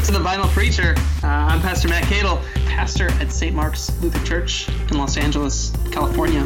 welcome 0.00 0.14
to 0.14 0.22
the 0.22 0.26
Vinyl 0.26 0.48
Preacher. 0.54 0.94
Uh, 1.22 1.26
I'm 1.26 1.60
Pastor 1.60 1.86
Matt 1.86 2.04
Cadle, 2.04 2.42
pastor 2.64 3.10
at 3.20 3.30
St. 3.30 3.54
Mark's 3.54 3.90
Lutheran 4.00 4.24
Church 4.24 4.66
in 4.90 4.96
Los 4.96 5.18
Angeles, 5.18 5.76
California. 5.92 6.40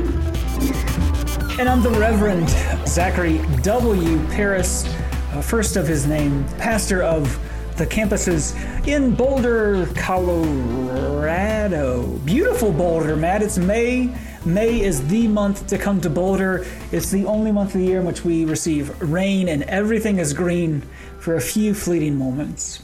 And 1.61 1.69
I'm 1.69 1.81
the 1.81 1.91
Reverend 1.91 2.49
Zachary 2.89 3.41
W. 3.63 4.27
Paris, 4.27 4.93
uh, 5.33 5.41
first 5.41 5.77
of 5.77 5.87
his 5.87 6.05
name, 6.05 6.45
pastor 6.59 7.05
of 7.05 7.39
the 7.77 7.87
campuses 7.87 8.57
in 8.89 9.15
Boulder, 9.15 9.87
Colorado. 9.95 12.09
Beautiful 12.25 12.73
Boulder, 12.73 13.15
Matt. 13.15 13.41
It's 13.41 13.59
May. 13.59 14.13
May 14.45 14.81
is 14.81 15.07
the 15.07 15.29
month 15.29 15.69
to 15.69 15.79
come 15.79 16.01
to 16.01 16.11
Boulder. 16.11 16.67
It's 16.91 17.13
the 17.13 17.25
only 17.27 17.53
month 17.53 17.77
of 17.77 17.83
the 17.83 17.87
year 17.87 18.01
in 18.01 18.07
which 18.07 18.25
we 18.25 18.47
receive 18.47 19.01
rain 19.01 19.49
and 19.49 19.63
everything 19.65 20.19
is 20.19 20.33
green 20.33 20.83
for 21.21 21.37
a 21.37 21.41
few 21.41 21.73
fleeting 21.73 22.19
moments. 22.19 22.81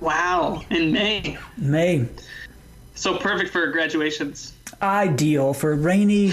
Wow, 0.00 0.62
in 0.70 0.92
May. 0.92 1.38
May. 1.56 2.08
So 2.94 3.16
perfect 3.18 3.50
for 3.50 3.66
graduations. 3.68 4.52
Ideal 4.80 5.52
for 5.52 5.74
rainy 5.74 6.32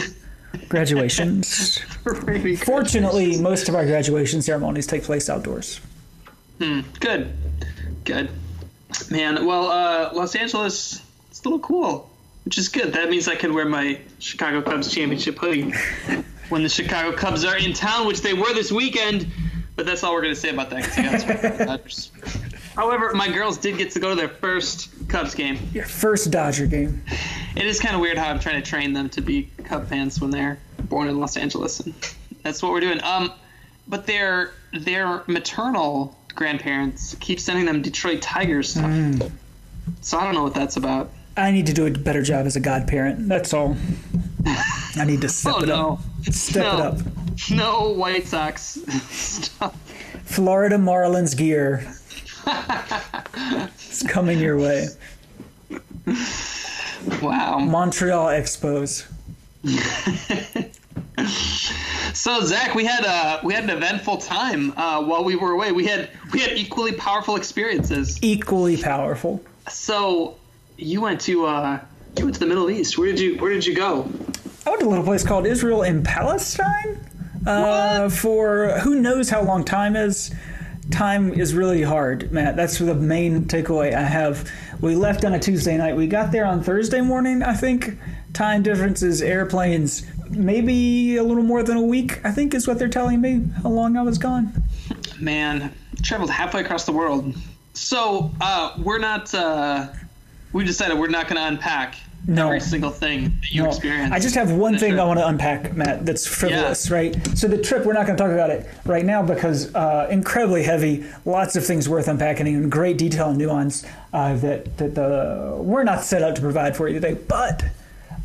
graduations. 0.70 1.80
Rainy 2.06 2.56
Fortunately, 2.56 3.40
most 3.40 3.70
of 3.70 3.76
our 3.76 3.86
graduation 3.86 4.42
ceremonies 4.42 4.88
take 4.88 5.04
place 5.04 5.30
outdoors. 5.30 5.80
Hmm, 6.60 6.82
good. 7.00 7.34
Good. 8.04 8.30
Man, 9.12 9.46
well, 9.46 9.68
uh, 9.70 10.12
Los 10.14 10.36
Angeles, 10.36 11.02
it's 11.30 11.42
a 11.42 11.44
little 11.44 11.60
cool, 11.60 12.10
which 12.46 12.58
is 12.58 12.70
good. 12.70 12.94
That 12.94 13.10
means 13.10 13.28
I 13.28 13.36
can 13.36 13.54
wear 13.54 13.66
my 13.66 14.00
Chicago 14.20 14.62
Cubs 14.62 14.92
championship 14.94 15.38
hoodie 15.38 15.72
when 16.50 16.64
the 16.64 16.70
Chicago 16.70 17.16
Cubs 17.16 17.44
are 17.44 17.58
in 17.58 17.74
town, 17.74 18.08
which 18.08 18.22
they 18.22 18.34
were 18.34 18.54
this 18.54 18.72
weekend. 18.72 19.28
But 19.76 19.86
that's 19.86 20.04
all 20.04 20.14
we're 20.14 20.24
going 20.24 20.34
to 20.34 20.40
say 20.40 20.50
about 20.50 20.70
that 20.72 20.84
because 20.84 20.98
you 20.98 21.04
guys 21.04 21.58
Dodgers. 21.68 22.12
However, 22.78 23.12
my 23.16 23.28
girls 23.28 23.58
did 23.58 23.78
get 23.78 23.90
to 23.92 24.00
go 24.00 24.10
to 24.12 24.16
their 24.16 24.30
first 24.30 24.90
Cubs 25.10 25.34
game. 25.34 25.58
Your 25.74 25.86
first 25.86 26.30
Dodger 26.30 26.68
game. 26.68 27.02
It 27.56 27.66
is 27.66 27.80
kind 27.80 27.96
of 27.96 28.02
weird 28.02 28.20
how 28.20 28.30
I'm 28.30 28.40
trying 28.40 28.62
to 28.62 28.70
train 28.70 28.94
them 28.94 29.10
to 29.10 29.22
be 29.22 29.50
Cub 29.64 29.88
fans 29.88 30.22
when 30.22 30.30
they're 30.30 30.60
born 30.84 31.08
in 31.10 31.20
Los 31.20 31.38
Angeles, 31.38 31.80
and 31.80 31.94
that's 32.44 32.62
what 32.62 32.72
we're 32.72 32.80
doing. 32.80 33.04
Um, 33.04 33.34
but 33.88 34.06
their 34.06 34.52
their 34.74 35.24
maternal 35.26 36.16
grandparents 36.36 37.16
keep 37.20 37.40
sending 37.40 37.66
them 37.66 37.82
Detroit 37.82 38.22
Tigers 38.22 38.70
stuff. 38.70 39.32
So 40.02 40.20
I 40.20 40.24
don't 40.26 40.36
know 40.36 40.44
what 40.44 40.54
that's 40.54 40.78
about. 40.78 41.10
I 41.36 41.50
need 41.52 41.66
to 41.68 41.74
do 41.74 41.88
a 41.88 41.92
better 41.92 42.22
job 42.22 42.46
as 42.46 42.56
a 42.56 42.60
godparent. 42.60 43.28
That's 43.28 43.54
all. 43.56 43.76
I 44.96 45.04
need 45.06 45.22
to 45.22 45.30
step 45.30 45.56
Oh 45.58 45.64
it 45.64 45.68
no! 45.68 45.94
up. 45.94 46.34
Step 46.34 46.64
no. 46.64 46.74
it 46.74 46.82
up. 46.82 46.98
No 47.50 47.90
White 47.90 48.28
Sox 48.28 48.62
stuff. 49.10 49.76
Florida 50.26 50.78
Marlins 50.78 51.36
gear. 51.36 51.92
It's 52.48 54.04
coming 54.04 54.40
your 54.40 54.58
way. 54.58 54.88
Wow. 57.22 57.60
Montreal 57.60 58.28
Expos. 58.28 59.06
So 62.14 62.42
Zach, 62.42 62.74
we 62.74 62.86
had 62.86 63.06
uh 63.06 63.40
we 63.44 63.54
had 63.54 63.64
an 63.66 63.70
eventful 63.70 64.18
time 64.18 64.74
uh, 64.78 65.04
while 65.04 65.24
we 65.24 65.36
were 65.36 65.52
away. 65.52 65.72
We 65.72 65.86
had 65.86 66.10
we 66.34 66.40
had 66.40 66.58
equally 66.58 66.94
powerful 66.94 67.36
experiences. 67.36 68.18
Equally 68.22 68.78
powerful. 68.78 69.44
So 69.68 70.38
you 70.78 71.02
went 71.02 71.22
to 71.22 71.46
uh 71.46 71.80
you 72.18 72.24
went 72.26 72.36
to 72.36 72.40
the 72.40 72.48
Middle 72.48 72.70
East. 72.70 72.98
Where 72.98 73.08
did 73.08 73.20
you 73.20 73.38
Where 73.38 73.54
did 73.54 73.66
you 73.66 73.76
go? 73.76 74.10
I 74.66 74.70
went 74.70 74.82
to 74.82 74.88
a 74.88 74.90
little 74.90 75.06
place 75.06 75.24
called 75.24 75.46
Israel 75.46 75.84
in 75.84 76.04
Palestine 76.04 77.00
uh, 77.46 78.10
for 78.10 78.80
who 78.80 79.00
knows 79.00 79.30
how 79.30 79.42
long 79.44 79.64
time 79.64 79.96
is. 79.96 80.34
Time 80.92 81.34
is 81.34 81.54
really 81.54 81.82
hard, 81.82 82.32
Matt. 82.32 82.56
That's 82.56 82.80
the 82.80 82.96
main 82.96 83.46
takeaway 83.46 83.94
I 83.94 84.02
have. 84.02 84.50
We 84.80 84.96
left 84.96 85.26
on 85.26 85.34
a 85.34 85.40
Tuesday 85.40 85.78
night. 85.78 85.96
We 85.96 86.08
got 86.08 86.32
there 86.32 86.46
on 86.46 86.64
Thursday 86.64 87.02
morning, 87.02 87.44
I 87.44 87.54
think. 87.54 87.98
Time 88.34 88.64
differences, 88.64 89.22
airplanes, 89.22 90.06
maybe 90.30 91.18
a 91.18 91.24
little 91.24 91.44
more 91.44 91.64
than 91.64 91.78
a 91.78 91.82
week, 91.82 92.24
I 92.26 92.32
think 92.32 92.54
is 92.54 92.68
what 92.68 92.80
they're 92.80 92.88
telling 92.88 93.22
me, 93.22 93.44
how 93.64 93.70
long 93.70 93.98
I 93.98 94.04
was 94.04 94.18
gone. 94.18 94.64
Man, 95.20 95.74
traveled 96.04 96.30
halfway 96.30 96.62
across 96.62 96.86
the 96.86 96.92
world. 96.92 97.36
So 97.74 98.32
uh, 98.42 98.76
we're 98.78 99.00
not. 99.00 99.34
Uh, 99.34 99.88
we 100.54 100.64
decided 100.64 100.98
we're 100.98 101.08
not 101.08 101.28
going 101.28 101.42
to 101.42 101.48
unpack 101.48 101.98
No. 102.28 102.48
every 102.48 102.60
single 102.60 102.92
thing 102.92 103.38
that 103.42 103.52
you 103.52 103.64
No, 103.64 103.70
experienced. 103.70 104.14
I 104.14 104.20
just 104.20 104.36
have 104.36 104.52
one 104.52 104.78
thing 104.78 104.94
right. 104.96 105.02
I 105.02 105.06
want 105.06 105.20
to 105.20 105.28
unpack, 105.28 105.76
Matt, 105.76 106.06
that's 106.06 106.28
frivolous, 106.28 106.92
right? 106.92 107.16
So 107.38 107.48
the 107.48 107.58
trip, 107.58 107.86
we're 107.86 107.94
not 107.94 108.06
going 108.06 108.18
to 108.18 108.24
talk 108.24 108.32
about 108.32 108.50
it 108.50 108.70
right 108.86 109.06
now 109.06 109.24
because 109.24 109.74
uh, 109.74 110.08
incredibly 110.12 110.64
heavy, 110.64 111.06
lots 111.24 111.56
of 111.56 111.66
things 111.66 111.88
worth 111.88 112.10
unpacking 112.10 112.48
in 112.48 112.70
great 112.70 112.98
detail 112.98 113.30
and 113.30 113.38
nuance 113.38 113.86
uh, 114.12 114.36
that, 114.36 114.78
that 114.78 114.94
the, 114.94 115.56
we're 115.58 115.86
not 115.86 116.04
set 116.04 116.22
up 116.22 116.36
to 116.36 116.42
provide 116.42 116.76
for 116.76 116.90
you 116.90 116.96
today. 117.00 117.14
But 117.14 117.64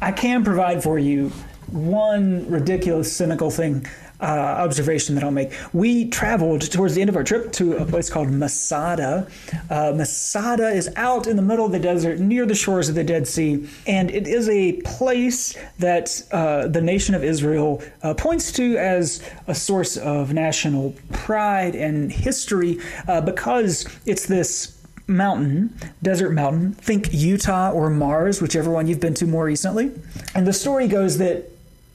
I 0.01 0.11
can 0.11 0.43
provide 0.43 0.83
for 0.83 0.99
you 0.99 1.31
one 1.71 2.51
ridiculous, 2.51 3.15
cynical 3.17 3.51
thing. 3.51 3.87
Uh, 4.23 4.25
observation 4.25 5.17
that 5.17 5.25
I'll 5.25 5.33
make. 5.33 5.53
We 5.73 6.09
traveled 6.09 6.71
towards 6.71 6.95
the 6.95 7.01
end 7.01 7.11
of 7.11 7.17
our 7.17 7.25
trip 7.25 7.51
to 7.55 7.79
a 7.79 7.85
place 7.85 8.09
called 8.09 8.31
Masada. 8.31 9.27
Uh, 9.69 9.95
Masada 9.97 10.69
is 10.69 10.89
out 10.95 11.27
in 11.27 11.35
the 11.35 11.43
middle 11.43 11.67
of 11.67 11.73
the 11.73 11.81
desert 11.81 12.21
near 12.21 12.47
the 12.47 12.55
shores 12.55 12.89
of 12.89 12.95
the 12.95 13.03
Dead 13.03 13.27
Sea, 13.27 13.69
and 13.85 14.13
it 14.13 14.29
is 14.29 14.49
a 14.49 14.75
place 14.83 15.59
that 15.81 16.23
uh, 16.31 16.69
the 16.69 16.81
nation 16.81 17.17
of 17.17 17.25
Israel 17.25 17.83
uh, 18.05 18.15
points 18.15 18.53
to 18.53 18.77
as 18.77 19.29
a 19.49 19.57
source 19.57 19.97
of 19.97 20.33
national 20.33 20.95
pride 21.11 21.75
and 21.75 22.13
history 22.13 22.79
uh, 23.09 23.21
because 23.21 23.89
it's 24.07 24.27
this 24.27 24.79
mountain, 25.09 25.77
desert 26.03 26.31
mountain. 26.31 26.75
Think 26.75 27.13
Utah 27.13 27.73
or 27.73 27.91
Mars, 27.91 28.41
whichever 28.41 28.71
one 28.71 28.87
you've 28.87 29.01
been 29.01 29.15
to 29.15 29.27
more 29.27 29.45
recently. 29.45 29.91
And 30.35 30.47
the 30.47 30.53
story 30.53 30.87
goes 30.87 31.19
that 31.19 31.51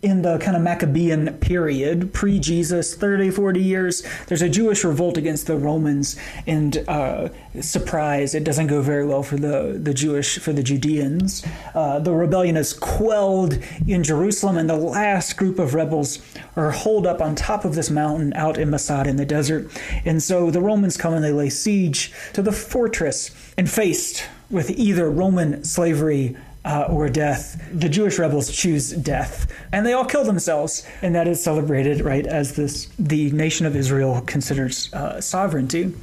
in 0.08 0.22
the 0.22 0.38
kind 0.38 0.56
of 0.56 0.64
Maccabean 0.64 1.34
period, 1.40 2.14
pre 2.14 2.40
Jesus, 2.40 2.96
30, 2.96 3.30
40 3.30 3.62
years, 3.62 4.04
there's 4.28 4.42
a 4.42 4.48
Jewish 4.48 4.86
revolt 4.86 5.18
against 5.18 5.48
the 5.48 5.58
Romans. 5.58 6.16
And 6.48 6.84
uh, 6.88 7.30
surprise, 7.60 8.34
it 8.34 8.46
doesn't 8.46 8.68
go 8.68 8.82
very 8.82 9.06
well 9.06 9.22
for 9.22 9.36
the, 9.36 9.78
the 9.82 9.94
Jewish, 9.94 10.40
for 10.40 10.54
the 10.54 10.64
Judeans. 10.64 11.46
Uh, 11.76 12.00
the 12.00 12.14
rebellion 12.14 12.56
is 12.56 12.72
quelled 12.72 13.60
in 13.86 14.04
Jerusalem, 14.04 14.58
and 14.58 14.70
the 14.70 14.78
last 14.78 15.36
group 15.36 15.60
of 15.60 15.74
rebels 15.74 16.20
are 16.56 16.72
holed 16.72 17.06
up 17.06 17.22
on 17.22 17.36
top 17.36 17.66
of 17.66 17.76
this 17.76 17.90
mountain 17.90 18.34
out 18.34 18.58
in 18.58 18.70
Masada 18.70 19.10
in 19.10 19.18
the 19.18 19.26
desert. 19.26 19.70
And 20.06 20.24
so 20.24 20.50
the 20.50 20.62
Romans 20.62 20.96
come 20.96 21.14
and 21.14 21.24
they 21.24 21.34
lay 21.34 21.50
siege 21.50 22.14
to 22.34 22.42
the 22.42 22.54
fortress, 22.54 23.32
and 23.58 23.70
faced 23.70 24.24
with 24.50 24.70
either 24.72 25.10
Roman 25.10 25.64
slavery 25.64 26.38
uh, 26.68 26.86
or 26.90 27.08
death. 27.08 27.66
The 27.72 27.88
Jewish 27.88 28.20
rebels 28.20 28.52
choose 28.52 28.92
death, 28.92 29.52
and 29.72 29.86
they 29.86 29.94
all 29.94 30.04
kill 30.04 30.26
themselves, 30.26 30.86
and 31.02 31.16
that 31.16 31.26
is 31.26 31.42
celebrated 31.42 32.02
right 32.02 32.28
as 32.28 32.56
this 32.56 32.90
the 33.00 33.32
nation 33.32 33.66
of 33.66 33.76
Israel 33.76 34.22
considers 34.26 34.94
uh, 34.94 35.22
sovereignty. 35.22 35.94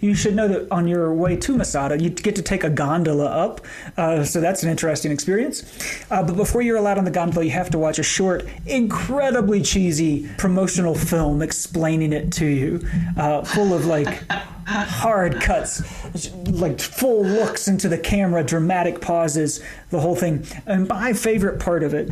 You 0.00 0.14
should 0.14 0.34
know 0.34 0.48
that 0.48 0.70
on 0.72 0.88
your 0.88 1.14
way 1.14 1.36
to 1.36 1.56
Masada, 1.56 2.02
you 2.02 2.10
get 2.10 2.34
to 2.36 2.42
take 2.42 2.64
a 2.64 2.70
gondola 2.70 3.26
up, 3.26 3.60
uh, 3.96 4.24
so 4.24 4.40
that's 4.40 4.64
an 4.64 4.70
interesting 4.70 5.12
experience. 5.12 5.62
Uh, 6.10 6.24
but 6.24 6.36
before 6.36 6.60
you're 6.60 6.76
allowed 6.76 6.98
on 6.98 7.04
the 7.04 7.10
gondola, 7.12 7.44
you 7.44 7.52
have 7.52 7.70
to 7.70 7.78
watch 7.78 8.00
a 8.00 8.02
short, 8.02 8.44
incredibly 8.66 9.62
cheesy 9.62 10.28
promotional 10.38 10.94
film 10.96 11.40
explaining 11.40 12.12
it 12.12 12.32
to 12.32 12.46
you, 12.46 12.80
uh, 13.16 13.44
full 13.44 13.72
of 13.72 13.86
like 13.86 14.24
hard 14.70 15.40
cuts, 15.40 15.82
like 16.48 16.80
full 16.80 17.24
looks 17.24 17.68
into 17.68 17.88
the 17.88 17.98
camera, 17.98 18.44
dramatic 18.44 19.00
pauses, 19.00 19.62
the 19.90 20.00
whole 20.00 20.16
thing. 20.16 20.46
And 20.66 20.88
my 20.88 21.12
favorite 21.12 21.60
part 21.60 21.82
of 21.82 21.94
it 21.94 22.10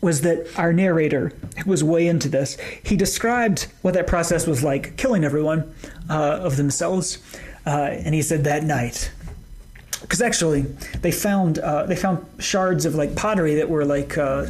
was 0.00 0.22
that 0.22 0.46
our 0.58 0.72
narrator 0.72 1.32
who 1.62 1.70
was 1.70 1.82
way 1.82 2.06
into 2.06 2.28
this. 2.28 2.56
He 2.84 2.96
described 2.96 3.66
what 3.82 3.94
that 3.94 4.06
process 4.06 4.46
was 4.46 4.62
like, 4.62 4.96
killing 4.96 5.24
everyone 5.24 5.74
uh, 6.08 6.38
of 6.42 6.56
themselves, 6.56 7.18
uh, 7.66 7.70
and 7.70 8.14
he 8.14 8.22
said 8.22 8.44
that 8.44 8.62
night. 8.62 9.10
Because 10.00 10.20
actually, 10.20 10.62
they 11.00 11.10
found 11.10 11.58
uh, 11.58 11.86
they 11.86 11.96
found 11.96 12.24
shards 12.38 12.84
of 12.84 12.94
like 12.94 13.16
pottery 13.16 13.56
that 13.56 13.68
were 13.68 13.84
like 13.84 14.16
uh, 14.16 14.46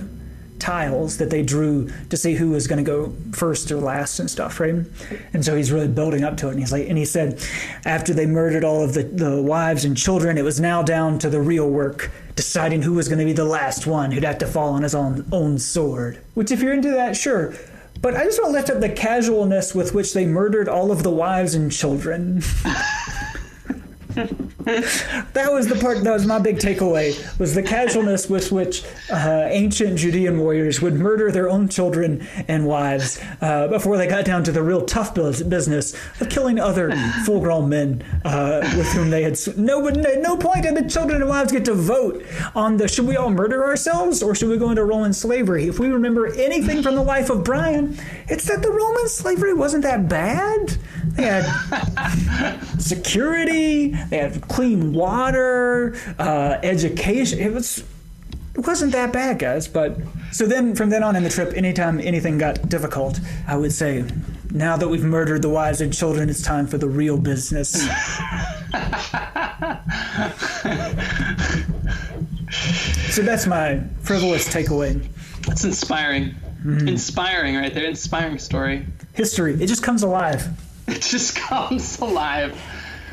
tiles 0.58 1.19
that 1.19 1.31
they 1.31 1.43
drew 1.43 1.91
to 2.11 2.17
see 2.17 2.35
who 2.35 2.50
was 2.50 2.67
going 2.67 2.85
to 2.85 2.88
go 2.88 3.12
first 3.32 3.70
or 3.70 3.76
last 3.76 4.19
and 4.19 4.31
stuff, 4.31 4.61
right? 4.61 4.75
And 5.32 5.44
so 5.44 5.56
he's 5.56 5.73
really 5.73 5.88
building 5.88 6.25
up 6.25 6.37
to 6.38 6.49
it. 6.49 6.53
And 6.53 6.61
he's 6.61 6.73
like, 6.73 6.88
and 6.88 6.99
he 6.99 7.05
said, 7.05 7.43
after 7.85 8.12
they 8.12 8.26
murdered 8.26 8.64
all 8.64 8.82
of 8.82 8.94
the, 8.94 9.03
the 9.03 9.43
wives 9.43 9.85
and 9.85 9.97
children, 9.97 10.38
it 10.38 10.44
was 10.44 10.61
now 10.61 10.82
down 10.82 11.19
to 11.20 11.31
the 11.31 11.41
real 11.41 11.69
work, 11.69 12.11
deciding 12.35 12.82
who 12.82 12.94
was 12.94 13.08
going 13.08 13.19
to 13.19 13.25
be 13.25 13.32
the 13.32 13.44
last 13.44 13.87
one 13.87 14.11
who'd 14.11 14.25
have 14.25 14.38
to 14.38 14.47
fall 14.47 14.75
on 14.75 14.82
his 14.82 14.94
own 14.94 15.26
own 15.32 15.58
sword. 15.58 16.19
Which, 16.35 16.50
if 16.50 16.61
you're 16.61 16.75
into 16.75 16.91
that, 16.91 17.17
sure. 17.17 17.55
But 18.00 18.14
I 18.14 18.25
just 18.25 18.41
want 18.41 18.50
to 18.50 18.53
lift 18.53 18.70
up 18.70 18.81
the 18.81 18.88
casualness 18.88 19.75
with 19.75 19.94
which 19.94 20.12
they 20.12 20.26
murdered 20.26 20.69
all 20.69 20.93
of 20.93 21.03
the 21.03 21.11
wives 21.11 21.55
and 21.55 21.73
children. 21.73 22.43
that 24.64 25.52
was 25.52 25.68
the 25.68 25.78
part 25.78 26.02
that 26.02 26.12
was 26.12 26.24
my 26.26 26.38
big 26.38 26.56
takeaway 26.56 27.38
was 27.38 27.54
the 27.54 27.62
casualness 27.62 28.30
with 28.30 28.50
which 28.50 28.82
uh, 29.10 29.46
ancient 29.50 29.98
Judean 29.98 30.38
warriors 30.38 30.80
would 30.80 30.94
murder 30.94 31.30
their 31.30 31.50
own 31.50 31.68
children 31.68 32.26
and 32.48 32.66
wives 32.66 33.20
uh, 33.42 33.68
before 33.68 33.98
they 33.98 34.06
got 34.06 34.24
down 34.24 34.42
to 34.44 34.52
the 34.52 34.62
real 34.62 34.86
tough 34.86 35.14
business 35.14 35.94
of 36.18 36.30
killing 36.30 36.58
other 36.58 36.96
full-grown 37.26 37.68
men 37.68 38.02
uh, 38.24 38.60
with 38.76 38.86
whom 38.92 39.10
they 39.10 39.22
had 39.22 39.38
no 39.58 39.80
no 39.80 40.36
point 40.38 40.62
did 40.62 40.74
the 40.74 40.88
children 40.88 41.20
and 41.20 41.28
wives 41.28 41.52
get 41.52 41.66
to 41.66 41.74
vote 41.74 42.24
on 42.54 42.78
the 42.78 42.88
should 42.88 43.06
we 43.06 43.16
all 43.16 43.30
murder 43.30 43.64
ourselves 43.64 44.22
or 44.22 44.34
should 44.34 44.48
we 44.48 44.56
go 44.56 44.70
into 44.70 44.84
Roman 44.84 45.12
slavery? 45.12 45.69
If 45.69 45.78
we 45.78 45.88
remember 45.88 46.32
anything 46.34 46.82
from 46.82 46.94
the 46.94 47.02
life 47.02 47.28
of 47.28 47.44
Brian 47.44 47.98
it's 48.28 48.46
that 48.46 48.62
the 48.62 48.70
Roman 48.70 49.08
slavery 49.08 49.52
wasn't 49.52 49.82
that 49.82 50.08
bad. 50.08 50.76
They 51.08 51.24
had 51.24 52.60
security 52.78 53.94
they 54.11 54.19
had 54.19 54.47
clean 54.49 54.93
water, 54.93 55.97
uh, 56.19 56.58
education. 56.62 57.38
It 57.38 57.53
was 57.53 57.85
it 58.56 58.67
wasn't 58.67 58.93
that 58.93 59.12
bad, 59.12 59.38
guys. 59.38 59.69
But 59.69 59.99
so 60.32 60.47
then 60.47 60.75
from 60.75 60.88
then 60.91 61.03
on 61.03 61.14
in 61.14 61.23
the 61.23 61.29
trip, 61.29 61.53
anytime 61.55 62.00
anything 62.00 62.38
got 62.38 62.69
difficult, 62.69 63.20
I 63.47 63.56
would 63.56 63.73
say, 63.73 64.05
now 64.50 64.76
that 64.79 64.88
we've 64.88 65.05
murdered 65.05 65.43
the 65.43 65.50
wives 65.50 65.81
and 65.82 65.93
children, 65.93 66.31
it's 66.31 66.43
time 66.43 66.67
for 66.67 66.79
the 66.79 66.88
real 66.88 67.19
business. 67.19 67.73
so 73.12 73.23
that's 73.23 73.47
my 73.47 73.82
frivolous 74.00 74.49
takeaway. 74.49 75.06
That's 75.47 75.64
inspiring. 75.64 76.35
Mm-hmm. 76.64 76.88
Inspiring, 76.88 77.56
right 77.56 77.75
there. 77.75 77.85
Inspiring 77.85 78.38
story. 78.38 78.87
History. 79.12 79.55
It 79.62 79.67
just 79.67 79.82
comes 79.82 80.03
alive. 80.03 80.49
It 80.88 81.03
just 81.03 81.37
comes 81.49 81.99
alive 82.00 82.58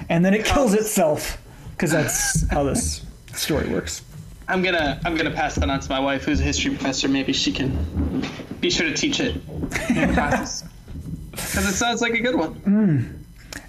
and 0.10 0.24
then 0.24 0.34
it 0.34 0.46
kills 0.46 0.74
itself 0.74 1.38
because 1.72 1.92
that's 1.92 2.50
how 2.50 2.64
this 2.64 3.06
story 3.34 3.70
works. 3.70 4.04
I'm 4.48 4.62
gonna 4.62 5.00
I'm 5.06 5.16
gonna 5.16 5.32
pass 5.32 5.56
that 5.56 5.70
on 5.70 5.80
to 5.80 5.90
my 5.90 6.00
wife, 6.00 6.26
who's 6.26 6.40
a 6.40 6.44
history 6.44 6.72
professor. 6.72 7.08
Maybe 7.08 7.34
she 7.34 7.52
can 7.52 8.24
be 8.60 8.70
sure 8.70 8.88
to 8.88 8.94
teach 8.94 9.20
it 9.20 9.36
in 9.90 10.10
because 10.10 10.64
it 11.34 11.74
sounds 11.74 12.02
like 12.02 12.14
a 12.14 12.22
good 12.22 12.36
one. 12.36 12.56
Mm. 12.62 13.20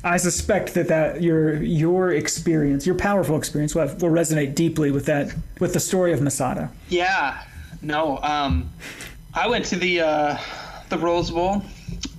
I 0.03 0.17
suspect 0.17 0.75
that, 0.75 0.89
that 0.89 1.23
your 1.23 1.63
your 1.63 2.13
experience, 2.13 2.87
your 2.87 2.97
powerful 2.97 3.37
experience, 3.37 3.75
will, 3.75 3.87
will 3.87 4.11
resonate 4.11 4.55
deeply 4.55 4.91
with 4.91 5.07
that 5.07 5.35
with 5.61 5.73
the 5.73 5.81
story 5.81 6.13
of 6.13 6.21
Masada. 6.21 6.71
Yeah, 6.89 7.43
no, 7.81 8.19
um, 8.19 8.71
I 9.33 9.47
went 9.47 9.65
to 9.67 9.77
the 9.77 10.01
uh, 10.01 10.39
the 10.89 10.99
Rose 10.99 11.31
Bowl, 11.31 11.63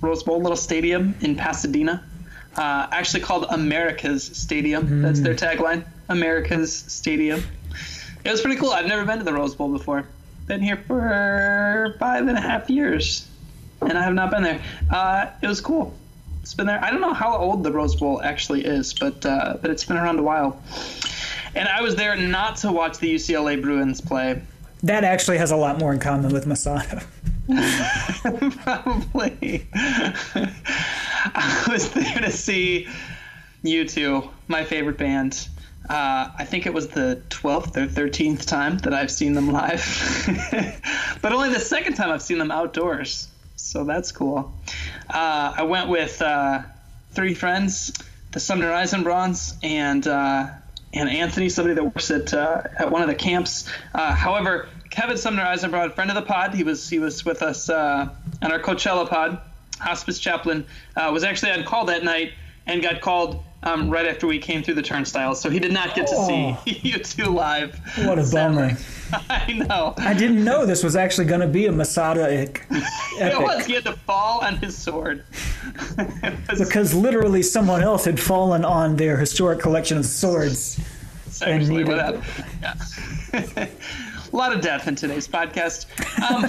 Rose 0.00 0.22
Bowl 0.22 0.40
little 0.40 0.56
stadium 0.56 1.14
in 1.20 1.36
Pasadena 1.36 2.04
uh, 2.56 2.88
actually 2.90 3.20
called 3.20 3.46
America's 3.50 4.24
Stadium. 4.24 4.86
Mm. 4.86 5.02
That's 5.02 5.20
their 5.20 5.34
tagline, 5.34 5.84
America's 6.08 6.74
Stadium. 6.74 7.42
It 8.24 8.30
was 8.30 8.40
pretty 8.40 8.58
cool. 8.58 8.70
I've 8.70 8.86
never 8.86 9.04
been 9.04 9.18
to 9.18 9.24
the 9.24 9.32
Rose 9.32 9.54
Bowl 9.54 9.68
before. 9.68 10.06
Been 10.46 10.60
here 10.60 10.76
for 10.76 11.96
five 11.98 12.26
and 12.26 12.36
a 12.36 12.40
half 12.40 12.70
years, 12.70 13.28
and 13.80 13.96
I 13.96 14.02
have 14.02 14.14
not 14.14 14.30
been 14.30 14.42
there. 14.42 14.60
Uh, 14.90 15.26
it 15.42 15.46
was 15.46 15.60
cool. 15.60 15.94
It's 16.42 16.54
been 16.54 16.66
there. 16.66 16.82
I 16.82 16.90
don't 16.90 17.00
know 17.00 17.12
how 17.12 17.36
old 17.36 17.64
the 17.64 17.72
Rose 17.72 17.96
Bowl 17.96 18.22
actually 18.22 18.64
is, 18.64 18.94
but 18.94 19.26
uh, 19.26 19.58
but 19.60 19.70
it's 19.70 19.84
been 19.84 19.96
around 19.96 20.18
a 20.18 20.22
while. 20.22 20.62
And 21.54 21.68
I 21.68 21.82
was 21.82 21.96
there 21.96 22.14
not 22.16 22.56
to 22.58 22.70
watch 22.70 22.98
the 22.98 23.14
UCLA 23.14 23.60
Bruins 23.60 24.00
play. 24.00 24.42
That 24.82 25.04
actually 25.04 25.38
has 25.38 25.50
a 25.50 25.56
lot 25.56 25.78
more 25.78 25.92
in 25.92 25.98
common 25.98 26.32
with 26.32 26.46
Masada. 26.46 27.02
Probably. 28.62 29.66
I 31.34 31.66
was 31.70 31.90
there 31.90 32.20
to 32.20 32.30
see 32.30 32.88
U2, 33.64 34.30
my 34.48 34.64
favorite 34.64 34.98
band. 34.98 35.48
Uh, 35.88 36.30
I 36.36 36.44
think 36.44 36.66
it 36.66 36.74
was 36.74 36.88
the 36.88 37.22
12th 37.30 37.76
or 37.76 37.86
13th 37.86 38.44
time 38.46 38.78
that 38.78 38.92
I've 38.92 39.10
seen 39.10 39.34
them 39.34 39.52
live, 39.52 39.84
but 41.22 41.32
only 41.32 41.50
the 41.50 41.60
second 41.60 41.94
time 41.94 42.10
I've 42.10 42.22
seen 42.22 42.38
them 42.38 42.50
outdoors. 42.50 43.28
So 43.56 43.84
that's 43.84 44.12
cool. 44.12 44.52
Uh, 45.08 45.54
I 45.56 45.62
went 45.62 45.88
with 45.88 46.20
uh, 46.22 46.62
three 47.12 47.34
friends, 47.34 47.92
the 48.32 48.40
Sumner 48.40 48.70
Eisenbrauns, 48.72 49.56
and 49.62 50.06
uh, 50.06 50.48
and 50.92 51.08
Anthony, 51.08 51.48
somebody 51.48 51.74
that 51.74 51.84
works 51.84 52.10
at 52.10 52.34
uh, 52.34 52.62
at 52.78 52.90
one 52.90 53.02
of 53.02 53.08
the 53.08 53.14
camps. 53.14 53.68
Uh, 53.94 54.12
however, 54.12 54.68
Kevin 54.90 55.16
Sumner 55.16 55.44
Eisenbraun, 55.44 55.94
friend 55.94 56.10
of 56.10 56.16
the 56.16 56.22
pod, 56.22 56.54
he 56.54 56.64
was 56.64 56.88
he 56.88 56.98
was 56.98 57.24
with 57.24 57.42
us 57.42 57.70
on 57.70 58.10
our 58.42 58.60
Coachella 58.60 59.08
pod 59.08 59.40
hospice 59.78 60.18
chaplain, 60.18 60.66
uh, 60.96 61.10
was 61.12 61.24
actually 61.24 61.52
on 61.52 61.64
call 61.64 61.84
that 61.86 62.04
night 62.04 62.32
and 62.66 62.82
got 62.82 63.00
called 63.00 63.42
um, 63.62 63.90
right 63.90 64.06
after 64.06 64.26
we 64.26 64.38
came 64.38 64.62
through 64.62 64.74
the 64.74 64.82
turnstiles. 64.82 65.40
So 65.40 65.50
he 65.50 65.58
did 65.58 65.72
not 65.72 65.94
get 65.94 66.06
to 66.08 66.14
oh. 66.16 66.58
see 66.64 66.72
U2 66.92 67.32
live. 67.32 67.78
What 68.06 68.18
a 68.18 68.28
bummer. 68.30 68.76
I 69.30 69.52
know. 69.52 69.94
I 69.98 70.14
didn't 70.14 70.44
know 70.44 70.66
this 70.66 70.82
was 70.82 70.96
actually 70.96 71.26
going 71.26 71.40
to 71.40 71.46
be 71.46 71.66
a 71.66 71.72
Masada 71.72 72.22
epic. 72.32 72.66
it 72.70 73.40
was. 73.40 73.66
He 73.66 73.74
had 73.74 73.84
to 73.84 73.92
fall 73.92 74.44
on 74.44 74.56
his 74.56 74.76
sword. 74.76 75.24
because 76.48 76.94
literally 76.94 77.42
someone 77.42 77.82
else 77.82 78.04
had 78.04 78.18
fallen 78.20 78.64
on 78.64 78.96
their 78.96 79.16
historic 79.16 79.60
collection 79.60 79.98
of 79.98 80.06
swords. 80.06 80.80
Seriously, 81.28 81.82
and 81.82 81.88
needed... 81.88 82.22
yeah. 82.62 82.74
a 84.32 84.36
lot 84.36 84.54
of 84.54 84.60
death 84.60 84.88
in 84.88 84.94
today's 84.94 85.28
podcast. 85.28 85.86
Um, 86.30 86.48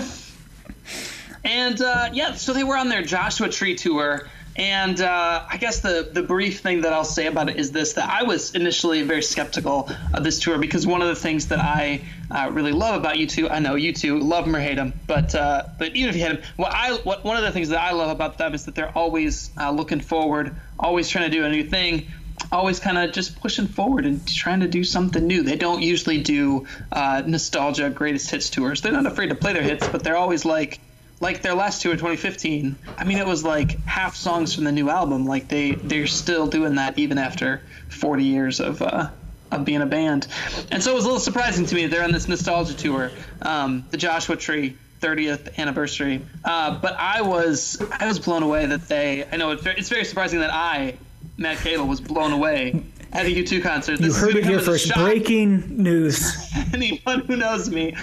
and 1.48 1.82
uh, 1.82 2.10
yeah, 2.12 2.34
so 2.34 2.54
they 2.54 2.64
were 2.66 2.78
on 2.78 2.90
their 2.90 3.02
Joshua 3.02 3.50
Tree 3.50 3.74
tour. 3.76 4.28
And 4.58 5.00
uh, 5.02 5.46
I 5.48 5.58
guess 5.58 5.82
the, 5.82 6.10
the 6.12 6.24
brief 6.24 6.62
thing 6.62 6.82
that 6.82 6.92
I'll 6.92 7.06
say 7.06 7.28
about 7.28 7.48
it 7.50 7.58
is 7.58 7.72
this 7.72 7.94
that 7.94 8.10
I 8.10 8.24
was 8.24 8.56
initially 8.56 9.04
very 9.04 9.22
skeptical 9.22 9.88
of 10.14 10.24
this 10.24 10.40
tour 10.40 10.58
because 10.58 10.88
one 10.88 11.04
of 11.04 11.08
the 11.08 11.16
things 11.16 11.48
that 11.50 11.60
I 11.60 12.02
uh, 12.32 12.50
really 12.52 12.72
love 12.72 13.00
about 13.00 13.18
U2, 13.18 13.52
I 13.52 13.60
know 13.60 13.76
U2 13.76 14.22
love 14.22 14.46
them 14.46 14.56
or 14.56 14.60
hate 14.60 14.76
them, 14.76 14.94
but 15.06 15.36
uh, 15.36 15.64
but 15.78 15.96
even 15.96 16.10
if 16.10 16.16
you 16.16 16.24
hate 16.24 16.34
them, 16.34 16.44
what 16.56 16.74
I 16.74 16.96
what, 16.96 17.24
one 17.24 17.38
of 17.38 17.44
the 17.44 17.52
things 17.52 17.70
that 17.70 17.80
I 17.80 17.92
love 17.92 18.10
about 18.10 18.40
them 18.40 18.56
is 18.56 18.66
that 18.66 18.74
they're 18.74 18.98
always 18.98 19.52
uh, 19.60 19.70
looking 19.70 20.00
forward, 20.00 20.56
always 20.80 21.08
trying 21.08 21.30
to 21.30 21.38
do 21.38 21.46
a 21.46 21.50
new 21.50 21.64
thing, 21.64 22.08
always 22.52 22.80
kind 22.80 22.98
of 22.98 23.12
just 23.12 23.40
pushing 23.40 23.68
forward 23.68 24.08
and 24.08 24.28
trying 24.28 24.62
to 24.62 24.68
do 24.68 24.84
something 24.84 25.26
new. 25.26 25.44
They 25.44 25.56
don't 25.56 25.84
usually 25.84 26.24
do 26.24 26.66
uh, 26.92 27.22
nostalgia 27.28 27.92
greatest 27.92 28.32
hits 28.32 28.50
tours. 28.50 28.82
They're 28.82 28.92
not 28.92 29.06
afraid 29.06 29.28
to 29.28 29.36
play 29.36 29.54
their 29.54 29.62
hits, 29.62 29.88
but 29.88 30.04
they're 30.04 30.18
always 30.18 30.46
like 30.46 30.80
like 31.20 31.42
their 31.42 31.56
last 31.56 31.82
tour 31.82 31.94
in 31.94 31.98
2015 31.98 32.76
i 32.98 33.04
mean 33.04 33.18
it 33.18 33.26
was 33.26 33.44
like 33.44 33.80
half 33.98 34.16
songs 34.16 34.54
from 34.54 34.64
the 34.64 34.72
new 34.72 34.90
album. 34.92 35.26
Like 35.26 35.48
they 35.48 35.72
they're 35.72 36.06
still 36.06 36.46
doing 36.46 36.76
that 36.76 37.00
even 37.00 37.18
after 37.18 37.62
40 37.90 38.24
years 38.24 38.60
of 38.60 38.82
uh 38.82 39.10
of 39.50 39.66
being 39.66 39.82
a 39.82 39.86
band. 39.86 40.28
And 40.72 40.84
so 40.84 40.92
it 40.92 40.96
was 40.96 41.06
a 41.06 41.08
little 41.08 41.22
surprising 41.22 41.66
to 41.66 41.74
me 41.74 41.84
that 41.84 41.92
they're 41.92 42.04
on 42.04 42.12
this 42.12 42.28
nostalgia 42.28 42.76
tour 42.76 43.12
um, 43.42 43.86
the 43.90 43.98
joshua 43.98 44.36
tree 44.36 44.78
30th 45.02 45.58
anniversary. 45.58 46.22
Uh, 46.46 46.80
but 46.80 46.94
i 46.94 47.22
was 47.22 47.82
i 47.92 48.06
was 48.08 48.20
blown 48.20 48.44
away 48.44 48.68
that 48.68 48.88
they 48.88 49.26
i 49.32 49.36
know 49.36 49.52
it's 49.52 49.90
very 49.90 50.06
surprising 50.06 50.40
that 50.40 50.54
i 50.54 50.96
matt 51.38 51.58
Cadle, 51.58 51.88
was 51.88 52.02
blown 52.02 52.34
away 52.34 52.84
at 53.14 53.26
a 53.26 53.30
u2 53.30 53.64
concert. 53.64 54.00
This 54.00 54.16
you 54.16 54.22
heard 54.22 54.36
it 54.36 54.46
here 54.46 54.60
first. 54.60 54.94
breaking 54.94 55.82
news. 55.82 56.36
Anyone 56.74 57.22
who 57.22 57.38
knows 57.38 57.70
me 57.70 57.96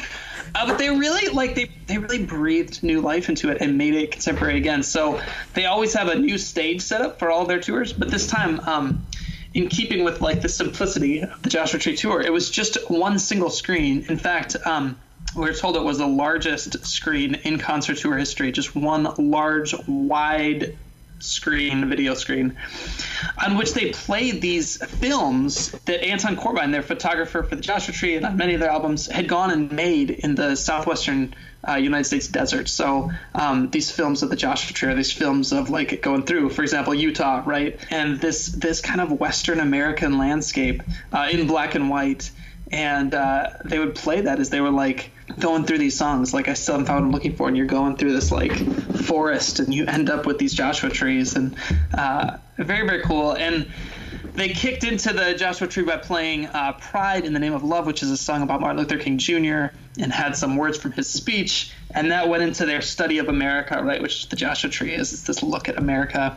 uh, 0.55 0.67
but 0.67 0.79
they 0.79 0.91
really 0.91 1.33
like 1.33 1.55
they 1.55 1.67
they 1.87 1.99
really 1.99 2.25
breathed 2.25 2.83
new 2.83 3.01
life 3.01 3.29
into 3.29 3.51
it 3.51 3.59
and 3.61 3.77
made 3.77 3.95
it 3.95 4.13
contemporary 4.13 4.57
again. 4.57 4.83
So 4.83 5.21
they 5.53 5.67
always 5.67 5.93
have 5.95 6.09
a 6.09 6.15
new 6.15 6.39
stage 6.39 6.81
set 6.81 7.01
up 7.01 7.19
for 7.19 7.31
all 7.31 7.45
their 7.45 7.61
tours, 7.61 7.93
but 7.93 8.11
this 8.11 8.27
time, 8.27 8.61
um, 8.61 9.05
in 9.53 9.69
keeping 9.69 10.05
with 10.05 10.21
like 10.21 10.41
the 10.41 10.49
simplicity 10.49 11.21
of 11.23 11.43
the 11.43 11.51
Joshua 11.51 11.79
Tree 11.79 11.97
tour, 11.97 12.21
it 12.21 12.33
was 12.33 12.51
just 12.51 12.79
one 12.91 13.19
single 13.19 13.51
screen. 13.51 14.05
In 14.09 14.17
fact, 14.17 14.57
um, 14.65 14.97
we 15.37 15.49
are 15.49 15.55
told 15.55 15.77
it 15.77 15.83
was 15.83 15.99
the 15.99 16.07
largest 16.07 16.85
screen 16.87 17.37
in 17.45 17.59
concert 17.59 17.99
tour 17.99 18.17
history, 18.17 18.53
just 18.53 18.75
one 18.75 19.09
large, 19.19 19.75
wide 19.87 20.77
screen, 21.25 21.89
video 21.89 22.15
screen, 22.15 22.57
on 23.45 23.57
which 23.57 23.73
they 23.73 23.91
played 23.91 24.41
these 24.41 24.77
films 24.85 25.71
that 25.87 26.05
Anton 26.05 26.37
Corbijn, 26.37 26.73
their 26.73 26.83
photographer 26.83 27.43
for 27.43 27.57
the 27.57 27.63
Joshua 27.63 27.95
Tree 27.95 28.17
and 28.17 28.27
on 28.27 28.37
many 28.37 28.55
of 28.55 28.61
their 28.61 28.71
albums, 28.71 29.07
had 29.07 29.29
gone 29.29 29.51
and 29.51 29.73
made 29.73 30.11
in 30.11 30.35
the 30.35 30.55
southwestern 30.57 31.35
uh, 31.67 31.75
United 31.77 32.05
States 32.05 32.29
desert. 32.29 32.69
So 32.69 33.11
um, 33.35 33.71
these 33.71 33.91
films 33.91 34.23
of 34.23 34.31
the 34.31 34.37
Joshua 34.37 34.75
Tree 34.75 34.93
are 34.93 34.95
these 34.95 35.13
films 35.13 35.53
of 35.53 35.71
like 35.71 36.03
going 36.03 36.25
through, 36.25 36.51
for 36.51 36.63
example, 36.63 36.95
Utah, 36.95 37.43
right, 37.45 37.79
and 37.91 38.21
this 38.21 38.47
this 38.47 38.81
kind 38.81 39.01
of 39.01 39.13
Western 39.13 39.61
American 39.61 40.19
landscape 40.19 40.83
uh, 41.13 41.29
in 41.31 41.47
black 41.47 41.75
and 41.75 41.89
white, 41.89 42.31
and 42.75 43.15
uh, 43.15 43.51
they 43.65 43.79
would 43.79 43.95
play 43.95 44.23
that 44.23 44.41
as 44.41 44.51
they 44.51 44.61
were 44.61 44.71
like 44.71 45.13
going 45.39 45.65
through 45.65 45.79
these 45.79 45.97
songs 45.97 46.35
like 46.35 46.49
i 46.49 46.55
still 46.55 46.75
haven't 46.75 46.87
found 46.87 47.01
what 47.01 47.07
i'm 47.07 47.13
looking 47.13 47.35
for 47.35 47.49
and 47.49 47.57
you're 47.57 47.67
going 47.67 47.97
through 47.97 48.13
this 48.13 48.33
like 48.33 48.53
forest 49.05 49.61
and 49.61 49.73
you 49.73 49.87
end 49.87 50.11
up 50.11 50.27
with 50.27 50.39
these 50.39 50.53
joshua 50.53 50.91
trees 50.91 51.37
and 51.37 51.57
uh, 51.97 52.37
very 52.59 52.87
very 52.87 53.03
cool 53.03 53.33
and 53.33 53.71
they 54.35 54.49
kicked 54.49 54.83
into 54.83 55.13
the 55.13 55.35
Joshua 55.35 55.69
Tree 55.69 55.85
by 55.85 55.97
playing 55.97 56.47
uh, 56.47 56.73
"Pride 56.73 57.25
in 57.25 57.33
the 57.33 57.39
Name 57.39 57.53
of 57.53 57.63
Love," 57.63 57.87
which 57.87 58.03
is 58.03 58.11
a 58.11 58.17
song 58.17 58.43
about 58.43 58.61
Martin 58.61 58.79
Luther 58.79 58.99
King 58.99 59.17
Jr. 59.17 59.67
and 60.01 60.13
had 60.13 60.37
some 60.37 60.57
words 60.57 60.77
from 60.77 60.91
his 60.91 61.09
speech. 61.09 61.73
and 61.95 62.11
that 62.11 62.29
went 62.29 62.43
into 62.43 62.67
their 62.67 62.83
study 62.83 63.19
of 63.19 63.29
America, 63.29 63.81
right? 63.81 64.03
Which 64.03 64.29
the 64.29 64.35
Joshua 64.35 64.69
Tree 64.71 64.93
is. 64.93 65.13
It's 65.13 65.23
this 65.23 65.45
look 65.45 65.69
at 65.69 65.79
America. 65.79 66.37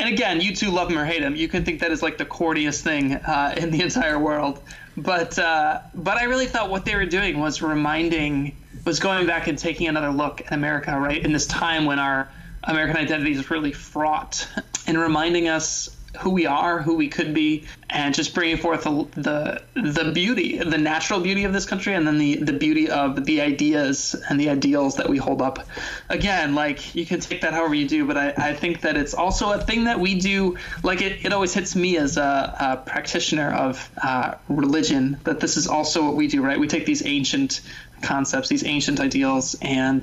And 0.00 0.12
again, 0.12 0.40
U2 0.40 0.72
love 0.72 0.90
him 0.90 0.98
or 0.98 1.04
hate 1.04 1.22
him. 1.22 1.36
You 1.36 1.46
can 1.46 1.64
think 1.64 1.78
that 1.80 1.92
is 1.92 2.02
like 2.02 2.18
the 2.18 2.26
corniest 2.26 2.80
thing 2.80 3.14
uh, 3.14 3.54
in 3.56 3.70
the 3.70 3.82
entire 3.88 4.18
world. 4.18 4.60
But 5.02 5.38
uh, 5.38 5.80
but 5.94 6.16
I 6.16 6.24
really 6.24 6.46
thought 6.46 6.70
what 6.70 6.84
they 6.84 6.94
were 6.94 7.06
doing 7.06 7.38
was 7.38 7.62
reminding, 7.62 8.56
was 8.84 8.98
going 8.98 9.26
back 9.26 9.46
and 9.46 9.58
taking 9.58 9.88
another 9.88 10.10
look 10.10 10.40
at 10.40 10.52
America, 10.52 10.98
right? 10.98 11.22
In 11.24 11.32
this 11.32 11.46
time 11.46 11.84
when 11.84 11.98
our 11.98 12.28
American 12.64 12.96
identity 12.96 13.32
is 13.32 13.50
really 13.50 13.72
fraught, 13.72 14.48
and 14.86 14.98
reminding 14.98 15.48
us 15.48 15.88
who 16.16 16.30
we 16.30 16.46
are, 16.46 16.80
who 16.80 16.96
we 16.96 17.08
could 17.08 17.34
be, 17.34 17.64
and 17.90 18.14
just 18.14 18.34
bringing 18.34 18.56
forth 18.56 18.84
the, 18.84 19.62
the 19.74 20.10
beauty, 20.14 20.58
the 20.58 20.78
natural 20.78 21.20
beauty 21.20 21.44
of 21.44 21.52
this 21.52 21.66
country, 21.66 21.94
and 21.94 22.06
then 22.06 22.18
the 22.18 22.36
the 22.36 22.52
beauty 22.52 22.90
of 22.90 23.24
the 23.26 23.40
ideas 23.40 24.16
and 24.28 24.40
the 24.40 24.48
ideals 24.48 24.96
that 24.96 25.08
we 25.08 25.18
hold 25.18 25.42
up. 25.42 25.66
Again, 26.08 26.54
like 26.54 26.94
you 26.94 27.04
can 27.04 27.20
take 27.20 27.42
that 27.42 27.52
however 27.52 27.74
you 27.74 27.86
do, 27.86 28.06
but 28.06 28.16
I, 28.16 28.34
I 28.36 28.54
think 28.54 28.80
that 28.82 28.96
it's 28.96 29.14
also 29.14 29.52
a 29.52 29.58
thing 29.58 29.84
that 29.84 30.00
we 30.00 30.18
do. 30.18 30.56
Like 30.82 31.02
it, 31.02 31.24
it 31.24 31.32
always 31.32 31.52
hits 31.52 31.76
me 31.76 31.98
as 31.98 32.16
a, 32.16 32.56
a 32.58 32.76
practitioner 32.78 33.52
of 33.52 33.90
uh, 34.02 34.34
religion 34.48 35.18
that 35.24 35.40
this 35.40 35.56
is 35.56 35.66
also 35.66 36.04
what 36.04 36.16
we 36.16 36.26
do, 36.26 36.42
right? 36.42 36.58
We 36.58 36.68
take 36.68 36.86
these 36.86 37.04
ancient 37.04 37.60
concepts, 38.00 38.48
these 38.48 38.64
ancient 38.64 39.00
ideals, 39.00 39.56
and 39.60 40.02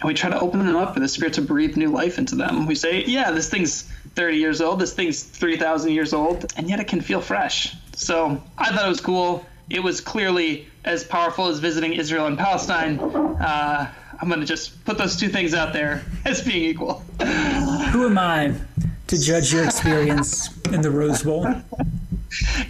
and 0.00 0.04
we 0.04 0.14
try 0.14 0.30
to 0.30 0.38
open 0.38 0.64
them 0.64 0.76
up 0.76 0.94
for 0.94 1.00
the 1.00 1.08
spirit 1.08 1.34
to 1.34 1.42
breathe 1.42 1.76
new 1.76 1.90
life 1.90 2.18
into 2.18 2.34
them. 2.34 2.66
We 2.66 2.74
say, 2.74 3.04
yeah, 3.04 3.30
this 3.30 3.48
thing's 3.48 3.90
30 4.18 4.36
years 4.36 4.60
old, 4.60 4.80
this 4.80 4.92
thing's 4.92 5.22
3,000 5.22 5.92
years 5.92 6.12
old, 6.12 6.44
and 6.56 6.68
yet 6.68 6.80
it 6.80 6.88
can 6.88 7.00
feel 7.00 7.20
fresh. 7.20 7.76
So 7.94 8.42
I 8.58 8.72
thought 8.72 8.84
it 8.84 8.88
was 8.88 9.00
cool. 9.00 9.46
It 9.70 9.80
was 9.80 10.00
clearly 10.00 10.66
as 10.84 11.04
powerful 11.04 11.46
as 11.46 11.60
visiting 11.60 11.92
Israel 11.92 12.26
and 12.26 12.36
Palestine. 12.36 12.98
Uh, 12.98 13.88
I'm 14.20 14.26
going 14.26 14.40
to 14.40 14.46
just 14.46 14.84
put 14.84 14.98
those 14.98 15.14
two 15.14 15.28
things 15.28 15.54
out 15.54 15.72
there 15.72 16.04
as 16.24 16.42
being 16.42 16.64
equal. 16.64 16.94
Who 17.92 18.06
am 18.06 18.18
I 18.18 18.54
to 19.06 19.20
judge 19.20 19.52
your 19.52 19.64
experience 19.64 20.50
in 20.72 20.82
the 20.82 20.90
Rose 20.90 21.22
Bowl? 21.22 21.46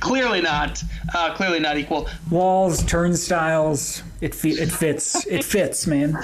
clearly 0.01 0.43
not. 0.43 0.85
Uh, 1.15 1.35
clearly 1.35 1.61
not 1.61 1.79
equal. 1.79 2.11
Walls, 2.31 2.85
turnstiles. 2.85 4.03
It 4.21 4.35
fe- 4.35 4.51
it 4.51 4.71
fits. 4.71 5.27
It 5.27 5.45
fits, 5.45 5.87
man. 5.87 6.19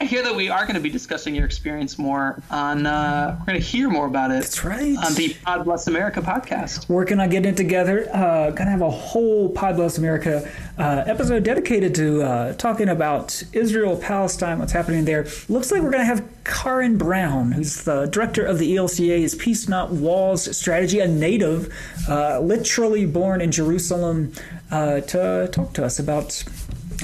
I 0.00 0.04
hear 0.04 0.22
that 0.22 0.36
we 0.36 0.48
are 0.48 0.62
going 0.62 0.76
to 0.76 0.80
be 0.80 0.90
discussing 0.90 1.34
your 1.34 1.44
experience 1.44 1.98
more 1.98 2.40
on. 2.52 2.86
Uh, 2.86 3.36
we're 3.40 3.46
going 3.46 3.60
to 3.60 3.66
hear 3.66 3.90
more 3.90 4.06
about 4.06 4.30
it. 4.30 4.42
That's 4.42 4.64
right. 4.64 4.96
On 4.96 5.12
the 5.14 5.34
Pod 5.42 5.64
Bless 5.64 5.88
America 5.88 6.20
podcast. 6.20 6.88
Working 6.88 7.18
on 7.18 7.28
getting 7.30 7.52
it 7.52 7.56
together. 7.56 8.08
Uh, 8.14 8.50
going 8.50 8.66
to 8.66 8.70
have 8.70 8.80
a 8.80 8.90
whole 8.90 9.48
Pod 9.48 9.74
Bless 9.74 9.98
America 9.98 10.48
uh, 10.78 11.02
episode 11.06 11.42
dedicated 11.42 11.96
to 11.96 12.22
uh, 12.22 12.52
talking 12.52 12.88
about 12.88 13.42
Israel, 13.52 13.96
Palestine, 13.96 14.60
what's 14.60 14.70
happening 14.70 15.04
there. 15.04 15.26
Looks 15.48 15.72
like 15.72 15.82
we're 15.82 15.90
going 15.90 16.02
to 16.02 16.06
have 16.06 16.24
Karen 16.44 16.96
Brown, 16.96 17.50
who's 17.50 17.82
the 17.82 18.06
director 18.06 18.44
of 18.44 18.60
the 18.60 18.76
ELCA's 18.76 19.34
Peace 19.34 19.68
Not 19.68 19.90
Walls 19.90 20.56
strategy, 20.56 21.00
a 21.00 21.08
native, 21.08 21.74
uh, 22.08 22.38
literally 22.38 23.04
born 23.04 23.40
in 23.40 23.50
Jerusalem, 23.50 24.32
uh, 24.70 25.00
to 25.00 25.48
talk 25.50 25.72
to 25.74 25.84
us 25.84 25.98
about 25.98 26.44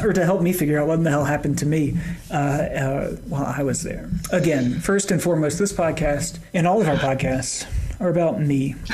or 0.02 0.12
to 0.12 0.24
help 0.24 0.40
me 0.42 0.52
figure 0.52 0.80
out 0.80 0.88
what 0.88 0.94
in 0.94 1.04
the 1.04 1.10
hell 1.10 1.24
happened 1.24 1.58
to 1.58 1.66
me 1.66 1.96
uh, 2.30 2.34
uh, 2.34 3.10
while 3.28 3.46
I 3.46 3.62
was 3.62 3.82
there. 3.82 4.10
Again, 4.32 4.80
first 4.80 5.10
and 5.10 5.22
foremost, 5.22 5.58
this 5.58 5.72
podcast 5.72 6.38
and 6.52 6.66
all 6.66 6.80
of 6.80 6.88
our 6.88 6.96
podcasts 6.96 7.66
are 8.00 8.08
about 8.08 8.40
me. 8.40 8.74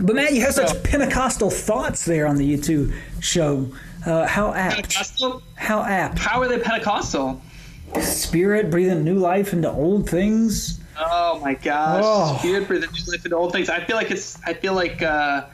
but 0.00 0.14
Matt, 0.14 0.34
you 0.34 0.42
have 0.42 0.54
such 0.54 0.82
Pentecostal 0.82 1.50
thoughts 1.50 2.04
there 2.04 2.26
on 2.26 2.36
the 2.36 2.56
U2 2.56 2.92
show. 3.20 3.72
Uh, 4.04 4.26
how 4.26 4.52
apt? 4.52 4.74
Pentecostal? 4.74 5.42
How 5.54 5.82
apt? 5.82 6.18
How 6.18 6.42
are 6.42 6.48
they 6.48 6.58
Pentecostal? 6.58 7.40
Spirit 8.00 8.70
breathing 8.70 9.04
new 9.04 9.18
life 9.18 9.52
into 9.52 9.70
old 9.70 10.08
things. 10.08 10.80
Oh 10.98 11.40
my 11.40 11.54
gosh! 11.54 12.02
Oh. 12.04 12.36
Spirit 12.38 12.68
breathing 12.68 12.90
new 12.92 13.12
life 13.12 13.24
into 13.24 13.36
old 13.36 13.52
things. 13.52 13.68
I 13.70 13.80
feel 13.80 13.96
like 13.96 14.10
it's. 14.10 14.38
I 14.44 14.52
feel 14.52 14.74
like 14.74 15.00
uh, 15.02 15.46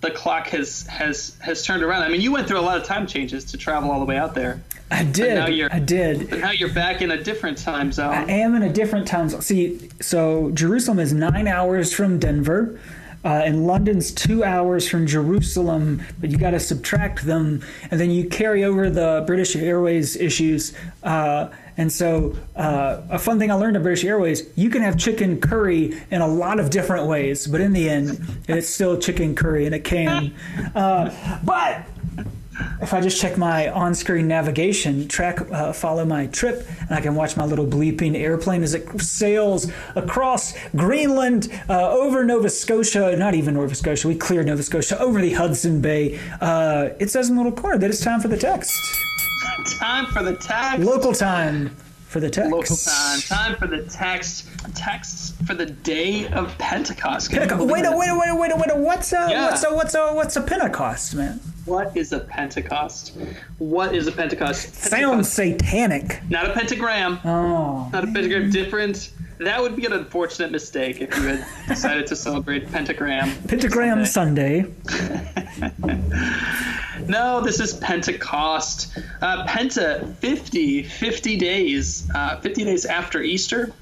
the 0.00 0.10
clock 0.10 0.48
has 0.48 0.86
has 0.86 1.36
has 1.40 1.64
turned 1.64 1.82
around. 1.82 2.02
I 2.02 2.08
mean, 2.08 2.20
you 2.20 2.32
went 2.32 2.48
through 2.48 2.60
a 2.60 2.62
lot 2.62 2.78
of 2.78 2.84
time 2.84 3.06
changes 3.06 3.44
to 3.46 3.58
travel 3.58 3.90
all 3.90 4.00
the 4.00 4.06
way 4.06 4.16
out 4.16 4.34
there. 4.34 4.62
I 4.90 5.04
did. 5.04 5.34
Now 5.34 5.46
you're, 5.46 5.72
I 5.72 5.78
did. 5.78 6.30
But 6.30 6.40
now 6.40 6.50
you're 6.50 6.72
back 6.72 7.00
in 7.00 7.12
a 7.12 7.22
different 7.22 7.58
time 7.58 7.92
zone. 7.92 8.12
I 8.12 8.24
am 8.24 8.54
in 8.56 8.62
a 8.62 8.72
different 8.72 9.06
time 9.06 9.28
zone. 9.28 9.40
See, 9.40 9.88
so 10.00 10.50
Jerusalem 10.52 10.98
is 10.98 11.12
nine 11.12 11.46
hours 11.46 11.92
from 11.92 12.18
Denver. 12.18 12.80
Uh, 13.22 13.42
and 13.44 13.66
London's 13.66 14.12
two 14.12 14.42
hours 14.42 14.88
from 14.88 15.06
Jerusalem, 15.06 16.02
but 16.18 16.30
you 16.30 16.38
got 16.38 16.52
to 16.52 16.60
subtract 16.60 17.26
them, 17.26 17.62
and 17.90 18.00
then 18.00 18.10
you 18.10 18.26
carry 18.26 18.64
over 18.64 18.88
the 18.88 19.24
British 19.26 19.54
Airways 19.54 20.16
issues. 20.16 20.72
Uh, 21.02 21.50
and 21.80 21.90
so, 21.90 22.36
uh, 22.56 23.00
a 23.08 23.18
fun 23.18 23.38
thing 23.38 23.50
I 23.50 23.54
learned 23.54 23.74
at 23.74 23.82
British 23.82 24.04
Airways, 24.04 24.46
you 24.54 24.68
can 24.68 24.82
have 24.82 24.98
chicken 24.98 25.40
curry 25.40 25.98
in 26.10 26.20
a 26.20 26.28
lot 26.28 26.60
of 26.60 26.68
different 26.68 27.06
ways, 27.06 27.46
but 27.46 27.62
in 27.62 27.72
the 27.72 27.88
end, 27.88 28.20
it's 28.46 28.68
still 28.68 28.98
chicken 28.98 29.34
curry 29.34 29.64
in 29.64 29.72
a 29.72 29.80
can. 29.80 30.34
Uh, 30.74 31.10
but 31.42 31.86
if 32.82 32.92
I 32.92 33.00
just 33.00 33.18
check 33.18 33.38
my 33.38 33.70
on-screen 33.70 34.28
navigation, 34.28 35.08
track, 35.08 35.40
uh, 35.50 35.72
follow 35.72 36.04
my 36.04 36.26
trip, 36.26 36.68
and 36.80 36.90
I 36.90 37.00
can 37.00 37.14
watch 37.14 37.34
my 37.38 37.46
little 37.46 37.66
bleeping 37.66 38.14
airplane 38.14 38.62
as 38.62 38.74
it 38.74 39.00
sails 39.00 39.72
across 39.96 40.52
Greenland, 40.76 41.48
uh, 41.70 41.90
over 41.92 42.26
Nova 42.26 42.50
Scotia, 42.50 43.16
not 43.16 43.34
even 43.34 43.54
Nova 43.54 43.74
Scotia, 43.74 44.06
we 44.06 44.16
cleared 44.16 44.44
Nova 44.44 44.62
Scotia, 44.62 45.00
over 45.00 45.18
the 45.18 45.32
Hudson 45.32 45.80
Bay. 45.80 46.20
Uh, 46.42 46.90
it 46.98 47.08
says 47.08 47.30
in 47.30 47.36
the 47.36 47.42
little 47.42 47.58
corner 47.58 47.78
that 47.78 47.88
it's 47.88 48.04
time 48.04 48.20
for 48.20 48.28
the 48.28 48.36
text. 48.36 48.78
Time 49.64 50.06
for 50.06 50.22
the 50.22 50.36
text. 50.36 50.80
Local 50.80 51.12
time 51.12 51.76
for 52.08 52.20
the 52.20 52.30
text. 52.30 52.50
Local 52.50 52.76
time. 52.76 53.20
Time 53.20 53.56
for 53.56 53.66
the 53.66 53.82
text. 53.84 54.48
Texts 54.74 55.34
for 55.46 55.54
the 55.54 55.66
day 55.66 56.26
of 56.28 56.56
Pentecost. 56.58 57.30
Pentecost. 57.30 57.70
Wait 57.70 57.84
a 57.84 57.96
wait 57.96 58.08
a 58.08 58.16
wait 58.16 58.28
a 58.28 58.34
wait 58.34 58.52
a 58.52 58.56
wait 58.56 58.70
a 58.70 58.76
what's 58.76 59.12
a 59.12 59.28
yeah. 59.30 59.46
what's 59.46 59.64
a 59.64 59.74
what's 59.74 59.94
a 59.94 60.12
what's 60.12 60.36
a 60.36 60.42
Pentecost, 60.42 61.14
man? 61.14 61.40
What 61.66 61.96
is 61.96 62.12
a 62.12 62.20
Pentecost? 62.20 63.16
What 63.58 63.94
is 63.94 64.06
a 64.06 64.12
Pentecost? 64.12 64.64
Pentecost. 64.64 64.90
Sounds 64.90 65.28
satanic. 65.28 66.20
Not 66.28 66.50
a 66.50 66.52
pentagram. 66.52 67.20
Oh. 67.24 67.88
Not 67.92 68.04
a 68.04 68.06
pentagram. 68.06 68.50
Different. 68.50 69.12
That 69.40 69.62
would 69.62 69.74
be 69.74 69.86
an 69.86 69.94
unfortunate 69.94 70.52
mistake 70.52 71.00
if 71.00 71.16
you 71.16 71.22
had 71.22 71.46
decided 71.68 72.06
to 72.08 72.16
celebrate 72.16 72.70
pentagram. 72.70 73.34
Pentagram 73.48 74.04
Sunday. 74.04 74.66
Sunday. 74.84 76.02
no, 77.08 77.40
this 77.40 77.58
is 77.58 77.72
Pentecost. 77.72 78.98
Uh, 79.22 79.46
Penta, 79.46 80.14
50, 80.16 80.82
50 80.82 81.36
days, 81.38 82.10
uh, 82.14 82.38
50 82.38 82.64
days 82.64 82.84
after 82.84 83.22
Easter. 83.22 83.72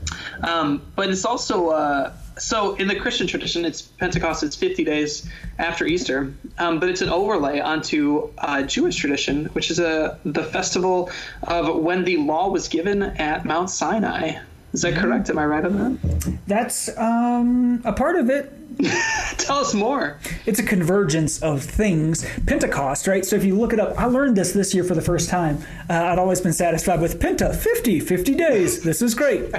Um, 0.45 0.81
but 0.95 1.11
it's 1.11 1.25
also 1.25 1.71
uh, 1.71 2.12
so 2.37 2.77
in 2.77 2.87
the 2.87 2.95
Christian 2.95 3.27
tradition, 3.27 3.65
it's 3.65 3.83
Pentecost. 3.83 4.45
It's 4.45 4.55
50 4.55 4.85
days 4.85 5.29
after 5.59 5.85
Easter, 5.87 6.33
um, 6.59 6.79
but 6.79 6.88
it's 6.88 7.03
an 7.03 7.09
overlay 7.09 7.59
onto 7.59 8.31
uh, 8.38 8.62
Jewish 8.62 8.95
tradition, 8.95 9.47
which 9.47 9.73
is 9.73 9.81
a 9.81 10.21
the 10.25 10.45
festival 10.45 11.11
of 11.43 11.83
when 11.83 12.05
the 12.05 12.17
law 12.19 12.49
was 12.49 12.69
given 12.69 13.03
at 13.03 13.45
Mount 13.45 13.71
Sinai. 13.71 14.38
Is 14.72 14.82
that 14.82 14.94
correct? 14.94 15.30
Am 15.30 15.38
I 15.38 15.46
right 15.46 15.64
on 15.64 15.98
that? 15.98 16.38
That's 16.46 16.96
um, 16.98 17.80
a 17.84 17.92
part 17.92 18.16
of 18.16 18.28
it. 18.28 18.52
Tell 19.38 19.58
us 19.58 19.75
more. 19.75 20.18
It's 20.46 20.58
a 20.58 20.62
convergence 20.62 21.42
of 21.42 21.62
things. 21.62 22.25
Pentecost, 22.46 23.06
right? 23.06 23.25
So 23.25 23.34
if 23.34 23.44
you 23.44 23.58
look 23.58 23.72
it 23.72 23.80
up, 23.80 23.98
I 23.98 24.04
learned 24.04 24.37
this 24.37 24.52
this 24.52 24.75
year 24.75 24.84
for 24.84 24.94
the 24.94 25.02
first 25.02 25.30
time. 25.30 25.58
Uh, 25.88 25.94
I'd 25.94 26.18
always 26.18 26.40
been 26.40 26.52
satisfied 26.52 27.00
with 27.00 27.18
Penta, 27.18 27.54
50, 27.56 28.00
50 28.00 28.34
days. 28.34 28.82
This 28.82 29.02
is 29.02 29.14
great. 29.14 29.52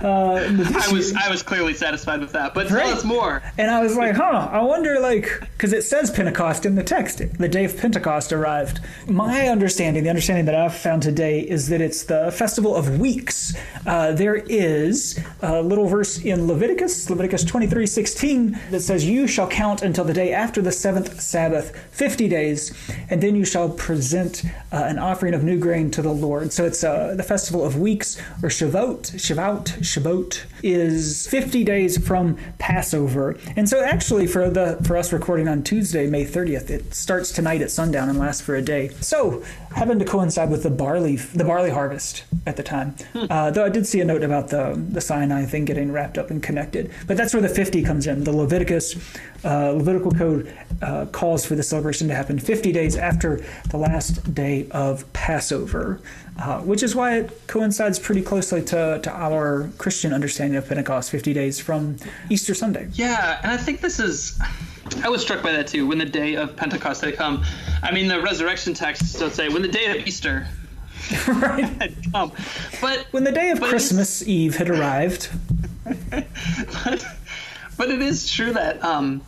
Uh, 0.00 0.34
I 0.74 0.92
was 0.92 1.14
I 1.14 1.30
was 1.30 1.42
clearly 1.42 1.74
satisfied 1.74 2.20
with 2.20 2.32
that, 2.32 2.54
but 2.54 2.70
right. 2.70 2.84
tell 2.84 2.94
us 2.94 3.04
more. 3.04 3.42
And 3.58 3.70
I 3.70 3.82
was 3.82 3.96
like, 3.96 4.16
huh, 4.16 4.48
I 4.50 4.62
wonder, 4.62 4.98
like, 5.00 5.40
because 5.52 5.72
it 5.72 5.82
says 5.82 6.10
Pentecost 6.10 6.66
in 6.66 6.74
the 6.74 6.82
text. 6.82 7.18
The 7.38 7.48
day 7.48 7.64
of 7.64 7.76
Pentecost 7.76 8.32
arrived. 8.32 8.80
My 9.06 9.48
understanding, 9.48 10.02
the 10.02 10.08
understanding 10.10 10.46
that 10.46 10.54
I've 10.54 10.74
found 10.74 11.02
today, 11.02 11.40
is 11.40 11.68
that 11.68 11.80
it's 11.80 12.04
the 12.04 12.32
festival 12.32 12.74
of 12.74 12.98
weeks. 12.98 13.54
Uh, 13.86 14.12
there 14.12 14.36
is 14.36 15.18
a 15.42 15.62
little 15.62 15.86
verse 15.86 16.18
in 16.18 16.46
Leviticus, 16.46 17.10
Leviticus 17.10 17.44
twenty 17.44 17.66
three 17.66 17.86
sixteen, 17.86 18.58
that 18.70 18.80
says, 18.80 19.04
"You 19.06 19.26
shall 19.26 19.48
count 19.48 19.82
until 19.82 20.04
the 20.04 20.14
day 20.14 20.32
after 20.32 20.62
the 20.62 20.72
seventh 20.72 21.20
Sabbath, 21.20 21.76
fifty 21.90 22.28
days, 22.28 22.72
and 23.10 23.22
then 23.22 23.36
you 23.36 23.44
shall 23.44 23.68
present 23.68 24.44
uh, 24.72 24.76
an 24.86 24.98
offering 24.98 25.34
of 25.34 25.44
new 25.44 25.58
grain 25.58 25.90
to 25.92 26.02
the 26.02 26.12
Lord." 26.12 26.52
So 26.52 26.64
it's 26.64 26.82
uh, 26.82 27.14
the 27.16 27.22
festival 27.22 27.64
of 27.64 27.78
weeks, 27.78 28.18
or 28.42 28.48
Shavuot, 28.48 29.12
Shavuot 29.12 29.82
Shavuot, 29.92 30.44
is 30.62 31.26
50 31.28 31.64
days 31.64 32.04
from 32.04 32.38
Passover. 32.58 33.36
And 33.56 33.68
so 33.68 33.82
actually 33.82 34.26
for 34.26 34.48
the 34.48 34.78
for 34.84 34.96
us 34.96 35.12
recording 35.12 35.48
on 35.48 35.62
Tuesday, 35.62 36.06
May 36.06 36.24
30th, 36.24 36.70
it 36.70 36.94
starts 36.94 37.32
tonight 37.32 37.60
at 37.60 37.70
sundown 37.70 38.08
and 38.08 38.18
lasts 38.18 38.42
for 38.42 38.54
a 38.54 38.62
day. 38.62 38.88
So 39.00 39.42
happened 39.74 40.00
to 40.00 40.06
coincide 40.06 40.50
with 40.50 40.62
the 40.62 40.70
barley 40.70 41.16
the 41.16 41.44
barley 41.44 41.70
harvest 41.70 42.24
at 42.46 42.56
the 42.56 42.62
time. 42.62 42.94
Hmm. 43.12 43.26
Uh, 43.28 43.50
though 43.50 43.64
I 43.64 43.68
did 43.68 43.86
see 43.86 44.00
a 44.00 44.04
note 44.04 44.22
about 44.22 44.48
the 44.48 44.80
the 44.88 45.00
Sinai 45.00 45.44
thing 45.44 45.64
getting 45.64 45.92
wrapped 45.92 46.18
up 46.18 46.30
and 46.30 46.42
connected. 46.42 46.90
But 47.06 47.16
that's 47.16 47.34
where 47.34 47.42
the 47.42 47.48
50 47.48 47.82
comes 47.82 48.06
in. 48.06 48.24
The 48.24 48.32
Leviticus 48.32 48.96
uh, 49.44 49.70
Levitical 49.72 50.12
code 50.12 50.52
uh, 50.80 51.06
calls 51.06 51.44
for 51.44 51.54
the 51.54 51.62
celebration 51.62 52.08
to 52.08 52.14
happen 52.14 52.38
50 52.38 52.72
days 52.72 52.96
after 52.96 53.44
the 53.70 53.76
last 53.76 54.34
day 54.34 54.68
of 54.70 55.10
Passover, 55.12 56.00
uh, 56.38 56.60
which 56.60 56.82
is 56.82 56.94
why 56.94 57.18
it 57.18 57.46
coincides 57.46 57.98
pretty 57.98 58.22
closely 58.22 58.62
to, 58.62 59.00
to 59.02 59.10
our 59.10 59.70
Christian 59.78 60.12
understanding 60.12 60.56
of 60.56 60.66
Pentecost, 60.66 61.10
50 61.10 61.32
days 61.32 61.60
from 61.60 61.96
Easter 62.30 62.54
Sunday. 62.54 62.88
Yeah, 62.94 63.38
and 63.42 63.50
I 63.50 63.56
think 63.56 63.80
this 63.80 64.00
is. 64.00 64.38
I 65.02 65.08
was 65.08 65.22
struck 65.22 65.42
by 65.42 65.52
that 65.52 65.68
too. 65.68 65.86
When 65.86 65.98
the 65.98 66.04
day 66.04 66.34
of 66.34 66.56
Pentecost 66.56 67.04
had 67.04 67.16
come, 67.16 67.44
I 67.82 67.92
mean, 67.92 68.08
the 68.08 68.20
resurrection 68.20 68.74
texts 68.74 69.18
don't 69.18 69.32
say 69.32 69.48
when 69.48 69.62
the 69.62 69.68
day 69.68 69.98
of 69.98 70.06
Easter 70.06 70.46
right. 71.28 71.64
had 71.64 72.12
come, 72.12 72.32
but 72.80 73.06
when 73.10 73.24
the 73.24 73.32
day 73.32 73.50
of 73.50 73.60
Christmas 73.60 74.26
Eve 74.26 74.56
had 74.56 74.68
arrived. 74.68 75.30
but, 75.84 77.06
but 77.76 77.90
it 77.90 78.02
is 78.02 78.30
true 78.30 78.52
that 78.52 78.82
um, 78.84 79.22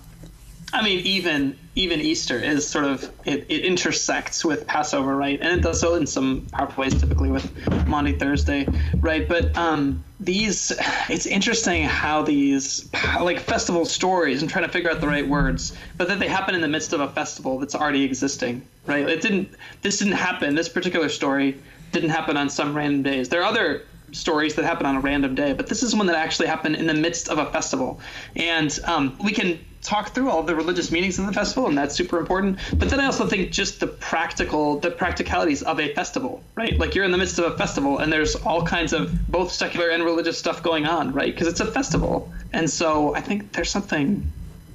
I 0.72 0.82
mean, 0.82 1.00
even 1.06 1.56
even 1.76 2.00
Easter 2.00 2.38
is 2.38 2.66
sort 2.66 2.84
of 2.84 3.10
it, 3.24 3.46
it 3.48 3.64
intersects 3.64 4.44
with 4.44 4.66
Passover, 4.66 5.16
right? 5.16 5.40
And 5.40 5.58
it 5.58 5.62
does 5.62 5.80
so 5.80 5.94
in 5.94 6.06
some 6.06 6.46
powerful 6.52 6.82
ways, 6.82 6.98
typically 7.00 7.30
with 7.30 7.86
Maundy 7.86 8.12
Thursday, 8.12 8.66
right? 9.00 9.26
But 9.26 9.56
um, 9.56 10.04
these, 10.20 10.72
it's 11.08 11.26
interesting 11.26 11.84
how 11.84 12.22
these 12.22 12.88
like 13.20 13.40
festival 13.40 13.84
stories. 13.84 14.40
I'm 14.42 14.48
trying 14.48 14.66
to 14.66 14.70
figure 14.70 14.90
out 14.90 15.00
the 15.00 15.08
right 15.08 15.26
words, 15.26 15.76
but 15.96 16.08
that 16.08 16.20
they 16.20 16.28
happen 16.28 16.54
in 16.54 16.60
the 16.60 16.68
midst 16.68 16.92
of 16.92 17.00
a 17.00 17.08
festival 17.08 17.58
that's 17.58 17.74
already 17.74 18.04
existing, 18.04 18.66
right? 18.86 19.08
It 19.08 19.20
didn't. 19.20 19.50
This 19.82 19.98
didn't 19.98 20.14
happen. 20.14 20.54
This 20.54 20.68
particular 20.68 21.08
story 21.08 21.60
didn't 21.90 22.10
happen 22.10 22.36
on 22.36 22.50
some 22.50 22.76
random 22.76 23.02
days. 23.02 23.28
There 23.28 23.40
are 23.40 23.46
other 23.46 23.82
stories 24.12 24.54
that 24.54 24.64
happen 24.64 24.86
on 24.86 24.94
a 24.94 25.00
random 25.00 25.34
day, 25.34 25.52
but 25.52 25.66
this 25.66 25.82
is 25.82 25.94
one 25.94 26.06
that 26.06 26.16
actually 26.16 26.46
happened 26.46 26.76
in 26.76 26.86
the 26.86 26.94
midst 26.94 27.28
of 27.28 27.38
a 27.38 27.50
festival, 27.50 28.00
and 28.36 28.78
um, 28.84 29.18
we 29.24 29.32
can 29.32 29.58
talk 29.84 30.14
through 30.14 30.30
all 30.30 30.42
the 30.42 30.56
religious 30.56 30.90
meanings 30.90 31.18
of 31.18 31.26
the 31.26 31.32
festival, 31.32 31.68
and 31.68 31.76
that's 31.78 31.94
super 31.94 32.18
important. 32.18 32.58
But 32.76 32.88
then 32.88 32.98
I 32.98 33.06
also 33.06 33.26
think 33.26 33.52
just 33.52 33.78
the 33.80 33.86
practical, 33.86 34.80
the 34.80 34.90
practicalities 34.90 35.62
of 35.62 35.78
a 35.78 35.94
festival, 35.94 36.42
right? 36.56 36.76
Like 36.78 36.94
you're 36.94 37.04
in 37.04 37.12
the 37.12 37.18
midst 37.18 37.38
of 37.38 37.52
a 37.52 37.56
festival, 37.56 37.98
and 37.98 38.12
there's 38.12 38.34
all 38.34 38.64
kinds 38.66 38.92
of 38.92 39.28
both 39.28 39.52
secular 39.52 39.90
and 39.90 40.02
religious 40.02 40.38
stuff 40.38 40.62
going 40.62 40.86
on, 40.86 41.12
right? 41.12 41.32
Because 41.32 41.46
it's 41.46 41.60
a 41.60 41.70
festival, 41.70 42.32
and 42.52 42.68
so 42.68 43.14
I 43.14 43.20
think 43.20 43.52
there's 43.52 43.70
something 43.70 44.32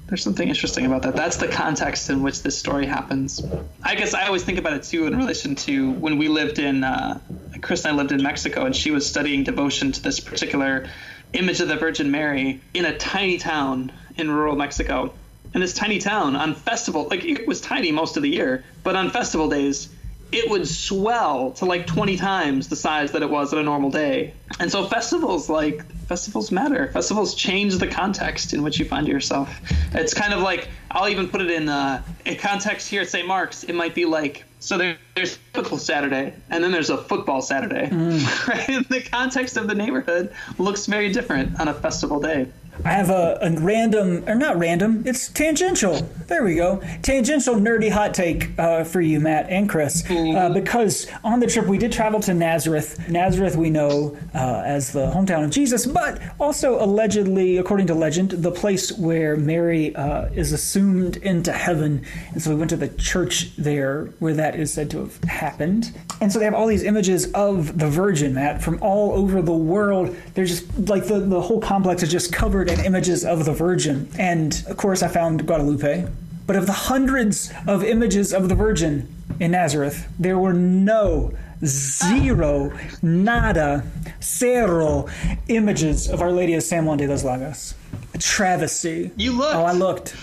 there's 0.07 0.23
something 0.23 0.49
interesting 0.49 0.87
about 0.87 1.03
that. 1.03 1.15
That's 1.15 1.37
the 1.37 1.47
context 1.47 2.09
in 2.09 2.23
which 2.23 2.41
this 2.41 2.57
story 2.57 2.87
happens. 2.87 3.45
I 3.83 3.93
guess 3.93 4.15
I 4.15 4.25
always 4.25 4.43
think 4.43 4.57
about 4.57 4.73
it 4.73 4.83
too 4.83 5.05
in 5.05 5.15
relation 5.15 5.53
to 5.55 5.91
when 5.91 6.17
we 6.17 6.27
lived 6.27 6.57
in, 6.57 6.83
uh, 6.83 7.19
Chris 7.61 7.85
and 7.85 7.93
I 7.93 7.95
lived 7.95 8.11
in 8.11 8.23
Mexico, 8.23 8.65
and 8.65 8.75
she 8.75 8.89
was 8.89 9.07
studying 9.07 9.43
devotion 9.43 9.91
to 9.91 10.01
this 10.01 10.19
particular 10.19 10.89
image 11.33 11.61
of 11.61 11.67
the 11.67 11.75
Virgin 11.75 12.09
Mary 12.09 12.59
in 12.73 12.85
a 12.85 12.97
tiny 12.97 13.37
town 13.37 13.91
in 14.19 14.29
rural 14.29 14.55
Mexico. 14.55 15.13
In 15.53 15.61
this 15.61 15.73
tiny 15.73 15.97
town, 15.97 16.35
on 16.35 16.53
festival, 16.53 17.07
like 17.09 17.25
it 17.25 17.47
was 17.47 17.59
tiny 17.59 17.91
most 17.91 18.17
of 18.17 18.23
the 18.23 18.29
year, 18.29 18.63
but 18.83 18.95
on 18.95 19.09
festival 19.09 19.49
days, 19.49 19.89
it 20.31 20.49
would 20.49 20.67
swell 20.67 21.51
to 21.53 21.65
like 21.65 21.87
20 21.87 22.17
times 22.17 22.67
the 22.67 22.75
size 22.75 23.13
that 23.13 23.23
it 23.23 23.29
was 23.29 23.51
on 23.51 23.59
a 23.59 23.63
normal 23.63 23.89
day. 23.89 24.33
And 24.59 24.71
so 24.71 24.85
festivals 24.85 25.49
like 25.49 25.83
festivals 26.05 26.51
matter. 26.51 26.89
Festivals 26.91 27.33
change 27.33 27.77
the 27.77 27.87
context 27.87 28.53
in 28.53 28.61
which 28.61 28.77
you 28.77 28.85
find 28.85 29.07
yourself. 29.07 29.59
It's 29.93 30.13
kind 30.13 30.33
of 30.33 30.41
like 30.41 30.69
I'll 30.91 31.09
even 31.09 31.29
put 31.29 31.41
it 31.41 31.49
in 31.49 31.67
uh, 31.67 32.03
a 32.27 32.35
context 32.35 32.87
here 32.87 33.01
at 33.01 33.09
St. 33.09 33.27
Mark's. 33.27 33.63
It 33.63 33.73
might 33.73 33.95
be 33.95 34.05
like 34.05 34.45
so 34.59 34.77
there, 34.77 34.97
there's 35.15 35.39
typical 35.53 35.77
Saturday, 35.77 36.33
and 36.49 36.61
then 36.61 36.71
there's 36.71 36.89
a 36.89 36.97
football 36.97 37.41
Saturday. 37.41 37.87
Mm. 37.87 38.19
Right? 38.47 38.69
And 38.69 38.85
the 38.85 39.01
context 39.01 39.57
of 39.57 39.67
the 39.67 39.75
neighborhood 39.75 40.33
looks 40.57 40.85
very 40.85 41.11
different 41.11 41.59
on 41.59 41.67
a 41.67 41.73
festival 41.73 42.19
day. 42.19 42.47
I 42.85 42.91
have 42.93 43.09
a, 43.09 43.37
a, 43.41 43.51
random, 43.59 44.23
or 44.27 44.35
not 44.35 44.57
random, 44.57 45.03
it's 45.05 45.27
tangential. 45.27 46.01
There 46.27 46.43
we 46.43 46.55
go. 46.55 46.81
Tangential 47.01 47.55
nerdy 47.55 47.91
hot 47.91 48.13
take 48.13 48.57
uh, 48.57 48.85
for 48.85 49.01
you, 49.01 49.19
Matt 49.19 49.49
and 49.49 49.69
Chris. 49.69 50.05
Uh, 50.05 50.13
mm-hmm. 50.13 50.53
because 50.53 51.07
on 51.23 51.41
the 51.41 51.47
trip, 51.47 51.65
we 51.65 51.77
did 51.77 51.91
travel 51.91 52.21
to 52.21 52.33
Nazareth. 52.33 53.09
Nazareth, 53.09 53.57
we 53.57 53.69
know 53.69 54.17
uh, 54.33 54.63
as 54.65 54.93
the 54.93 55.07
hometown 55.07 55.43
of 55.43 55.51
Jesus, 55.51 55.85
but 55.85 56.21
also 56.39 56.81
allegedly, 56.81 57.57
according 57.57 57.87
to 57.87 57.93
legend, 57.93 58.31
the 58.31 58.51
place 58.51 58.91
where 58.93 59.35
Mary 59.35 59.93
uh, 59.95 60.25
is 60.27 60.53
assumed 60.53 61.17
into 61.17 61.51
heaven. 61.51 62.05
And 62.31 62.41
so 62.41 62.51
we 62.51 62.55
went 62.55 62.69
to 62.69 62.77
the 62.77 62.89
church 62.89 63.55
there 63.57 64.05
where 64.19 64.33
that 64.35 64.55
is 64.55 64.73
said 64.73 64.89
to 64.91 64.99
have 64.99 65.21
happened. 65.25 65.91
And 66.21 66.31
so 66.31 66.39
they 66.39 66.45
have 66.45 66.53
all 66.53 66.67
these 66.67 66.83
images 66.83 67.31
of 67.33 67.77
the 67.77 67.89
Virgin, 67.89 68.33
Matt, 68.33 68.61
from 68.61 68.81
all 68.81 69.13
over 69.13 69.41
the 69.41 69.53
world. 69.53 70.15
They're 70.33 70.45
just 70.45 70.65
like 70.89 71.05
the, 71.07 71.19
the 71.19 71.41
whole 71.41 71.59
complex 71.59 72.03
is 72.03 72.11
just 72.11 72.31
covered 72.31 72.68
and 72.69 72.85
images 72.85 73.25
of 73.25 73.45
the 73.45 73.53
Virgin. 73.53 74.09
And 74.17 74.63
of 74.67 74.77
course, 74.77 75.01
I 75.01 75.07
found 75.07 75.45
Guadalupe. 75.45 76.07
But 76.45 76.55
of 76.55 76.65
the 76.65 76.73
hundreds 76.73 77.51
of 77.67 77.83
images 77.83 78.33
of 78.33 78.49
the 78.49 78.55
Virgin 78.55 79.07
in 79.39 79.51
Nazareth, 79.51 80.07
there 80.17 80.37
were 80.37 80.53
no, 80.53 81.33
zero, 81.63 82.71
nada, 83.01 83.83
cero 84.19 85.07
images 85.47 86.09
of 86.09 86.21
Our 86.21 86.31
Lady 86.31 86.53
of 86.53 86.63
San 86.63 86.85
Juan 86.85 86.97
de 86.97 87.07
los 87.07 87.23
Lagos. 87.23 87.75
A 88.13 88.17
travesty. 88.17 89.11
You 89.15 89.33
looked. 89.33 89.55
Oh, 89.55 89.63
I 89.63 89.73
looked. 89.73 90.15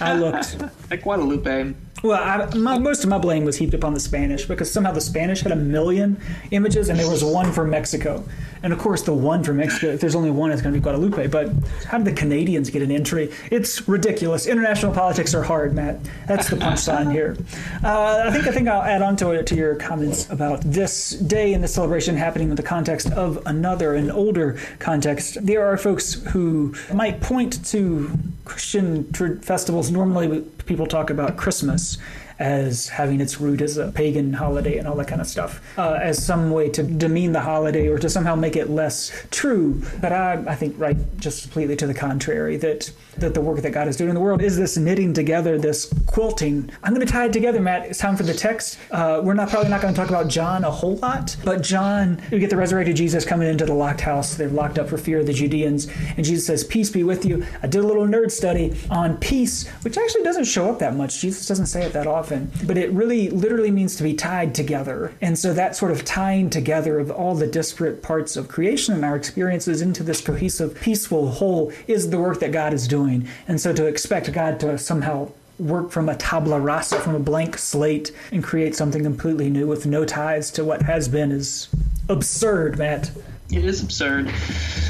I 0.00 0.14
looked. 0.14 0.56
like 0.90 1.02
Guadalupe. 1.02 1.74
Well, 2.02 2.22
I, 2.22 2.54
my, 2.54 2.78
most 2.78 3.02
of 3.02 3.08
my 3.08 3.16
blame 3.16 3.44
was 3.44 3.56
heaped 3.56 3.72
upon 3.72 3.94
the 3.94 4.00
Spanish 4.00 4.44
because 4.44 4.70
somehow 4.70 4.92
the 4.92 5.00
Spanish 5.00 5.40
had 5.40 5.52
a 5.52 5.56
million 5.56 6.20
images 6.50 6.90
and 6.90 6.98
there 6.98 7.10
was 7.10 7.24
one 7.24 7.50
from 7.50 7.70
Mexico. 7.70 8.22
And 8.64 8.72
of 8.72 8.78
course, 8.78 9.02
the 9.02 9.12
one 9.12 9.44
from 9.44 9.58
Mexico, 9.58 9.88
if 9.88 10.00
there's 10.00 10.14
only 10.14 10.30
one, 10.30 10.50
it's 10.50 10.62
going 10.62 10.72
to 10.72 10.80
be 10.80 10.82
Guadalupe. 10.82 11.26
But 11.26 11.50
how 11.86 11.98
did 11.98 12.06
the 12.06 12.18
Canadians 12.18 12.70
get 12.70 12.80
an 12.80 12.90
entry? 12.90 13.30
It's 13.50 13.86
ridiculous. 13.86 14.46
International 14.46 14.90
politics 14.90 15.34
are 15.34 15.42
hard, 15.42 15.74
Matt. 15.74 15.98
That's 16.26 16.48
the 16.48 16.56
punchline 16.56 17.12
here. 17.12 17.36
Uh, 17.84 18.22
I 18.24 18.30
think 18.32 18.46
I 18.46 18.52
think 18.52 18.66
I'll 18.68 18.80
add 18.80 19.02
on 19.02 19.16
to 19.16 19.32
it 19.32 19.46
to 19.48 19.54
your 19.54 19.74
comments 19.74 20.30
about 20.30 20.62
this 20.62 21.10
day 21.10 21.52
and 21.52 21.62
the 21.62 21.68
celebration 21.68 22.16
happening 22.16 22.48
in 22.48 22.56
the 22.56 22.62
context 22.62 23.10
of 23.12 23.38
another, 23.44 23.94
an 23.96 24.10
older 24.10 24.58
context. 24.78 25.44
There 25.44 25.62
are 25.62 25.76
folks 25.76 26.14
who 26.14 26.74
might 26.94 27.20
point 27.20 27.62
to 27.66 28.10
Christian 28.46 29.04
festivals. 29.42 29.90
Normally, 29.90 30.40
people 30.64 30.86
talk 30.86 31.10
about 31.10 31.36
Christmas 31.36 31.98
as 32.38 32.88
having 32.88 33.20
its 33.20 33.40
root 33.40 33.60
as 33.60 33.76
a 33.76 33.92
pagan 33.92 34.32
holiday 34.32 34.78
and 34.78 34.88
all 34.88 34.96
that 34.96 35.08
kind 35.08 35.20
of 35.20 35.26
stuff, 35.26 35.60
uh, 35.78 35.98
as 36.02 36.24
some 36.24 36.50
way 36.50 36.68
to 36.68 36.82
demean 36.82 37.32
the 37.32 37.40
holiday 37.40 37.88
or 37.88 37.98
to 37.98 38.10
somehow 38.10 38.34
make 38.34 38.56
it 38.56 38.68
less 38.68 39.26
true. 39.30 39.80
But 40.00 40.12
I, 40.12 40.42
I 40.46 40.54
think 40.54 40.74
right 40.78 40.96
just 41.18 41.42
completely 41.42 41.76
to 41.76 41.86
the 41.86 41.94
contrary 41.94 42.56
that 42.58 42.92
that 43.18 43.32
the 43.32 43.40
work 43.40 43.60
that 43.60 43.70
God 43.70 43.86
is 43.86 43.96
doing 43.96 44.10
in 44.10 44.14
the 44.16 44.20
world 44.20 44.42
is 44.42 44.56
this 44.56 44.76
knitting 44.76 45.12
together, 45.14 45.56
this 45.56 45.92
quilting. 46.06 46.68
I'm 46.82 46.92
going 46.92 47.06
to 47.06 47.12
tie 47.12 47.26
it 47.26 47.32
together, 47.32 47.60
Matt. 47.60 47.86
It's 47.86 48.00
time 48.00 48.16
for 48.16 48.24
the 48.24 48.34
text. 48.34 48.76
Uh, 48.90 49.20
we're 49.22 49.34
not 49.34 49.50
probably 49.50 49.70
not 49.70 49.80
going 49.80 49.94
to 49.94 50.00
talk 50.00 50.08
about 50.08 50.26
John 50.26 50.64
a 50.64 50.70
whole 50.70 50.96
lot, 50.96 51.36
but 51.44 51.62
John, 51.62 52.20
we 52.32 52.40
get 52.40 52.50
the 52.50 52.56
resurrected 52.56 52.96
Jesus 52.96 53.24
coming 53.24 53.48
into 53.48 53.66
the 53.66 53.74
locked 53.74 54.00
house. 54.00 54.34
They're 54.34 54.48
locked 54.48 54.80
up 54.80 54.88
for 54.88 54.98
fear 54.98 55.20
of 55.20 55.26
the 55.26 55.32
Judeans, 55.32 55.86
and 56.16 56.24
Jesus 56.24 56.46
says, 56.46 56.64
"Peace 56.64 56.90
be 56.90 57.04
with 57.04 57.24
you." 57.24 57.46
I 57.62 57.68
did 57.68 57.84
a 57.84 57.86
little 57.86 58.06
nerd 58.06 58.32
study 58.32 58.76
on 58.90 59.16
peace, 59.18 59.68
which 59.82 59.96
actually 59.96 60.24
doesn't 60.24 60.44
show 60.44 60.68
up 60.68 60.80
that 60.80 60.96
much. 60.96 61.20
Jesus 61.20 61.46
doesn't 61.46 61.66
say 61.66 61.84
it 61.84 61.92
that 61.92 62.08
often 62.08 62.23
but 62.66 62.78
it 62.78 62.90
really 62.90 63.30
literally 63.30 63.70
means 63.70 63.96
to 63.96 64.02
be 64.02 64.14
tied 64.14 64.54
together. 64.54 65.12
And 65.20 65.38
so 65.38 65.52
that 65.54 65.76
sort 65.76 65.92
of 65.92 66.04
tying 66.04 66.50
together 66.50 66.98
of 66.98 67.10
all 67.10 67.34
the 67.34 67.46
disparate 67.46 68.02
parts 68.02 68.36
of 68.36 68.48
creation 68.48 68.94
and 68.94 69.04
our 69.04 69.16
experiences 69.16 69.80
into 69.82 70.02
this 70.02 70.20
cohesive, 70.20 70.74
peaceful 70.80 71.30
whole 71.30 71.72
is 71.86 72.10
the 72.10 72.18
work 72.18 72.40
that 72.40 72.52
God 72.52 72.72
is 72.72 72.88
doing. 72.88 73.28
And 73.48 73.60
so 73.60 73.72
to 73.72 73.86
expect 73.86 74.32
God 74.32 74.60
to 74.60 74.78
somehow 74.78 75.30
work 75.58 75.90
from 75.90 76.08
a 76.08 76.14
tabla 76.14 76.62
rasa, 76.62 77.00
from 77.00 77.14
a 77.14 77.20
blank 77.20 77.58
slate, 77.58 78.12
and 78.32 78.42
create 78.42 78.74
something 78.74 79.02
completely 79.02 79.50
new 79.50 79.66
with 79.66 79.86
no 79.86 80.04
ties 80.04 80.50
to 80.52 80.64
what 80.64 80.82
has 80.82 81.08
been 81.08 81.30
is 81.30 81.68
absurd, 82.08 82.78
Matt. 82.78 83.10
It 83.50 83.64
is 83.64 83.82
absurd. 83.82 84.32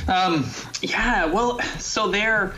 Um, 0.09 0.47
yeah, 0.81 1.27
well, 1.27 1.61
so 1.79 2.09
they're 2.09 2.55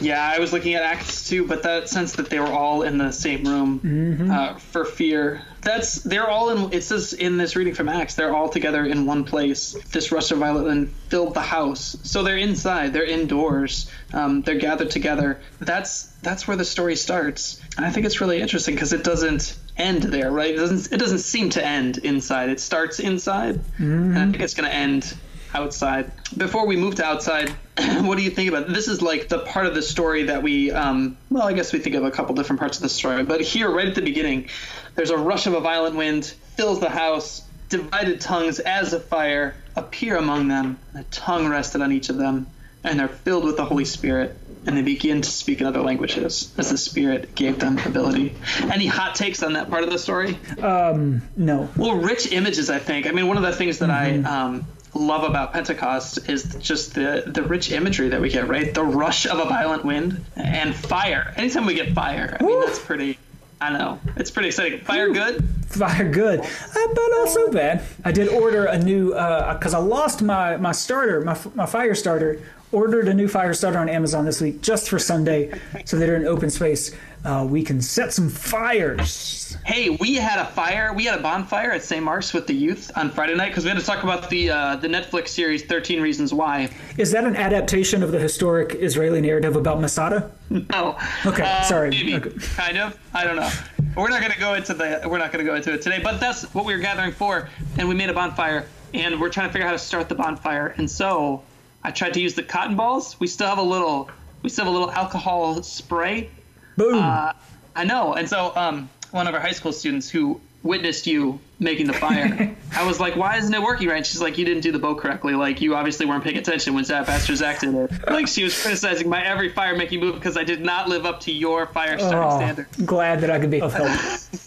yeah, 0.00 0.32
I 0.34 0.38
was 0.38 0.52
looking 0.52 0.74
at 0.74 0.82
Acts 0.82 1.28
too, 1.28 1.46
but 1.46 1.62
that 1.64 1.88
sense 1.88 2.12
that 2.12 2.30
they 2.30 2.40
were 2.40 2.46
all 2.46 2.82
in 2.82 2.98
the 2.98 3.12
same 3.12 3.44
room 3.44 3.80
mm-hmm. 3.80 4.30
uh, 4.30 4.54
for 4.58 4.84
fear. 4.84 5.42
That's 5.60 5.96
they're 5.96 6.28
all 6.28 6.50
in. 6.50 6.72
It 6.72 6.82
says 6.82 7.12
in 7.12 7.36
this 7.36 7.54
reading 7.54 7.74
from 7.74 7.88
Acts, 7.88 8.14
they're 8.14 8.34
all 8.34 8.48
together 8.48 8.84
in 8.84 9.04
one 9.04 9.24
place. 9.24 9.76
This 9.90 10.10
rush 10.10 10.30
of 10.30 10.38
violet 10.38 10.64
wind 10.64 10.90
filled 11.08 11.34
the 11.34 11.42
house, 11.42 11.98
so 12.02 12.22
they're 12.22 12.38
inside. 12.38 12.92
They're 12.92 13.04
indoors. 13.04 13.90
Um, 14.12 14.42
they're 14.42 14.54
gathered 14.56 14.90
together. 14.90 15.40
That's 15.58 16.04
that's 16.22 16.48
where 16.48 16.56
the 16.56 16.64
story 16.64 16.96
starts, 16.96 17.60
and 17.76 17.84
I 17.84 17.90
think 17.90 18.06
it's 18.06 18.20
really 18.20 18.40
interesting 18.40 18.74
because 18.74 18.92
it 18.94 19.04
doesn't 19.04 19.58
end 19.76 20.02
there, 20.04 20.30
right? 20.30 20.54
It 20.54 20.58
doesn't. 20.58 20.92
It 20.92 20.98
doesn't 20.98 21.18
seem 21.18 21.50
to 21.50 21.64
end 21.64 21.98
inside. 21.98 22.48
It 22.48 22.60
starts 22.60 23.00
inside, 23.00 23.56
mm-hmm. 23.56 24.16
and 24.16 24.18
I 24.18 24.30
think 24.30 24.40
it's 24.40 24.54
going 24.54 24.68
to 24.68 24.74
end 24.74 25.14
outside. 25.54 26.10
Before 26.36 26.66
we 26.66 26.76
move 26.76 26.96
to 26.96 27.04
outside, 27.04 27.48
what 27.78 28.16
do 28.16 28.22
you 28.22 28.30
think 28.30 28.48
about 28.48 28.68
it? 28.68 28.72
this? 28.72 28.88
Is 28.88 29.02
like 29.02 29.28
the 29.28 29.40
part 29.40 29.66
of 29.66 29.74
the 29.74 29.82
story 29.82 30.24
that 30.24 30.42
we, 30.42 30.70
um, 30.70 31.16
well, 31.30 31.42
I 31.42 31.52
guess 31.52 31.72
we 31.72 31.78
think 31.78 31.96
of 31.96 32.04
a 32.04 32.10
couple 32.10 32.34
different 32.34 32.60
parts 32.60 32.78
of 32.78 32.82
the 32.82 32.88
story, 32.88 33.22
but 33.24 33.40
here, 33.40 33.70
right 33.70 33.88
at 33.88 33.94
the 33.94 34.02
beginning, 34.02 34.48
there's 34.94 35.10
a 35.10 35.18
rush 35.18 35.46
of 35.46 35.54
a 35.54 35.60
violent 35.60 35.96
wind, 35.96 36.26
fills 36.56 36.80
the 36.80 36.90
house, 36.90 37.42
divided 37.68 38.20
tongues 38.20 38.58
as 38.58 38.92
a 38.92 39.00
fire 39.00 39.54
appear 39.76 40.16
among 40.16 40.48
them, 40.48 40.78
and 40.92 41.04
a 41.04 41.08
tongue 41.10 41.48
rested 41.48 41.80
on 41.80 41.92
each 41.92 42.08
of 42.08 42.16
them, 42.16 42.46
and 42.84 42.98
they're 42.98 43.08
filled 43.08 43.44
with 43.44 43.56
the 43.56 43.64
Holy 43.64 43.84
Spirit 43.84 44.36
and 44.66 44.76
they 44.76 44.82
begin 44.82 45.22
to 45.22 45.30
speak 45.30 45.60
in 45.60 45.66
other 45.66 45.80
languages 45.80 46.52
as 46.58 46.70
the 46.70 46.76
Spirit 46.76 47.34
gave 47.34 47.58
them 47.58 47.78
ability. 47.78 48.34
Any 48.60 48.86
hot 48.86 49.14
takes 49.14 49.42
on 49.42 49.54
that 49.54 49.70
part 49.70 49.84
of 49.84 49.90
the 49.90 49.98
story? 49.98 50.38
Um, 50.60 51.22
no. 51.36 51.68
Well, 51.76 51.96
rich 51.96 52.30
images, 52.30 52.68
I 52.68 52.78
think. 52.78 53.06
I 53.06 53.12
mean, 53.12 53.26
one 53.26 53.36
of 53.36 53.42
the 53.42 53.52
things 53.52 53.78
that 53.78 53.88
mm-hmm. 53.88 54.26
I 54.26 54.42
um, 54.42 54.66
love 54.94 55.22
about 55.24 55.52
Pentecost 55.52 56.28
is 56.28 56.54
just 56.58 56.94
the 56.94 57.24
the 57.26 57.42
rich 57.42 57.72
imagery 57.72 58.08
that 58.08 58.20
we 58.20 58.28
get. 58.28 58.48
Right, 58.48 58.72
the 58.72 58.84
rush 58.84 59.26
of 59.26 59.38
a 59.38 59.44
violent 59.44 59.84
wind 59.84 60.24
and 60.36 60.74
fire. 60.74 61.32
Anytime 61.36 61.66
we 61.66 61.74
get 61.74 61.92
fire, 61.94 62.36
I 62.40 62.44
mean, 62.44 62.60
that's 62.60 62.78
pretty. 62.78 63.18
I 63.60 63.76
know 63.76 64.00
it's 64.16 64.30
pretty 64.30 64.48
exciting. 64.48 64.80
Fire 64.80 65.10
good. 65.10 65.44
Fire 65.66 66.08
good, 66.08 66.40
uh, 66.40 66.88
but 66.94 67.12
also 67.18 67.52
bad. 67.52 67.82
I 68.04 68.10
did 68.10 68.28
order 68.28 68.64
a 68.64 68.78
new 68.78 69.10
because 69.10 69.74
uh, 69.74 69.78
I 69.78 69.82
lost 69.82 70.22
my 70.22 70.56
my 70.56 70.72
starter, 70.72 71.20
my 71.20 71.38
my 71.54 71.66
fire 71.66 71.94
starter 71.94 72.40
ordered 72.72 73.08
a 73.08 73.14
new 73.14 73.28
fire 73.28 73.54
starter 73.54 73.78
on 73.78 73.88
Amazon 73.88 74.24
this 74.24 74.40
week 74.40 74.60
just 74.62 74.88
for 74.88 74.98
Sunday, 74.98 75.58
so 75.84 75.98
that 75.98 76.08
in 76.08 76.26
open 76.26 76.50
space 76.50 76.94
uh, 77.24 77.46
we 77.48 77.62
can 77.62 77.82
set 77.82 78.12
some 78.12 78.28
fires. 78.28 79.56
Hey, 79.64 79.90
we 79.90 80.14
had 80.14 80.38
a 80.38 80.46
fire. 80.46 80.92
We 80.94 81.04
had 81.04 81.18
a 81.18 81.22
bonfire 81.22 81.70
at 81.72 81.82
St. 81.82 82.02
Mark's 82.02 82.32
with 82.32 82.46
the 82.46 82.54
youth 82.54 82.90
on 82.96 83.10
Friday 83.10 83.34
night 83.34 83.48
because 83.48 83.64
we 83.64 83.70
had 83.70 83.78
to 83.78 83.84
talk 83.84 84.02
about 84.02 84.30
the 84.30 84.50
uh, 84.50 84.76
the 84.76 84.88
Netflix 84.88 85.28
series 85.28 85.64
Thirteen 85.64 86.00
Reasons 86.00 86.32
Why. 86.32 86.70
Is 86.96 87.12
that 87.12 87.24
an 87.24 87.36
adaptation 87.36 88.02
of 88.02 88.12
the 88.12 88.18
historic 88.18 88.74
Israeli 88.74 89.20
narrative 89.20 89.56
about 89.56 89.80
Masada? 89.80 90.30
No. 90.48 90.98
Okay, 91.26 91.42
uh, 91.42 91.62
sorry. 91.62 91.90
Maybe, 91.90 92.14
okay. 92.16 92.30
kind 92.56 92.78
of. 92.78 92.98
I 93.14 93.24
don't 93.24 93.36
know. 93.36 93.50
We're 93.96 94.08
not 94.08 94.20
going 94.20 94.32
to 94.32 94.38
go 94.38 94.54
into 94.54 94.74
the. 94.74 95.02
We're 95.06 95.18
not 95.18 95.32
going 95.32 95.44
to 95.44 95.50
go 95.50 95.56
into 95.56 95.72
it 95.74 95.82
today. 95.82 96.00
But 96.02 96.20
that's 96.20 96.42
what 96.54 96.64
we 96.64 96.72
were 96.72 96.80
gathering 96.80 97.12
for, 97.12 97.48
and 97.78 97.88
we 97.88 97.94
made 97.94 98.08
a 98.08 98.14
bonfire, 98.14 98.66
and 98.94 99.20
we're 99.20 99.28
trying 99.28 99.48
to 99.48 99.52
figure 99.52 99.66
out 99.66 99.70
how 99.70 99.76
to 99.76 99.78
start 99.78 100.08
the 100.08 100.14
bonfire, 100.14 100.74
and 100.78 100.90
so 100.90 101.42
I 101.82 101.90
tried 101.90 102.14
to 102.14 102.20
use 102.20 102.34
the 102.34 102.42
cotton 102.42 102.76
balls. 102.76 103.18
We 103.20 103.26
still 103.26 103.48
have 103.48 103.58
a 103.58 103.62
little, 103.62 104.10
we 104.42 104.50
still 104.50 104.64
have 104.64 104.74
a 104.74 104.76
little 104.76 104.92
alcohol 104.92 105.62
spray. 105.62 106.30
Boom. 106.76 107.02
Uh, 107.02 107.32
I 107.74 107.84
know. 107.84 108.14
And 108.14 108.28
so, 108.28 108.52
um, 108.56 108.88
one 109.10 109.26
of 109.26 109.34
our 109.34 109.40
high 109.40 109.52
school 109.52 109.72
students 109.72 110.08
who 110.08 110.40
witnessed 110.62 111.06
you 111.06 111.40
making 111.58 111.86
the 111.86 111.92
fire, 111.92 112.54
I 112.76 112.86
was 112.86 113.00
like, 113.00 113.16
"Why 113.16 113.36
isn't 113.38 113.52
it 113.52 113.62
working 113.62 113.88
right?" 113.88 113.96
And 113.98 114.06
she's 114.06 114.20
like, 114.20 114.38
"You 114.38 114.44
didn't 114.44 114.62
do 114.62 114.72
the 114.72 114.78
bow 114.78 114.94
correctly. 114.94 115.34
Like, 115.34 115.60
you 115.60 115.74
obviously 115.74 116.06
weren't 116.06 116.22
paying 116.22 116.36
attention 116.36 116.74
when 116.74 116.84
Zap 116.84 117.06
Pastor 117.06 117.34
Zach 117.34 117.60
did 117.60 117.74
it." 117.74 117.90
Like, 118.10 118.28
she 118.28 118.44
was 118.44 118.60
criticizing 118.60 119.08
my 119.08 119.24
every 119.24 119.48
fire 119.50 119.76
making 119.76 120.00
move 120.00 120.14
because 120.14 120.36
I 120.36 120.44
did 120.44 120.60
not 120.60 120.88
live 120.88 121.06
up 121.06 121.20
to 121.20 121.32
your 121.32 121.66
fire 121.66 121.98
starting 121.98 122.18
oh, 122.18 122.36
standard. 122.36 122.66
Glad 122.84 123.20
that 123.20 123.30
I 123.30 123.38
could 123.38 123.50
be 123.50 123.60
of 123.60 123.72
help. 123.72 123.90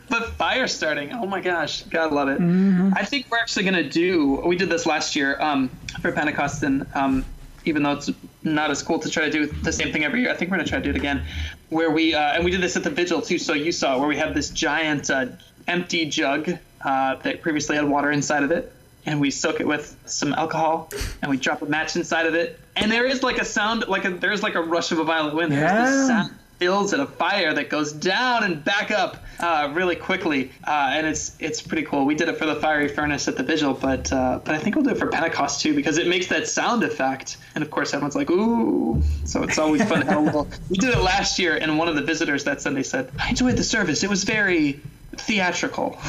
but 0.09 0.32
fire 0.43 0.67
starting, 0.67 1.13
oh 1.13 1.25
my 1.25 1.41
gosh, 1.41 1.85
gotta 1.85 2.13
love 2.13 2.27
it. 2.27 2.41
Mm-hmm. 2.41 2.95
I 2.97 3.05
think 3.05 3.31
we're 3.31 3.39
actually 3.39 3.65
gonna 3.65 3.89
do. 3.89 4.43
We 4.45 4.57
did 4.57 4.71
this 4.71 4.87
last 4.87 5.15
year 5.15 5.41
um, 5.41 5.69
for 6.01 6.11
Pentecost, 6.11 6.65
and 6.65 6.85
um, 6.95 7.25
even 7.65 7.85
though 7.85 7.93
it's 7.93 8.11
not 8.43 8.69
as 8.69 8.83
cool 8.83 8.99
to 8.99 9.09
try 9.09 9.27
to 9.27 9.31
do 9.31 9.47
the 9.47 9.73
same 9.73 9.93
thing 9.93 10.03
every 10.03 10.21
year, 10.21 10.33
I 10.33 10.35
think 10.35 10.51
we're 10.51 10.57
gonna 10.57 10.69
try 10.69 10.79
to 10.79 10.85
do 10.85 10.91
it 10.91 10.97
again. 10.97 11.23
Where 11.69 11.93
we 11.93 12.15
uh, 12.15 12.35
and 12.35 12.45
we 12.45 12.51
did 12.51 12.61
this 12.61 12.77
at 12.77 12.83
the 12.83 12.91
vigil 12.91 13.23
too. 13.23 13.39
So 13.39 13.53
you 13.53 13.71
saw 13.71 14.01
where 14.01 14.09
we 14.09 14.17
have 14.17 14.35
this 14.35 14.51
giant 14.51 15.11
uh, 15.11 15.27
empty 15.69 16.07
jug 16.07 16.51
uh, 16.85 17.15
that 17.23 17.41
previously 17.41 17.77
had 17.77 17.85
water 17.85 18.11
inside 18.11 18.43
of 18.43 18.51
it, 18.51 18.73
and 19.07 19.21
we 19.21 19.31
soak 19.31 19.61
it 19.61 19.69
with 19.69 19.97
some 20.07 20.33
alcohol, 20.33 20.91
and 21.23 21.31
we 21.31 21.37
drop 21.37 21.63
a 21.63 21.67
match 21.67 21.95
inside 21.95 22.27
of 22.27 22.35
it, 22.35 22.59
and 22.75 22.91
there 22.91 23.07
is 23.07 23.23
like 23.23 23.39
a 23.39 23.45
sound, 23.45 23.87
like 23.87 24.05
a 24.05 24.11
there's 24.11 24.43
like 24.43 24.57
a 24.57 24.61
rush 24.61 24.91
of 24.91 24.99
a 24.99 25.05
violent 25.05 25.37
wind. 25.37 25.53
There's 25.53 25.63
yeah. 25.63 25.85
this 25.85 26.07
sound 26.09 26.35
builds 26.63 26.93
and 26.93 27.03
a 27.03 27.07
fire 27.07 27.53
that 27.53 27.69
goes 27.69 27.93
down 27.93 28.45
and 28.45 28.65
back 28.65 28.93
up 28.93 29.17
uh, 29.41 29.69
really 29.75 29.97
quickly, 29.97 30.53
uh, 30.65 30.93
and 30.93 31.05
it's 31.09 31.35
it's 31.41 31.61
pretty 31.61 31.83
cool. 31.83 32.05
We 32.05 32.15
did 32.15 32.29
it 32.29 32.39
for 32.39 32.47
the 32.47 32.55
fiery 32.55 32.87
furnace 32.87 33.27
at 33.27 33.37
the 33.37 33.43
vigil, 33.43 33.75
but 33.75 34.13
uh, 34.13 34.39
but 34.45 34.55
I 34.55 34.59
think 34.59 34.77
we'll 34.77 34.85
do 34.85 34.91
it 34.91 34.99
for 34.99 35.09
Pentecost 35.09 35.61
too 35.61 35.75
because 35.75 35.99
it 35.99 36.07
makes 36.07 36.29
that 36.29 36.47
sound 36.47 36.85
effect, 36.85 37.39
and 37.57 37.65
of 37.65 37.71
course 37.73 37.93
everyone's 37.93 38.15
like 38.15 38.31
ooh, 38.31 39.03
so 39.25 39.43
it's 39.43 39.59
always 39.59 39.83
fun. 39.83 40.07
we 40.71 40.77
did 40.77 40.91
it 40.91 41.01
last 41.01 41.41
year, 41.41 41.57
and 41.57 41.77
one 41.77 41.89
of 41.89 41.97
the 41.97 42.03
visitors 42.03 42.45
that 42.45 42.63
Sunday 42.63 42.85
said, 42.85 43.11
"I 43.19 43.31
enjoyed 43.31 43.57
the 43.57 43.65
service. 43.65 44.05
It 44.05 44.11
was 44.11 44.23
very." 44.23 44.81
theatrical. 45.15 45.99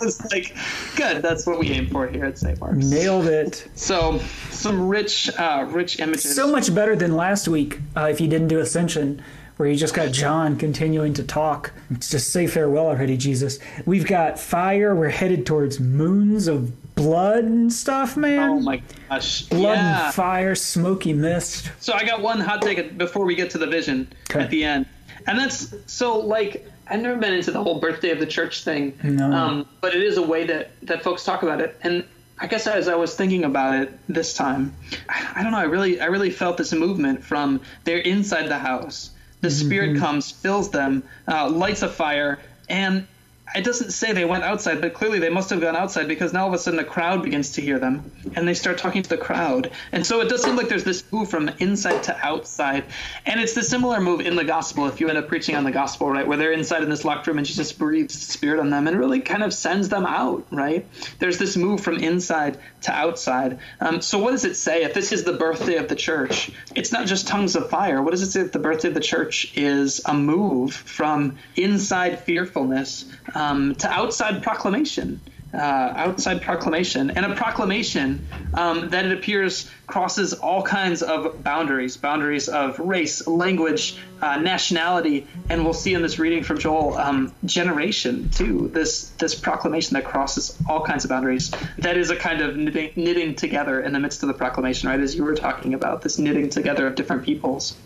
it's 0.00 0.24
like 0.32 0.54
good. 0.94 1.22
That's 1.22 1.44
what 1.44 1.58
we 1.58 1.72
aim 1.72 1.88
for 1.88 2.06
here 2.06 2.24
at 2.24 2.38
St. 2.38 2.60
Mark's. 2.60 2.86
Nailed 2.86 3.26
it. 3.26 3.68
So 3.74 4.20
some 4.50 4.88
rich, 4.88 5.28
uh, 5.36 5.66
rich 5.68 5.98
images. 5.98 6.34
So 6.36 6.50
much 6.50 6.72
better 6.72 6.94
than 6.94 7.16
last 7.16 7.48
week. 7.48 7.80
Uh, 7.96 8.04
if 8.04 8.20
you 8.20 8.28
didn't 8.28 8.46
do 8.46 8.60
Ascension, 8.60 9.22
where 9.56 9.68
you 9.68 9.76
just 9.76 9.94
got 9.94 10.12
John 10.12 10.56
continuing 10.56 11.14
to 11.14 11.22
talk. 11.22 11.72
Just 11.98 12.32
say 12.32 12.46
farewell 12.46 12.86
already, 12.86 13.16
Jesus. 13.16 13.58
We've 13.86 14.06
got 14.06 14.38
fire. 14.38 14.94
We're 14.94 15.08
headed 15.08 15.46
towards 15.46 15.80
moons 15.80 16.46
of 16.46 16.94
blood 16.94 17.44
and 17.44 17.72
stuff, 17.72 18.16
man. 18.16 18.50
Oh 18.50 18.60
my 18.60 18.82
gosh. 19.08 19.42
Blood 19.42 19.74
yeah. 19.74 20.06
and 20.06 20.14
fire, 20.14 20.54
smoky 20.54 21.12
mist. 21.12 21.70
So 21.80 21.92
I 21.92 22.04
got 22.04 22.20
one 22.20 22.40
hot 22.40 22.62
take 22.62 22.98
before 22.98 23.24
we 23.24 23.34
get 23.34 23.50
to 23.50 23.58
the 23.58 23.66
vision 23.66 24.08
okay. 24.30 24.40
at 24.40 24.50
the 24.50 24.64
end. 24.64 24.86
And 25.26 25.38
that's 25.38 25.74
so 25.86 26.18
like 26.18 26.70
I've 26.88 27.00
never 27.00 27.18
been 27.18 27.34
into 27.34 27.50
the 27.50 27.62
whole 27.62 27.80
birthday 27.80 28.10
of 28.10 28.20
the 28.20 28.26
church 28.26 28.62
thing. 28.62 28.98
No. 29.02 29.32
Um, 29.32 29.68
but 29.80 29.94
it 29.94 30.02
is 30.02 30.18
a 30.18 30.22
way 30.22 30.46
that, 30.46 30.70
that 30.82 31.02
folks 31.02 31.24
talk 31.24 31.42
about 31.42 31.60
it. 31.60 31.76
And 31.82 32.04
I 32.38 32.46
guess 32.46 32.66
as 32.66 32.86
I 32.86 32.94
was 32.94 33.14
thinking 33.14 33.44
about 33.44 33.74
it 33.74 33.98
this 34.08 34.34
time, 34.34 34.74
I 35.08 35.42
don't 35.42 35.52
know. 35.52 35.58
I 35.58 35.64
really, 35.64 36.00
I 36.00 36.06
really 36.06 36.30
felt 36.30 36.58
this 36.58 36.72
movement 36.72 37.24
from 37.24 37.60
they're 37.84 37.98
inside 37.98 38.48
the 38.48 38.58
house 38.58 39.10
the 39.40 39.50
Spirit 39.50 39.90
mm-hmm. 39.90 40.02
comes, 40.02 40.30
fills 40.30 40.70
them, 40.70 41.02
uh, 41.28 41.48
lights 41.48 41.82
a 41.82 41.88
fire, 41.88 42.38
and 42.68 43.06
it 43.54 43.64
doesn't 43.64 43.92
say 43.92 44.12
they 44.12 44.24
went 44.24 44.42
outside, 44.42 44.80
but 44.80 44.92
clearly 44.92 45.18
they 45.18 45.28
must 45.28 45.50
have 45.50 45.60
gone 45.60 45.76
outside 45.76 46.08
because 46.08 46.32
now 46.32 46.42
all 46.42 46.48
of 46.48 46.54
a 46.54 46.58
sudden 46.58 46.80
a 46.80 46.84
crowd 46.84 47.22
begins 47.22 47.52
to 47.52 47.60
hear 47.60 47.78
them 47.78 48.10
and 48.34 48.46
they 48.46 48.54
start 48.54 48.76
talking 48.76 49.02
to 49.02 49.08
the 49.08 49.16
crowd. 49.16 49.70
And 49.92 50.04
so 50.04 50.20
it 50.20 50.28
does 50.28 50.42
seem 50.42 50.56
like 50.56 50.68
there's 50.68 50.84
this 50.84 51.04
move 51.12 51.30
from 51.30 51.48
inside 51.60 52.02
to 52.04 52.16
outside. 52.26 52.84
And 53.24 53.40
it's 53.40 53.54
the 53.54 53.62
similar 53.62 54.00
move 54.00 54.20
in 54.20 54.34
the 54.34 54.44
gospel 54.44 54.86
if 54.88 55.00
you 55.00 55.08
end 55.08 55.16
up 55.16 55.28
preaching 55.28 55.54
on 55.54 55.62
the 55.62 55.70
gospel, 55.70 56.10
right? 56.10 56.26
Where 56.26 56.36
they're 56.36 56.52
inside 56.52 56.82
in 56.82 56.90
this 56.90 57.04
locked 57.04 57.26
room 57.28 57.38
and 57.38 57.46
Jesus 57.46 57.72
breathes 57.72 58.14
the 58.14 58.32
spirit 58.32 58.58
on 58.58 58.70
them 58.70 58.88
and 58.88 58.98
really 58.98 59.20
kind 59.20 59.44
of 59.44 59.54
sends 59.54 59.88
them 59.88 60.06
out, 60.06 60.44
right? 60.50 60.86
There's 61.20 61.38
this 61.38 61.56
move 61.56 61.80
from 61.80 61.98
inside 61.98 62.58
to 62.82 62.92
outside. 62.92 63.60
Um, 63.80 64.00
so 64.00 64.18
what 64.18 64.32
does 64.32 64.44
it 64.44 64.56
say 64.56 64.82
if 64.82 64.92
this 64.92 65.12
is 65.12 65.22
the 65.22 65.34
birthday 65.34 65.76
of 65.76 65.88
the 65.88 65.96
church? 65.96 66.50
It's 66.74 66.90
not 66.90 67.06
just 67.06 67.28
tongues 67.28 67.54
of 67.54 67.70
fire. 67.70 68.02
What 68.02 68.10
does 68.10 68.22
it 68.22 68.30
say 68.32 68.42
that 68.42 68.52
the 68.52 68.58
birthday 68.58 68.88
of 68.88 68.94
the 68.94 69.00
church 69.00 69.56
is 69.56 70.00
a 70.04 70.14
move 70.14 70.74
from 70.74 71.38
inside 71.54 72.18
fearfulness 72.20 73.04
um, 73.36 73.74
to 73.76 73.88
outside 73.88 74.42
proclamation. 74.42 75.20
Uh, 75.54 75.92
outside 75.96 76.42
proclamation. 76.42 77.08
And 77.10 77.24
a 77.24 77.34
proclamation 77.34 78.26
um, 78.54 78.90
that 78.90 79.06
it 79.06 79.12
appears 79.12 79.70
crosses 79.86 80.34
all 80.34 80.62
kinds 80.62 81.02
of 81.02 81.42
boundaries 81.42 81.96
boundaries 81.96 82.48
of 82.48 82.78
race 82.78 83.26
language 83.26 83.96
uh, 84.20 84.38
nationality. 84.38 85.26
And 85.48 85.64
we'll 85.64 85.72
see 85.72 85.94
in 85.94 86.02
this 86.02 86.18
reading 86.18 86.42
from 86.42 86.58
joel 86.58 86.98
um, 86.98 87.32
generation 87.44 88.28
too 88.30 88.68
this 88.74 89.10
this 89.10 89.34
proclamation 89.34 89.94
that 89.94 90.04
crosses 90.04 90.58
all 90.68 90.84
kinds 90.84 91.04
of 91.04 91.10
boundaries. 91.10 91.52
That 91.78 91.96
is 91.96 92.10
a 92.10 92.16
kind 92.16 92.42
of 92.42 92.56
knitting, 92.56 92.90
knitting 92.96 93.34
together 93.34 93.80
in 93.80 93.92
the 93.92 94.00
midst 94.00 94.22
of 94.22 94.26
the 94.26 94.34
proclamation 94.34 94.90
right? 94.90 95.00
As 95.00 95.14
you 95.14 95.24
were 95.24 95.36
talking 95.36 95.72
about 95.72 96.02
this 96.02 96.18
knitting 96.18 96.50
together 96.50 96.86
of 96.86 96.96
different 96.96 97.22
peoples. 97.22 97.76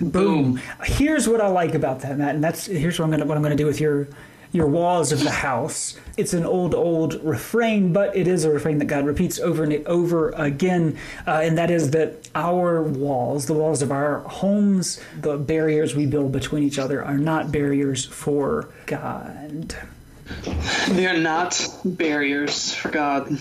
Boom. 0.00 0.60
Here's 0.84 1.28
what 1.28 1.40
i 1.40 1.48
like 1.48 1.74
about 1.74 2.00
that 2.00 2.16
matt 2.16 2.36
and 2.36 2.44
that's 2.44 2.66
here's 2.66 2.98
what 2.98 3.04
i'm 3.04 3.10
gonna 3.10 3.26
what 3.26 3.36
i'm 3.36 3.42
gonna 3.42 3.56
do 3.56 3.66
with 3.66 3.80
your 3.80 4.08
your 4.52 4.66
walls 4.66 5.12
of 5.12 5.22
the 5.22 5.30
house. 5.30 5.96
It's 6.16 6.32
an 6.32 6.44
old, 6.44 6.74
old 6.74 7.22
refrain, 7.22 7.92
but 7.92 8.16
it 8.16 8.26
is 8.26 8.44
a 8.44 8.50
refrain 8.50 8.78
that 8.78 8.86
God 8.86 9.04
repeats 9.04 9.38
over 9.38 9.62
and 9.64 9.86
over 9.86 10.30
again, 10.30 10.96
uh, 11.26 11.40
and 11.42 11.58
that 11.58 11.70
is 11.70 11.90
that 11.90 12.28
our 12.34 12.82
walls, 12.82 13.46
the 13.46 13.54
walls 13.54 13.82
of 13.82 13.92
our 13.92 14.20
homes, 14.20 15.00
the 15.20 15.36
barriers 15.36 15.94
we 15.94 16.06
build 16.06 16.32
between 16.32 16.62
each 16.62 16.78
other, 16.78 17.04
are 17.04 17.18
not 17.18 17.52
barriers 17.52 18.04
for 18.04 18.68
God. 18.86 19.74
They 20.88 21.06
are 21.06 21.16
not 21.16 21.68
barriers 21.84 22.74
for 22.74 22.90
God. 22.90 23.38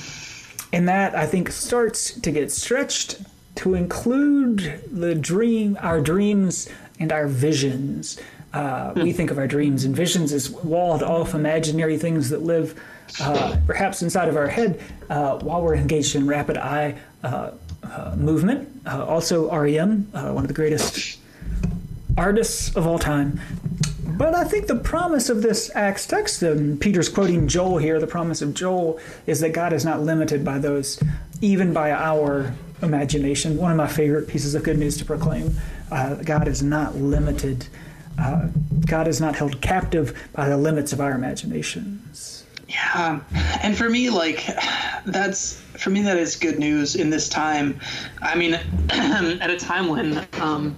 And 0.73 0.87
that, 0.87 1.15
I 1.15 1.25
think, 1.25 1.49
starts 1.51 2.11
to 2.19 2.31
get 2.31 2.51
stretched 2.51 3.21
to 3.55 3.73
include 3.73 4.83
the 4.91 5.15
dream, 5.15 5.77
our 5.81 5.99
dreams 6.01 6.69
and 6.99 7.11
our 7.11 7.27
visions. 7.27 8.19
Uh, 8.57 8.91
we 8.95 9.13
think 9.13 9.29
of 9.29 9.37
our 9.37 9.45
dreams 9.45 9.85
and 9.85 9.95
visions 9.95 10.33
as 10.33 10.49
walled 10.49 11.03
off 11.03 11.35
imaginary 11.35 11.95
things 11.95 12.29
that 12.31 12.41
live 12.41 12.73
uh, 13.21 13.55
perhaps 13.67 14.01
inside 14.01 14.27
of 14.29 14.35
our 14.35 14.47
head 14.47 14.81
uh, 15.11 15.37
while 15.37 15.61
we're 15.61 15.75
engaged 15.75 16.15
in 16.15 16.25
rapid 16.25 16.57
eye 16.57 16.97
uh, 17.23 17.51
uh, 17.83 18.15
movement. 18.17 18.67
Uh, 18.87 19.05
also, 19.05 19.47
REM, 19.55 20.09
one 20.11 20.37
of 20.43 20.47
the 20.47 20.55
greatest 20.55 21.19
artists 22.17 22.75
of 22.75 22.87
all 22.87 22.97
time. 22.97 23.39
But 24.03 24.33
I 24.33 24.43
think 24.43 24.65
the 24.65 24.75
promise 24.75 25.29
of 25.29 25.43
this 25.43 25.69
Acts 25.75 26.07
text, 26.07 26.41
and 26.41 26.81
Peter's 26.81 27.09
quoting 27.09 27.47
Joel 27.47 27.77
here, 27.77 27.99
the 27.99 28.07
promise 28.07 28.41
of 28.41 28.55
Joel 28.55 28.99
is 29.27 29.39
that 29.41 29.53
God 29.53 29.71
is 29.71 29.85
not 29.85 30.01
limited 30.01 30.43
by 30.43 30.57
those, 30.57 30.99
even 31.41 31.73
by 31.73 31.91
our 31.91 32.55
imagination. 32.81 33.55
One 33.55 33.69
of 33.69 33.77
my 33.77 33.85
favorite 33.87 34.27
pieces 34.27 34.55
of 34.55 34.63
good 34.63 34.79
news 34.79 34.97
to 34.97 35.05
proclaim 35.05 35.55
God 35.91 36.47
is 36.47 36.63
not 36.63 36.95
limited. 36.95 37.67
Uh, 38.19 38.47
God 38.85 39.07
is 39.07 39.21
not 39.21 39.35
held 39.35 39.61
captive 39.61 40.29
by 40.33 40.49
the 40.49 40.57
limits 40.57 40.93
of 40.93 41.01
our 41.01 41.11
imaginations. 41.11 42.45
Yeah, 42.67 43.21
and 43.61 43.77
for 43.77 43.89
me, 43.89 44.09
like 44.09 44.45
that's 45.05 45.61
for 45.77 45.89
me 45.89 46.01
that 46.01 46.17
is 46.17 46.35
good 46.35 46.59
news 46.59 46.95
in 46.95 47.09
this 47.09 47.29
time. 47.29 47.79
I 48.21 48.35
mean, 48.35 48.53
at 48.89 49.49
a 49.49 49.57
time 49.57 49.87
when, 49.87 50.17
um, 50.41 50.75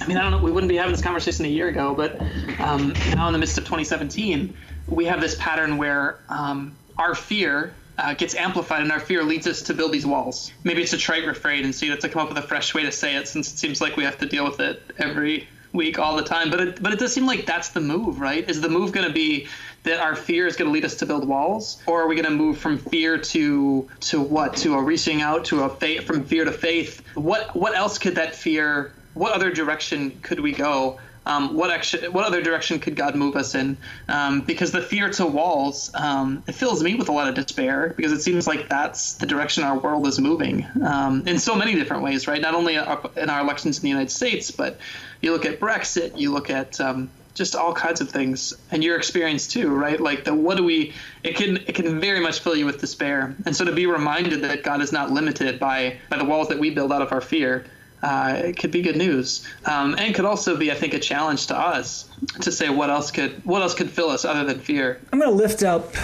I 0.00 0.06
mean, 0.06 0.18
I 0.18 0.22
don't 0.22 0.32
know, 0.32 0.38
we 0.38 0.52
wouldn't 0.52 0.68
be 0.68 0.76
having 0.76 0.92
this 0.92 1.02
conversation 1.02 1.46
a 1.46 1.48
year 1.48 1.68
ago, 1.68 1.94
but 1.94 2.20
um, 2.60 2.92
now 3.14 3.26
in 3.28 3.32
the 3.32 3.38
midst 3.38 3.56
of 3.56 3.64
2017, 3.64 4.54
we 4.88 5.06
have 5.06 5.20
this 5.20 5.34
pattern 5.36 5.78
where 5.78 6.18
um, 6.28 6.76
our 6.98 7.14
fear 7.14 7.72
uh, 7.96 8.12
gets 8.12 8.34
amplified, 8.34 8.82
and 8.82 8.92
our 8.92 9.00
fear 9.00 9.22
leads 9.22 9.46
us 9.46 9.62
to 9.62 9.72
build 9.74 9.92
these 9.92 10.04
walls. 10.04 10.52
Maybe 10.62 10.82
it's 10.82 10.92
a 10.92 10.98
trite 10.98 11.26
refrain, 11.26 11.64
and 11.64 11.74
so 11.74 11.86
you 11.86 11.92
have 11.92 12.00
to 12.00 12.08
come 12.08 12.22
up 12.22 12.28
with 12.28 12.38
a 12.38 12.46
fresh 12.46 12.74
way 12.74 12.82
to 12.82 12.92
say 12.92 13.16
it, 13.16 13.28
since 13.28 13.52
it 13.52 13.56
seems 13.56 13.80
like 13.80 13.96
we 13.96 14.04
have 14.04 14.18
to 14.18 14.26
deal 14.26 14.44
with 14.44 14.60
it 14.60 14.82
every 14.98 15.48
week 15.74 15.98
all 15.98 16.16
the 16.16 16.22
time. 16.22 16.50
But 16.50 16.60
it, 16.60 16.82
but 16.82 16.92
it 16.92 16.98
does 16.98 17.12
seem 17.12 17.26
like 17.26 17.44
that's 17.44 17.70
the 17.70 17.80
move, 17.80 18.20
right? 18.20 18.48
Is 18.48 18.62
the 18.62 18.70
move 18.70 18.92
going 18.92 19.06
to 19.06 19.12
be 19.12 19.48
that 19.82 20.00
our 20.00 20.16
fear 20.16 20.46
is 20.46 20.56
going 20.56 20.68
to 20.68 20.72
lead 20.72 20.84
us 20.86 20.94
to 20.96 21.06
build 21.06 21.28
walls, 21.28 21.82
or 21.86 22.02
are 22.02 22.08
we 22.08 22.14
going 22.14 22.24
to 22.24 22.30
move 22.30 22.56
from 22.56 22.78
fear 22.78 23.18
to 23.18 23.88
to 24.00 24.20
what? 24.22 24.56
To 24.58 24.74
a 24.74 24.82
reaching 24.82 25.20
out 25.20 25.46
to 25.46 25.64
a 25.64 25.68
faith, 25.68 26.04
from 26.04 26.24
fear 26.24 26.44
to 26.44 26.52
faith. 26.52 27.02
What 27.14 27.54
what 27.54 27.74
else 27.74 27.98
could 27.98 28.14
that 28.14 28.34
fear? 28.34 28.92
What 29.12 29.32
other 29.32 29.52
direction 29.52 30.18
could 30.22 30.40
we 30.40 30.52
go? 30.52 30.98
Um, 31.26 31.54
what 31.54 31.70
action, 31.70 32.12
what 32.12 32.24
other 32.24 32.42
direction 32.42 32.78
could 32.78 32.96
God 32.96 33.14
move 33.14 33.34
us 33.36 33.54
in? 33.54 33.78
Um, 34.08 34.42
because 34.42 34.72
the 34.72 34.82
fear 34.82 35.10
to 35.10 35.26
walls, 35.26 35.90
um, 35.94 36.44
it 36.46 36.54
fills 36.54 36.82
me 36.82 36.94
with 36.94 37.08
a 37.08 37.12
lot 37.12 37.28
of 37.28 37.34
despair 37.34 37.94
because 37.96 38.12
it 38.12 38.20
seems 38.20 38.46
like 38.46 38.68
that's 38.68 39.14
the 39.14 39.26
direction 39.26 39.64
our 39.64 39.78
world 39.78 40.06
is 40.06 40.20
moving 40.20 40.66
um, 40.84 41.26
in 41.26 41.38
so 41.38 41.54
many 41.54 41.74
different 41.74 42.02
ways, 42.02 42.28
right? 42.28 42.40
Not 42.40 42.54
only 42.54 42.74
in 42.74 43.30
our 43.30 43.40
elections 43.40 43.78
in 43.78 43.82
the 43.82 43.88
United 43.88 44.10
States, 44.10 44.50
but 44.50 44.78
you 45.22 45.32
look 45.32 45.46
at 45.46 45.60
Brexit, 45.60 46.18
you 46.18 46.30
look 46.30 46.50
at 46.50 46.78
um, 46.80 47.10
just 47.34 47.56
all 47.56 47.72
kinds 47.72 48.00
of 48.00 48.10
things, 48.10 48.54
and 48.70 48.84
your 48.84 48.96
experience 48.96 49.48
too, 49.48 49.74
right? 49.74 50.00
Like 50.00 50.24
the 50.24 50.34
what 50.34 50.56
do 50.56 50.64
we? 50.64 50.92
It 51.22 51.36
can 51.36 51.56
it 51.56 51.74
can 51.74 52.00
very 52.00 52.20
much 52.20 52.40
fill 52.40 52.54
you 52.54 52.64
with 52.64 52.80
despair, 52.80 53.34
and 53.44 53.56
so 53.56 53.64
to 53.64 53.72
be 53.72 53.86
reminded 53.86 54.42
that 54.42 54.62
God 54.62 54.80
is 54.80 54.92
not 54.92 55.10
limited 55.10 55.58
by 55.58 55.98
by 56.10 56.16
the 56.16 56.24
walls 56.24 56.48
that 56.48 56.58
we 56.58 56.70
build 56.70 56.92
out 56.92 57.02
of 57.02 57.12
our 57.12 57.20
fear 57.20 57.66
uh, 58.04 58.34
it 58.36 58.58
could 58.58 58.70
be 58.70 58.82
good 58.82 58.96
news, 58.96 59.46
um, 59.64 59.94
and 59.98 60.14
could 60.14 60.26
also 60.26 60.58
be, 60.58 60.70
I 60.70 60.74
think, 60.74 60.92
a 60.92 60.98
challenge 60.98 61.46
to 61.46 61.56
us 61.56 62.06
to 62.42 62.52
say 62.52 62.68
what 62.68 62.90
else 62.90 63.10
could 63.10 63.44
what 63.46 63.62
else 63.62 63.74
could 63.74 63.90
fill 63.90 64.10
us 64.10 64.26
other 64.26 64.44
than 64.44 64.60
fear. 64.60 65.00
I'm 65.10 65.18
going 65.18 65.30
to 65.30 65.36
lift 65.36 65.62
up. 65.62 65.94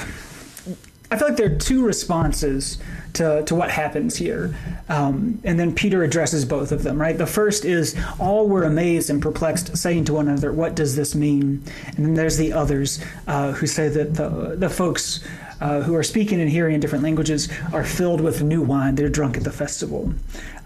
I 1.12 1.16
feel 1.18 1.28
like 1.28 1.36
there 1.36 1.52
are 1.52 1.58
two 1.58 1.84
responses 1.84 2.78
to, 3.14 3.42
to 3.44 3.54
what 3.54 3.70
happens 3.70 4.16
here. 4.16 4.54
Um, 4.88 5.40
and 5.42 5.58
then 5.58 5.74
Peter 5.74 6.04
addresses 6.04 6.44
both 6.44 6.70
of 6.70 6.84
them, 6.84 7.00
right? 7.00 7.18
The 7.18 7.26
first 7.26 7.64
is 7.64 8.00
all 8.20 8.48
were 8.48 8.62
amazed 8.62 9.10
and 9.10 9.20
perplexed, 9.20 9.76
saying 9.76 10.04
to 10.06 10.14
one 10.14 10.28
another, 10.28 10.52
What 10.52 10.76
does 10.76 10.96
this 10.96 11.14
mean? 11.14 11.64
And 11.96 12.06
then 12.06 12.14
there's 12.14 12.36
the 12.36 12.52
others 12.52 13.04
uh, 13.26 13.52
who 13.52 13.66
say 13.66 13.88
that 13.88 14.14
the, 14.14 14.54
the 14.56 14.70
folks 14.70 15.20
uh, 15.60 15.80
who 15.82 15.94
are 15.94 16.02
speaking 16.02 16.40
and 16.40 16.50
hearing 16.50 16.74
in 16.74 16.80
different 16.80 17.04
languages 17.04 17.48
are 17.72 17.84
filled 17.84 18.20
with 18.20 18.42
new 18.42 18.62
wine. 18.62 18.94
They're 18.94 19.08
drunk 19.08 19.36
at 19.36 19.44
the 19.44 19.52
festival. 19.52 20.12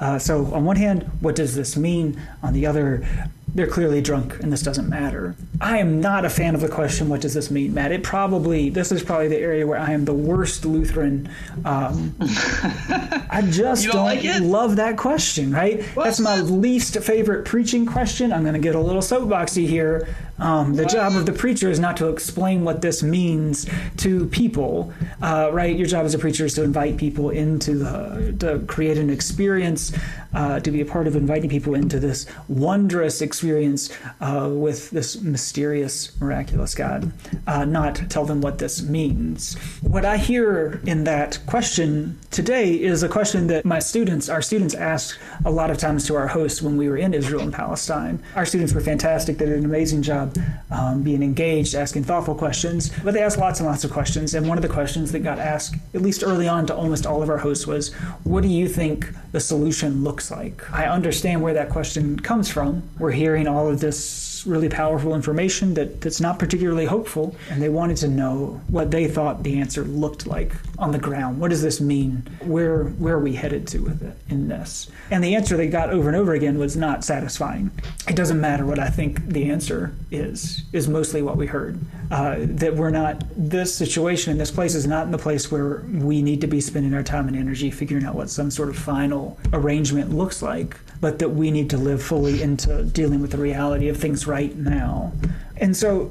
Uh, 0.00 0.18
so, 0.18 0.46
on 0.54 0.64
one 0.64 0.76
hand, 0.76 1.04
what 1.20 1.36
does 1.36 1.54
this 1.54 1.76
mean? 1.76 2.20
On 2.42 2.52
the 2.52 2.66
other, 2.66 3.06
they're 3.54 3.68
clearly 3.68 4.00
drunk 4.00 4.40
and 4.40 4.52
this 4.52 4.62
doesn't 4.62 4.88
matter. 4.88 5.36
I 5.60 5.78
am 5.78 6.00
not 6.00 6.24
a 6.24 6.30
fan 6.30 6.54
of 6.54 6.60
the 6.60 6.68
question, 6.68 7.08
what 7.08 7.20
does 7.20 7.34
this 7.34 7.50
mean, 7.50 7.72
Matt? 7.72 7.92
It 7.92 8.02
probably, 8.02 8.68
this 8.68 8.90
is 8.90 9.02
probably 9.02 9.28
the 9.28 9.38
area 9.38 9.66
where 9.66 9.78
I 9.78 9.92
am 9.92 10.04
the 10.04 10.14
worst 10.14 10.64
Lutheran. 10.64 11.30
Um, 11.64 12.16
I 12.20 13.44
just 13.50 13.84
don't, 13.84 13.92
don't 13.92 14.04
like 14.04 14.40
love 14.40 14.76
that 14.76 14.96
question, 14.96 15.52
right? 15.52 15.82
What's 15.94 16.18
That's 16.18 16.20
my 16.20 16.36
that? 16.36 16.44
least 16.44 16.98
favorite 17.00 17.44
preaching 17.44 17.86
question. 17.86 18.32
I'm 18.32 18.42
going 18.42 18.54
to 18.54 18.60
get 18.60 18.74
a 18.74 18.80
little 18.80 19.02
soapboxy 19.02 19.68
here. 19.68 20.08
Um, 20.38 20.74
the 20.74 20.84
job 20.84 21.14
of 21.14 21.26
the 21.26 21.32
preacher 21.32 21.70
is 21.70 21.78
not 21.78 21.96
to 21.98 22.08
explain 22.08 22.64
what 22.64 22.80
this 22.82 23.02
means 23.02 23.68
to 23.98 24.26
people, 24.26 24.92
uh, 25.22 25.50
right? 25.52 25.76
Your 25.76 25.86
job 25.86 26.04
as 26.04 26.14
a 26.14 26.18
preacher 26.18 26.44
is 26.44 26.54
to 26.54 26.62
invite 26.62 26.96
people 26.96 27.30
into 27.30 27.74
the, 27.74 28.34
to 28.40 28.64
create 28.66 28.98
an 28.98 29.10
experience, 29.10 29.96
uh, 30.34 30.58
to 30.60 30.70
be 30.70 30.80
a 30.80 30.84
part 30.84 31.06
of 31.06 31.14
inviting 31.14 31.48
people 31.48 31.74
into 31.74 32.00
this 32.00 32.26
wondrous 32.48 33.22
experience 33.22 33.96
uh, 34.20 34.48
with 34.52 34.90
this 34.90 35.20
mysterious, 35.20 36.18
miraculous 36.20 36.74
God, 36.74 37.12
uh, 37.46 37.64
not 37.64 38.10
tell 38.10 38.24
them 38.24 38.40
what 38.40 38.58
this 38.58 38.82
means. 38.82 39.54
What 39.82 40.04
I 40.04 40.16
hear 40.16 40.80
in 40.86 41.04
that 41.04 41.38
question 41.46 42.18
today 42.30 42.74
is 42.74 43.02
a 43.02 43.08
question 43.08 43.46
that 43.48 43.64
my 43.64 43.78
students, 43.78 44.28
our 44.28 44.42
students, 44.42 44.74
asked 44.74 45.18
a 45.44 45.50
lot 45.50 45.70
of 45.70 45.78
times 45.78 46.06
to 46.06 46.16
our 46.16 46.26
hosts 46.26 46.60
when 46.60 46.76
we 46.76 46.88
were 46.88 46.96
in 46.96 47.14
Israel 47.14 47.42
and 47.42 47.52
Palestine. 47.52 48.20
Our 48.34 48.44
students 48.44 48.72
were 48.72 48.80
fantastic; 48.80 49.38
they 49.38 49.46
did 49.46 49.58
an 49.58 49.64
amazing 49.64 50.02
job 50.02 50.23
job 50.24 50.44
um, 50.70 51.02
being 51.02 51.22
engaged, 51.22 51.74
asking 51.74 52.04
thoughtful 52.04 52.34
questions. 52.34 52.90
But 53.02 53.14
they 53.14 53.22
asked 53.22 53.38
lots 53.38 53.60
and 53.60 53.68
lots 53.68 53.84
of 53.84 53.92
questions. 53.92 54.34
And 54.34 54.48
one 54.48 54.58
of 54.58 54.62
the 54.62 54.68
questions 54.68 55.12
that 55.12 55.20
got 55.20 55.38
asked, 55.38 55.76
at 55.94 56.02
least 56.02 56.22
early 56.24 56.48
on, 56.48 56.66
to 56.66 56.74
almost 56.74 57.06
all 57.06 57.22
of 57.22 57.30
our 57.30 57.38
hosts 57.38 57.66
was, 57.66 57.92
What 58.24 58.42
do 58.42 58.48
you 58.48 58.68
think 58.68 59.08
the 59.32 59.40
solution 59.40 60.04
looks 60.04 60.30
like? 60.30 60.70
I 60.72 60.86
understand 60.86 61.42
where 61.42 61.54
that 61.54 61.70
question 61.70 62.18
comes 62.18 62.50
from. 62.50 62.82
We're 62.98 63.12
hearing 63.12 63.46
all 63.46 63.68
of 63.68 63.80
this 63.80 64.44
really 64.46 64.68
powerful 64.68 65.14
information 65.14 65.74
that, 65.74 66.02
that's 66.02 66.20
not 66.20 66.38
particularly 66.38 66.84
hopeful, 66.84 67.34
and 67.50 67.62
they 67.62 67.70
wanted 67.70 67.96
to 67.96 68.08
know 68.08 68.60
what 68.68 68.90
they 68.90 69.08
thought 69.08 69.42
the 69.42 69.58
answer 69.58 69.84
looked 69.84 70.26
like 70.26 70.52
on 70.78 70.92
the 70.92 70.98
ground. 70.98 71.40
What 71.40 71.50
does 71.50 71.62
this 71.62 71.80
mean? 71.80 72.26
Where 72.42 72.84
where 72.84 73.14
are 73.14 73.20
we 73.20 73.34
headed 73.34 73.66
to 73.68 73.78
with 73.78 74.02
it 74.02 74.16
in 74.28 74.48
this? 74.48 74.90
And 75.10 75.22
the 75.22 75.34
answer 75.34 75.56
they 75.56 75.68
got 75.68 75.90
over 75.90 76.08
and 76.08 76.16
over 76.16 76.34
again 76.34 76.58
was 76.58 76.76
not 76.76 77.04
satisfying. 77.04 77.70
It 78.08 78.16
doesn't 78.16 78.40
matter 78.40 78.66
what 78.66 78.78
I 78.78 78.88
think 78.88 79.26
the 79.26 79.50
answer 79.50 79.94
is. 80.10 80.62
Is 80.72 80.88
mostly 80.88 81.22
what 81.22 81.36
we 81.36 81.46
heard. 81.46 81.78
Uh, 82.10 82.36
that 82.40 82.74
we're 82.74 82.90
not 82.90 83.24
this 83.36 83.74
situation 83.74 84.32
in 84.32 84.38
this 84.38 84.50
place 84.50 84.74
is 84.74 84.86
not 84.86 85.06
in 85.06 85.12
the 85.12 85.18
place 85.18 85.50
where 85.50 85.78
we 85.90 86.22
need 86.22 86.40
to 86.40 86.46
be 86.46 86.60
spending 86.60 86.94
our 86.94 87.02
time 87.02 87.28
and 87.28 87.36
energy 87.36 87.70
figuring 87.70 88.04
out 88.04 88.14
what 88.14 88.30
some 88.30 88.50
sort 88.50 88.68
of 88.68 88.76
final 88.76 89.38
arrangement 89.52 90.12
looks 90.12 90.42
like 90.42 90.76
but 91.04 91.18
that 91.18 91.28
we 91.28 91.50
need 91.50 91.68
to 91.68 91.76
live 91.76 92.02
fully 92.02 92.40
into 92.40 92.82
dealing 92.84 93.20
with 93.20 93.30
the 93.30 93.36
reality 93.36 93.88
of 93.88 93.96
things 93.98 94.26
right 94.26 94.56
now. 94.56 95.12
And 95.58 95.76
so 95.76 96.10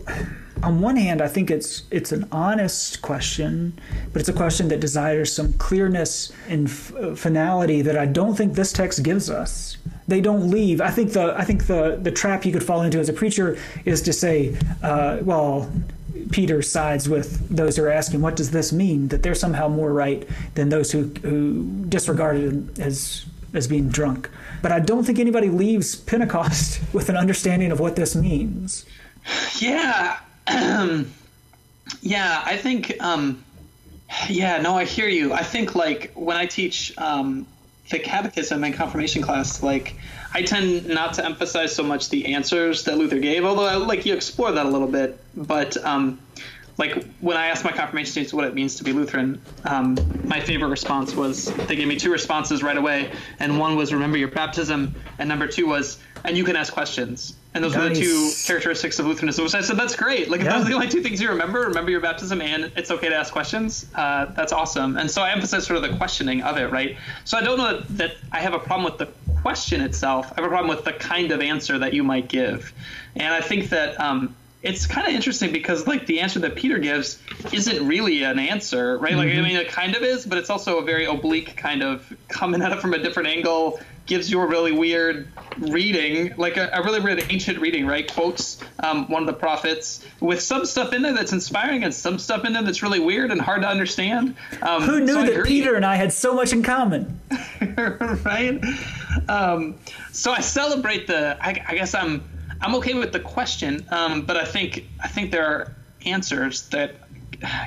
on 0.64 0.80
one 0.82 0.96
hand, 0.96 1.22
I 1.22 1.28
think 1.28 1.52
it's 1.52 1.84
it's 1.92 2.12
an 2.12 2.28
honest 2.32 3.02
question, 3.02 3.80
but 4.12 4.22
it's 4.22 4.30
a 4.30 4.34
question 4.34 4.70
that 4.70 4.80
desires 4.80 5.32
some 5.32 5.54
clearness 5.54 6.32
and 6.48 6.68
f- 6.68 7.18
finality 7.18 7.82
that 7.82 7.98
I 7.98 8.06
don't 8.06 8.36
think 8.36 8.54
this 8.54 8.72
text 8.72 9.04
gives 9.04 9.30
us. 9.30 9.78
They 10.08 10.22
don't 10.22 10.50
leave. 10.50 10.82
I 10.82 10.90
think 10.90 11.12
the 11.14 11.36
I 11.38 11.44
think 11.44 11.68
the 11.68 12.00
the 12.02 12.12
trap 12.12 12.46
you 12.46 12.52
could 12.52 12.64
fall 12.64 12.82
into 12.82 13.00
as 13.00 13.10
a 13.10 13.14
preacher 13.14 13.58
is 13.86 14.02
to 14.04 14.14
say, 14.14 14.58
uh, 14.82 15.20
well. 15.22 15.72
Peter 16.32 16.62
sides 16.62 17.10
with 17.10 17.50
those 17.50 17.76
who 17.76 17.84
are 17.84 17.92
asking, 17.92 18.22
"What 18.22 18.36
does 18.36 18.52
this 18.52 18.72
mean?" 18.72 19.10
That 19.10 19.24
they're 19.24 19.36
somehow 19.36 19.68
more 19.68 19.92
right 19.92 20.28
than 20.56 20.70
those 20.70 20.92
who 20.92 21.12
who 21.22 21.86
disregarded 21.90 22.70
it 22.70 22.80
as 22.80 23.26
as 23.54 23.68
being 23.68 23.90
drunk. 23.90 24.30
But 24.62 24.72
I 24.72 24.80
don't 24.80 25.04
think 25.04 25.20
anybody 25.20 25.50
leaves 25.50 25.96
Pentecost 25.96 26.82
with 26.94 27.10
an 27.10 27.18
understanding 27.18 27.72
of 27.72 27.80
what 27.80 27.96
this 27.96 28.16
means. 28.16 28.86
Yeah. 29.60 30.18
yeah, 32.02 32.42
I 32.46 32.58
think, 32.58 32.96
um, 33.02 33.44
yeah, 34.30 34.62
no, 34.62 34.76
I 34.76 34.86
hear 34.86 35.08
you. 35.08 35.34
I 35.34 35.44
think, 35.44 35.76
like, 35.76 36.12
when 36.16 36.38
I 36.38 36.46
teach 36.46 36.98
um, 36.98 37.48
the 37.90 38.00
catechism 38.00 38.64
and 38.64 38.74
confirmation 38.74 39.22
class, 39.22 39.64
like, 39.64 39.96
I 40.34 40.42
tend 40.42 40.88
not 40.88 41.14
to 41.16 41.26
emphasize 41.26 41.76
so 41.76 41.84
much 41.84 42.10
the 42.10 42.34
answers 42.34 42.84
that 42.86 42.98
Luther 42.98 43.20
gave, 43.20 43.46
although, 43.46 43.66
I, 43.66 43.76
like, 43.76 44.06
you 44.06 44.14
explore 44.14 44.52
that 44.52 44.66
a 44.66 44.70
little 44.70 44.88
bit. 44.88 45.20
But, 45.36 45.78
um, 45.86 46.20
like 46.78 47.06
when 47.20 47.38
I 47.38 47.48
asked 47.48 47.64
my 47.64 47.72
confirmation 47.72 48.12
students 48.12 48.34
what 48.34 48.46
it 48.46 48.54
means 48.54 48.76
to 48.76 48.84
be 48.84 48.94
Lutheran, 48.94 49.42
um, 49.66 49.98
my 50.24 50.40
favorite 50.40 50.70
response 50.70 51.16
was 51.16 51.46
they 51.68 51.76
gave 51.76 51.88
me 51.88 51.98
two 51.98 52.12
responses 52.12 52.64
right 52.64 52.78
away, 52.78 53.12
and 53.40 53.60
one 53.60 53.76
was 53.76 53.94
remember 53.94 54.18
your 54.18 54.30
baptism, 54.30 54.96
and 55.20 55.30
number 55.30 55.48
two 55.48 55.68
was 55.68 56.00
and 56.24 56.38
you 56.38 56.44
can 56.44 56.56
ask 56.56 56.74
questions. 56.74 57.36
And 57.56 57.64
those 57.64 57.76
nice. 57.76 57.90
were 57.90 57.94
the 57.94 58.02
two 58.02 58.32
characteristics 58.46 58.98
of 59.00 59.06
Lutheranism. 59.06 59.48
So 59.48 59.58
I 59.58 59.62
said 59.62 59.78
that's 59.78 59.96
great. 59.96 60.30
Like 60.30 60.42
if 60.42 60.46
yeah. 60.46 60.54
those 60.54 60.66
are 60.66 60.70
the 60.70 60.74
only 60.74 60.90
two 60.90 61.02
things 61.02 61.22
you 61.22 61.30
remember, 61.30 61.62
remember 61.62 61.92
your 61.92 62.02
baptism 62.02 62.42
and 62.42 62.72
it's 62.76 62.90
okay 62.90 63.10
to 63.10 63.16
ask 63.16 63.32
questions. 63.32 63.86
Uh, 63.94 64.26
that's 64.26 64.52
awesome. 64.52 64.98
And 64.98 65.10
so 65.10 65.22
I 65.22 65.32
emphasize 65.32 65.68
sort 65.68 65.78
of 65.78 65.90
the 65.90 65.96
questioning 65.98 66.42
of 66.42 66.58
it, 66.58 66.72
right? 66.72 66.98
So 67.26 67.38
I 67.38 67.42
don't 67.42 67.58
know 67.58 67.78
that, 67.78 67.98
that 67.98 68.16
I 68.32 68.40
have 68.40 68.54
a 68.54 68.60
problem 68.60 68.86
with 68.86 68.98
the 68.98 69.08
question 69.42 69.82
itself. 69.82 70.32
I 70.32 70.42
have 70.42 70.46
a 70.46 70.48
problem 70.50 70.76
with 70.76 70.86
the 70.86 70.94
kind 70.94 71.32
of 71.32 71.42
answer 71.42 71.78
that 71.80 71.94
you 71.94 72.04
might 72.04 72.28
give. 72.28 72.74
And 73.16 73.34
I 73.34 73.42
think 73.42 73.70
that 73.70 74.00
um, 74.00 74.36
it's 74.64 74.88
kind 74.88 75.06
of 75.06 75.14
interesting 75.14 75.52
because 75.52 75.86
like 75.86 76.08
the 76.08 76.22
answer 76.22 76.40
that 76.40 76.56
Peter 76.56 76.80
gives 76.80 77.20
isn't 77.52 77.86
really 77.86 78.24
an 78.24 78.40
answer, 78.40 78.98
right? 78.98 79.14
Like 79.14 79.28
mm-hmm. 79.28 79.40
I 79.40 79.48
mean, 79.48 79.58
it 79.58 79.68
kind 79.68 79.96
of 79.96 80.02
is, 80.02 80.26
but 80.26 80.38
it's 80.38 80.50
also 80.50 80.80
a 80.80 80.84
very 80.84 81.06
oblique 81.06 81.58
kind 81.58 81.84
of 81.84 82.12
coming 82.30 82.62
at 82.62 82.72
it 82.72 82.80
from 82.80 82.94
a 82.94 82.98
different 82.98 83.28
angle, 83.28 83.80
gives 84.06 84.30
you 84.30 84.42
a 84.42 84.46
really 84.46 84.72
weird 84.72 85.28
reading, 85.58 86.34
like 86.38 86.58
a, 86.58 86.70
a 86.74 86.84
really 86.84 87.00
weird 87.00 87.24
ancient 87.30 87.60
reading, 87.60 87.86
right? 87.86 88.12
Quotes 88.12 88.60
um, 88.80 89.08
one 89.10 89.24
of 89.24 89.28
the 89.28 89.34
prophets 89.34 90.06
with 90.20 90.42
some 90.42 90.66
stuff 90.66 90.94
in 90.94 91.02
there 91.02 91.14
that's 91.14 91.32
inspiring 91.32 91.84
and 91.84 91.94
some 91.94 92.20
stuff 92.20 92.44
in 92.44 92.54
there 92.54 92.64
that's 92.64 92.84
really 92.84 93.00
weird 93.00 93.32
and 93.32 93.40
hard 93.40 93.62
to 93.62 93.68
understand. 93.68 94.36
Um, 94.62 94.84
Who 94.84 95.00
knew 95.00 95.14
so 95.14 95.26
that 95.26 95.46
Peter 95.46 95.76
and 95.76 95.86
I 95.86 95.96
had 95.96 96.12
so 96.12 96.34
much 96.34 96.52
in 96.52 96.64
common? 96.64 97.20
right. 97.78 98.62
Um, 99.30 99.80
so 100.12 100.32
I 100.32 100.42
celebrate 100.42 101.08
the. 101.08 101.38
I, 101.40 101.64
I, 101.68 101.76
guess 101.76 101.94
I'm 101.94 102.28
I'm 102.62 102.76
okay 102.76 102.94
with 102.94 103.14
the 103.14 103.20
question, 103.20 103.86
um, 103.92 104.24
but 104.24 104.38
I 104.38 104.46
think 104.46 104.86
I 105.02 105.08
think 105.08 105.32
there 105.32 105.46
are 105.46 105.76
answers 106.06 106.68
that 106.70 106.96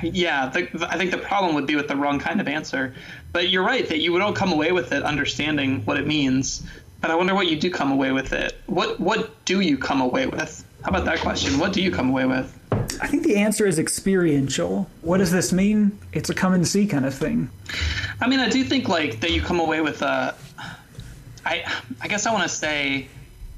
yeah, 0.03 0.49
the, 0.49 0.87
I 0.89 0.97
think 0.97 1.11
the 1.11 1.17
problem 1.17 1.55
would 1.55 1.67
be 1.67 1.75
with 1.75 1.87
the 1.87 1.95
wrong 1.95 2.19
kind 2.19 2.41
of 2.41 2.47
answer. 2.47 2.95
But 3.37 3.49
you're 3.49 3.63
right 3.63 3.87
that 3.89 3.99
you 3.99 4.17
don't 4.17 4.35
come 4.35 4.51
away 4.51 4.71
with 4.71 4.91
it 4.91 5.03
understanding 5.03 5.85
what 5.85 5.95
it 5.97 6.07
means. 6.07 6.63
But 7.01 7.11
I 7.11 7.15
wonder 7.15 7.35
what 7.35 7.45
you 7.45 7.55
do 7.55 7.69
come 7.69 7.91
away 7.91 8.11
with 8.11 8.33
it. 8.33 8.55
What 8.65 8.99
what 8.99 9.45
do 9.45 9.61
you 9.61 9.77
come 9.77 10.01
away 10.01 10.25
with? 10.25 10.65
How 10.81 10.89
about 10.89 11.05
that 11.05 11.19
question? 11.19 11.59
What 11.59 11.71
do 11.71 11.83
you 11.83 11.91
come 11.91 12.09
away 12.09 12.25
with? 12.25 12.51
I 12.99 13.05
think 13.05 13.21
the 13.21 13.35
answer 13.35 13.67
is 13.67 13.77
experiential. 13.77 14.89
What 15.03 15.19
does 15.19 15.31
this 15.31 15.53
mean? 15.53 15.99
It's 16.13 16.31
a 16.31 16.33
come 16.33 16.55
and 16.55 16.67
see 16.67 16.87
kind 16.87 17.05
of 17.05 17.13
thing. 17.13 17.51
I 18.21 18.27
mean, 18.27 18.39
I 18.39 18.49
do 18.49 18.63
think 18.63 18.89
like 18.89 19.19
that 19.19 19.29
you 19.29 19.43
come 19.43 19.59
away 19.59 19.81
with 19.81 20.01
a. 20.01 20.33
I 21.45 21.63
I 22.01 22.07
guess 22.07 22.25
I 22.25 22.33
want 22.33 22.41
to 22.41 22.49
say 22.49 23.07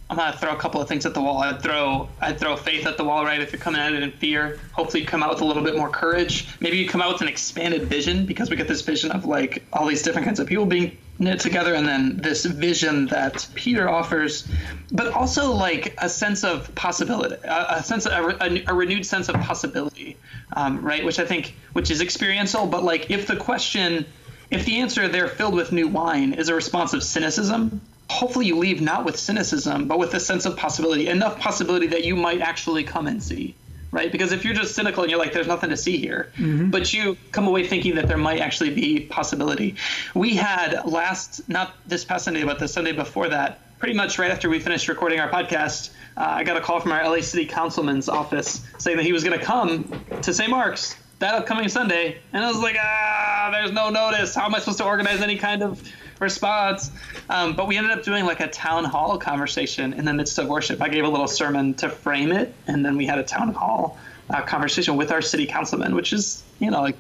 I'm 0.10 0.18
gonna 0.18 0.36
throw 0.36 0.52
a 0.52 0.56
couple 0.56 0.82
of 0.82 0.88
things 0.88 1.06
at 1.06 1.14
the 1.14 1.22
wall. 1.22 1.38
I'd 1.38 1.62
throw 1.62 2.10
I'd 2.20 2.40
throw 2.40 2.56
faith 2.56 2.88
at 2.88 2.98
the 2.98 3.04
wall, 3.04 3.24
right? 3.24 3.40
If 3.40 3.52
you're 3.52 3.62
coming 3.62 3.80
at 3.80 3.94
it 3.94 4.02
in 4.02 4.12
fear, 4.12 4.60
hopefully 4.72 5.02
you 5.02 5.08
come 5.08 5.22
out 5.22 5.30
with 5.30 5.42
a 5.42 5.46
little 5.46 5.64
bit 5.64 5.78
more 5.78 5.90
courage. 5.90 6.48
Maybe 6.60 6.78
you 6.78 6.90
come 6.90 7.02
out 7.02 7.14
with 7.14 7.22
an 7.22 7.28
expanded 7.28 7.84
vision 7.84 8.26
because 8.26 8.50
we 8.50 8.56
get 8.56 8.68
this 8.68 8.82
vision 8.82 9.12
of 9.12 9.26
like 9.26 9.64
all 9.72 9.86
these 9.86 10.02
different 10.02 10.26
kinds 10.26 10.40
of 10.40 10.48
people 10.48 10.66
being 10.66 10.98
knit 11.20 11.40
together, 11.42 11.76
and 11.76 11.88
then 11.88 12.18
this 12.18 12.46
vision 12.46 13.06
that 13.08 13.48
Peter 13.54 13.88
offers, 13.88 14.48
but 14.92 15.14
also 15.14 15.52
like 15.52 15.94
a 16.00 16.10
sense 16.10 16.44
of 16.44 16.74
possibility, 16.74 17.36
a, 17.44 17.66
a 17.78 17.84
sense 17.84 18.08
of 18.08 18.42
a, 18.42 18.64
a, 18.68 18.74
renewed 18.74 19.06
sense 19.06 19.30
of 19.30 19.36
possibility, 19.36 20.18
um, 20.54 20.82
right? 20.82 21.06
Which 21.06 21.20
I 21.20 21.26
think 21.26 21.56
which 21.74 21.92
is 21.92 22.02
experiential, 22.02 22.66
but 22.66 22.84
like 22.84 23.12
if 23.12 23.28
the 23.28 23.36
question 23.36 24.06
if 24.50 24.66
the 24.66 24.80
answer 24.80 25.08
they're 25.08 25.28
filled 25.28 25.54
with 25.54 25.72
new 25.72 25.88
wine 25.88 26.34
is 26.34 26.50
a 26.50 26.56
response 26.56 26.94
of 26.94 27.04
cynicism 27.04 27.82
hopefully 28.10 28.48
you 28.48 28.58
leave 28.58 28.82
not 28.82 29.06
with 29.06 29.18
cynicism, 29.18 29.88
but 29.88 30.00
with 30.00 30.14
a 30.14 30.20
sense 30.20 30.46
of 30.46 30.58
possibility, 30.58 31.08
enough 31.08 31.40
possibility 31.40 31.88
that 31.88 32.04
you 32.04 32.16
might 32.16 32.42
actually 32.42 32.84
come 32.84 33.08
and 33.08 33.22
see. 33.22 33.56
Right, 33.92 34.12
because 34.12 34.32
if 34.32 34.46
you're 34.46 34.54
just 34.54 34.76
cynical 34.76 35.02
and 35.02 35.10
you're 35.10 35.18
like, 35.18 35.34
"There's 35.34 35.48
nothing 35.48 35.72
to 35.72 35.78
see 35.78 35.98
here," 35.98 36.32
mm-hmm. 36.38 36.70
but 36.70 36.94
you 36.94 37.18
come 37.32 37.48
away 37.48 37.66
thinking 37.66 37.96
that 37.96 38.08
there 38.08 38.20
might 38.20 38.40
actually 38.40 38.70
be 38.70 39.00
possibility. 39.00 39.78
We 40.14 40.36
had 40.36 40.86
last, 40.86 41.50
not 41.50 41.74
this 41.88 42.06
past 42.06 42.26
Sunday, 42.26 42.44
but 42.44 42.60
the 42.60 42.68
Sunday 42.68 42.92
before 42.92 43.30
that, 43.30 43.80
pretty 43.80 43.96
much 43.96 44.20
right 44.20 44.30
after 44.30 44.48
we 44.48 44.60
finished 44.60 44.90
recording 44.90 45.20
our 45.20 45.28
podcast, 45.28 45.90
uh, 46.16 46.22
I 46.24 46.44
got 46.44 46.56
a 46.56 46.62
call 46.62 46.80
from 46.80 46.92
our 46.92 47.04
LA 47.04 47.22
City 47.22 47.48
Councilman's 47.48 48.10
office 48.10 48.64
saying 48.78 48.98
that 48.98 49.08
he 49.08 49.12
was 49.12 49.24
going 49.24 49.40
to 49.40 49.44
come 49.44 49.92
to 50.22 50.36
St. 50.36 50.52
Mark's 50.52 50.96
that 51.18 51.34
upcoming 51.34 51.68
Sunday, 51.68 52.20
and 52.32 52.46
I 52.46 52.48
was 52.48 52.60
like, 52.60 52.78
"Ah, 52.80 53.50
there's 53.52 53.72
no 53.72 53.90
notice. 53.90 54.36
How 54.36 54.46
am 54.46 54.54
I 54.54 54.60
supposed 54.60 54.78
to 54.78 54.86
organize 54.86 55.22
any 55.22 55.38
kind 55.38 55.64
of 55.64 55.82
response. 56.20 56.92
Um, 57.30 57.56
but 57.56 57.68
we 57.68 57.78
ended 57.78 57.92
up 57.92 58.04
doing 58.04 58.26
like 58.26 58.40
a 58.40 58.48
town 58.48 58.84
hall 58.86 59.18
conversation 59.18 59.94
in 59.94 60.06
the 60.06 60.14
midst 60.14 60.38
of 60.38 60.48
worship. 60.48 60.82
I 60.82 60.90
gave 60.90 61.04
a 61.04 61.10
little 61.10 61.28
sermon 61.28 61.74
to 61.76 61.90
frame 61.90 62.32
it, 62.32 62.54
and 62.68 62.86
then 62.86 62.98
we 62.98 63.06
had 63.06 63.20
a 63.20 63.24
town 63.24 63.54
hall 63.54 63.98
uh, 64.30 64.42
conversation 64.42 64.96
with 64.96 65.12
our 65.12 65.22
city 65.22 65.46
councilman, 65.46 65.96
which 65.96 66.14
is, 66.14 66.44
you 66.60 66.72
know, 66.72 66.82
like 66.82 66.98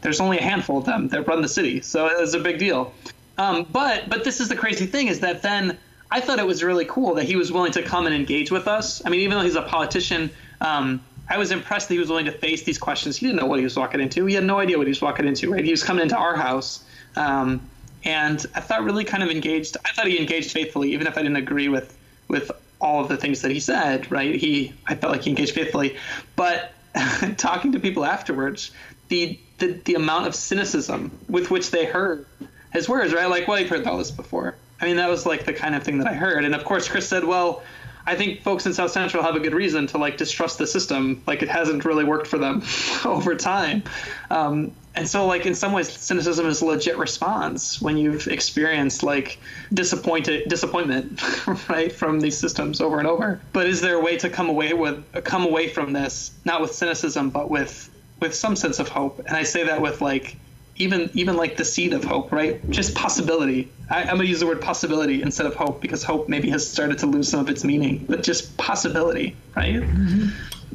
there's 0.00 0.20
only 0.20 0.38
a 0.38 0.42
handful 0.42 0.78
of 0.78 0.84
them 0.84 1.08
that 1.08 1.26
run 1.26 1.42
the 1.42 1.48
city, 1.48 1.80
so 1.80 2.06
it 2.06 2.18
was 2.18 2.34
a 2.34 2.40
big 2.40 2.58
deal. 2.58 2.92
Um, 3.38 3.66
but 3.70 4.08
but 4.08 4.24
this 4.24 4.40
is 4.40 4.48
the 4.48 4.56
crazy 4.56 4.86
thing 4.86 5.08
is 5.08 5.20
that 5.20 5.42
then 5.42 5.78
I 6.10 6.20
thought 6.20 6.38
it 6.38 6.46
was 6.46 6.62
really 6.62 6.84
cool 6.86 7.14
that 7.14 7.24
he 7.24 7.36
was 7.36 7.52
willing 7.52 7.72
to 7.72 7.82
come 7.82 8.06
and 8.06 8.14
engage 8.14 8.50
with 8.50 8.66
us. 8.66 9.04
I 9.04 9.10
mean, 9.10 9.20
even 9.20 9.38
though 9.38 9.44
he's 9.44 9.56
a 9.56 9.62
politician. 9.62 10.30
Um, 10.60 11.02
I 11.30 11.38
was 11.38 11.52
impressed 11.52 11.86
that 11.88 11.94
he 11.94 12.00
was 12.00 12.08
willing 12.08 12.24
to 12.24 12.32
face 12.32 12.64
these 12.64 12.76
questions. 12.76 13.16
He 13.16 13.26
didn't 13.26 13.38
know 13.38 13.46
what 13.46 13.60
he 13.60 13.64
was 13.64 13.76
walking 13.76 14.00
into. 14.00 14.26
He 14.26 14.34
had 14.34 14.42
no 14.42 14.58
idea 14.58 14.76
what 14.76 14.88
he 14.88 14.90
was 14.90 15.00
walking 15.00 15.28
into, 15.28 15.52
right? 15.52 15.64
He 15.64 15.70
was 15.70 15.84
coming 15.84 16.02
into 16.02 16.16
our 16.16 16.34
house, 16.34 16.82
um, 17.14 17.60
and 18.04 18.44
I 18.54 18.60
thought 18.60 18.84
really 18.84 19.04
kind 19.04 19.22
of 19.22 19.30
engaged. 19.30 19.76
I 19.84 19.92
thought 19.92 20.06
he 20.06 20.18
engaged 20.18 20.52
faithfully, 20.52 20.92
even 20.92 21.06
if 21.06 21.16
I 21.16 21.22
didn't 21.22 21.36
agree 21.36 21.68
with 21.68 21.96
with 22.28 22.50
all 22.80 23.02
of 23.02 23.08
the 23.08 23.16
things 23.16 23.42
that 23.42 23.50
he 23.50 23.60
said. 23.60 24.10
Right? 24.10 24.34
He, 24.34 24.72
I 24.86 24.94
felt 24.94 25.12
like 25.12 25.22
he 25.22 25.30
engaged 25.30 25.54
faithfully, 25.54 25.96
but 26.36 26.72
talking 27.36 27.72
to 27.72 27.80
people 27.80 28.04
afterwards, 28.04 28.70
the, 29.08 29.38
the 29.58 29.72
the 29.84 29.94
amount 29.94 30.26
of 30.26 30.34
cynicism 30.34 31.10
with 31.28 31.50
which 31.50 31.70
they 31.70 31.84
heard 31.84 32.26
his 32.72 32.88
words, 32.88 33.12
right? 33.12 33.28
Like, 33.28 33.48
well, 33.48 33.58
you've 33.58 33.68
heard 33.68 33.86
all 33.86 33.98
this 33.98 34.10
before. 34.10 34.56
I 34.80 34.86
mean, 34.86 34.96
that 34.96 35.08
was 35.08 35.26
like 35.26 35.44
the 35.44 35.52
kind 35.52 35.74
of 35.74 35.82
thing 35.82 35.98
that 35.98 36.06
I 36.06 36.14
heard. 36.14 36.44
And 36.44 36.54
of 36.54 36.64
course, 36.64 36.88
Chris 36.88 37.08
said, 37.08 37.24
well, 37.24 37.62
I 38.06 38.16
think 38.16 38.42
folks 38.42 38.64
in 38.66 38.72
South 38.72 38.90
Central 38.90 39.22
have 39.22 39.36
a 39.36 39.40
good 39.40 39.54
reason 39.54 39.86
to 39.88 39.98
like 39.98 40.16
distrust 40.16 40.58
the 40.58 40.66
system. 40.66 41.22
Like 41.26 41.42
it 41.42 41.48
hasn't 41.48 41.84
really 41.84 42.04
worked 42.04 42.26
for 42.26 42.38
them 42.38 42.62
over 43.04 43.34
time. 43.34 43.82
Um, 44.30 44.72
and 45.00 45.08
so 45.08 45.24
like 45.24 45.46
in 45.46 45.54
some 45.54 45.72
ways 45.72 45.90
cynicism 45.90 46.44
is 46.44 46.60
a 46.60 46.66
legit 46.66 46.98
response 46.98 47.80
when 47.80 47.96
you've 47.96 48.28
experienced 48.28 49.02
like 49.02 49.38
disappointed 49.72 50.46
disappointment 50.46 51.22
right 51.70 51.90
from 51.90 52.20
these 52.20 52.36
systems 52.36 52.82
over 52.82 52.98
and 52.98 53.08
over. 53.08 53.40
But 53.54 53.66
is 53.66 53.80
there 53.80 53.94
a 53.94 54.00
way 54.00 54.18
to 54.18 54.28
come 54.28 54.50
away 54.50 54.74
with 54.74 55.02
come 55.24 55.44
away 55.46 55.70
from 55.70 55.94
this 55.94 56.32
not 56.44 56.60
with 56.60 56.74
cynicism 56.74 57.30
but 57.30 57.48
with 57.48 57.88
with 58.20 58.34
some 58.34 58.54
sense 58.54 58.78
of 58.78 58.90
hope? 58.90 59.20
And 59.20 59.34
i 59.34 59.42
say 59.42 59.64
that 59.64 59.80
with 59.80 60.02
like 60.02 60.36
even 60.76 61.08
even 61.14 61.34
like 61.34 61.56
the 61.56 61.64
seed 61.64 61.94
of 61.94 62.04
hope 62.04 62.30
right? 62.30 62.60
Just 62.68 62.94
possibility. 62.94 63.70
I, 63.88 64.02
am 64.02 64.18
to 64.18 64.26
use 64.26 64.40
the 64.40 64.46
word 64.46 64.60
possibility 64.60 65.22
instead 65.22 65.46
of 65.46 65.54
hope 65.54 65.80
because 65.80 66.04
hope 66.04 66.28
maybe 66.28 66.50
has 66.50 66.70
started 66.70 66.98
to 66.98 67.06
lose 67.06 67.26
some 67.26 67.40
of 67.40 67.48
its 67.48 67.64
meaning 67.64 68.04
but 68.06 68.22
just 68.22 68.54
possibility 68.58 69.34
right? 69.56 69.76
Mm-hmm. 69.76 70.28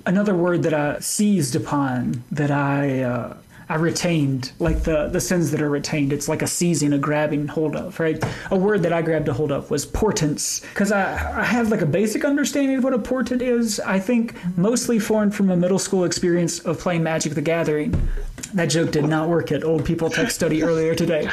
another 0.08 0.34
word 0.34 0.64
that 0.64 0.74
i 0.74 1.00
seized 1.00 1.56
upon 1.56 2.24
that 2.32 2.52
i 2.52 3.02
uh 3.02 3.38
I 3.68 3.76
retained, 3.76 4.52
like 4.60 4.84
the, 4.84 5.08
the 5.08 5.20
sins 5.20 5.52
that 5.52 5.62
are 5.62 5.70
retained. 5.70 6.14
It's 6.14 6.28
like 6.28 6.42
a 6.42 6.48
seizing, 6.48 6.94
a 6.94 6.98
grabbing 6.98 7.48
hold 7.48 7.76
of, 7.76 8.00
right? 8.00 8.24
A 8.52 8.56
word 8.56 8.84
that 8.84 8.94
I 8.94 9.02
grabbed 9.02 9.28
a 9.28 9.34
hold 9.34 9.52
of 9.52 9.72
was 9.72 9.86
portents, 9.86 10.60
because 10.60 10.92
I, 10.92 11.42
I 11.42 11.44
have 11.44 11.70
like 11.70 11.82
a 11.82 11.86
basic 11.88 12.24
understanding 12.24 12.78
of 12.78 12.84
what 12.84 12.94
a 12.94 13.00
portent 13.00 13.42
is. 13.42 13.80
I 13.80 14.00
think 14.00 14.36
mostly 14.56 15.00
formed 15.00 15.34
from 15.34 15.50
a 15.50 15.58
middle 15.58 15.80
school 15.80 16.04
experience 16.04 16.60
of 16.60 16.80
playing 16.80 17.04
Magic 17.04 17.34
the 17.34 17.42
Gathering. 17.42 18.10
That 18.54 18.68
joke 18.68 18.92
did 18.92 19.06
not 19.06 19.30
work 19.30 19.52
at 19.52 19.64
Old 19.64 19.84
People 19.84 20.10
Tech 20.10 20.32
Study 20.32 20.64
earlier 20.64 20.96
today. 20.96 21.30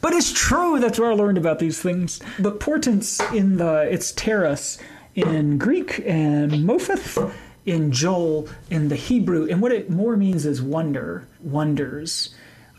But 0.00 0.12
it's 0.12 0.32
true, 0.32 0.80
that's 0.80 0.98
where 0.98 1.10
I 1.10 1.14
learned 1.14 1.38
about 1.38 1.58
these 1.58 1.80
things. 1.80 2.20
But 2.38 2.60
portents 2.60 3.20
in 3.32 3.56
the, 3.56 3.88
it's 3.90 4.12
teras 4.12 4.78
in 5.14 5.56
Greek 5.56 6.02
and 6.04 6.52
mopheth 6.52 7.32
in 7.66 7.92
Joel 7.92 8.48
in 8.70 8.88
the 8.88 8.96
Hebrew, 8.96 9.48
and 9.50 9.60
what 9.60 9.72
it 9.72 9.90
more 9.90 10.16
means 10.16 10.46
is 10.46 10.62
wonder, 10.62 11.26
wonders. 11.40 12.34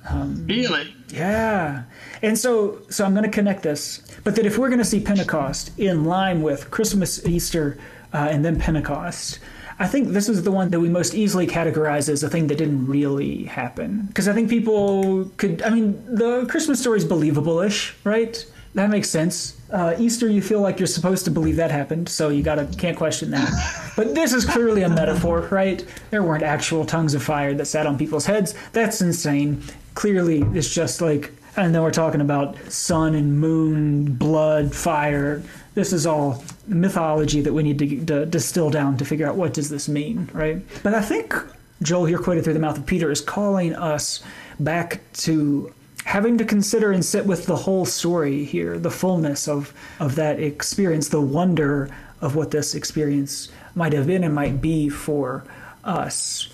Um, 0.09 0.45
really? 0.47 0.95
Yeah. 1.09 1.83
And 2.21 2.37
so, 2.37 2.81
so 2.89 3.03
I'm 3.05 3.11
going 3.13 3.25
to 3.25 3.29
connect 3.29 3.63
this, 3.63 4.01
but 4.23 4.35
that 4.37 4.45
if 4.45 4.57
we're 4.57 4.69
going 4.69 4.79
to 4.79 4.85
see 4.85 5.01
Pentecost 5.01 5.77
in 5.77 6.05
line 6.05 6.41
with 6.41 6.71
Christmas, 6.71 7.25
Easter, 7.27 7.77
uh, 8.13 8.29
and 8.31 8.43
then 8.45 8.57
Pentecost, 8.57 9.39
I 9.79 9.87
think 9.87 10.09
this 10.09 10.29
is 10.29 10.43
the 10.43 10.51
one 10.51 10.71
that 10.71 10.79
we 10.79 10.89
most 10.89 11.13
easily 11.13 11.45
categorize 11.45 12.09
as 12.09 12.23
a 12.23 12.29
thing 12.29 12.47
that 12.47 12.57
didn't 12.57 12.87
really 12.87 13.43
happen. 13.43 14.05
Because 14.07 14.27
I 14.27 14.33
think 14.33 14.49
people 14.49 15.25
could, 15.37 15.61
I 15.61 15.69
mean, 15.69 16.03
the 16.07 16.45
Christmas 16.47 16.79
story 16.79 16.97
is 16.97 17.05
believable 17.05 17.59
ish, 17.59 17.93
right? 18.03 18.43
That 18.77 18.91
makes 18.91 19.09
sense. 19.09 19.57
Uh, 19.71 19.95
Easter, 19.97 20.29
you 20.29 20.39
feel 20.39 20.61
like 20.61 20.79
you're 20.79 20.85
supposed 20.85 21.25
to 21.25 21.31
believe 21.31 21.55
that 21.55 21.71
happened, 21.71 22.07
so 22.07 22.29
you 22.29 22.43
gotta 22.43 22.67
can't 22.77 22.95
question 22.95 23.31
that. 23.31 23.49
But 23.95 24.13
this 24.13 24.33
is 24.33 24.45
clearly 24.45 24.83
a 24.83 24.89
metaphor, 24.89 25.47
right? 25.49 25.83
There 26.11 26.21
weren't 26.21 26.43
actual 26.43 26.85
tongues 26.85 27.15
of 27.15 27.23
fire 27.23 27.55
that 27.55 27.65
sat 27.65 27.87
on 27.87 27.97
people's 27.97 28.27
heads. 28.27 28.53
That's 28.73 29.01
insane. 29.01 29.63
Clearly, 29.95 30.43
it's 30.53 30.71
just 30.71 31.01
like 31.01 31.33
and 31.55 31.73
then 31.73 31.81
we're 31.81 31.89
talking 31.89 32.21
about 32.21 32.55
sun 32.71 33.15
and 33.15 33.39
moon, 33.39 34.13
blood, 34.13 34.75
fire. 34.75 35.41
This 35.73 35.91
is 35.91 36.05
all 36.05 36.43
mythology 36.67 37.41
that 37.41 37.53
we 37.53 37.63
need 37.63 37.79
to, 37.79 38.05
to 38.05 38.25
distill 38.27 38.69
down 38.69 38.97
to 38.97 39.05
figure 39.05 39.27
out 39.27 39.37
what 39.37 39.55
does 39.55 39.71
this 39.71 39.89
mean, 39.89 40.29
right? 40.33 40.61
But 40.83 40.93
I 40.93 41.01
think 41.01 41.33
Joel 41.81 42.05
here 42.05 42.19
quoted 42.19 42.43
through 42.43 42.53
the 42.53 42.59
mouth 42.59 42.77
of 42.77 42.85
Peter 42.85 43.09
is 43.09 43.21
calling 43.21 43.73
us 43.73 44.23
back 44.59 44.99
to 45.13 45.73
having 46.07 46.37
to 46.37 46.45
consider 46.45 46.93
and 46.93 47.03
sit 47.03 47.25
with 47.25 47.47
the 47.47 47.55
whole 47.57 47.83
story 47.83 48.45
here, 48.45 48.79
the 48.79 48.89
fullness 48.89 49.45
of, 49.45 49.73
of 49.99 50.15
that 50.15 50.39
experience, 50.39 51.09
the 51.09 51.19
wonder 51.19 51.89
of 52.21 52.33
what 52.33 52.49
this 52.49 52.75
experience 52.75 53.49
might 53.75 53.91
have 53.91 54.07
been 54.07 54.23
and 54.23 54.33
might 54.33 54.61
be 54.61 54.87
for 54.87 55.43
us. 55.83 56.47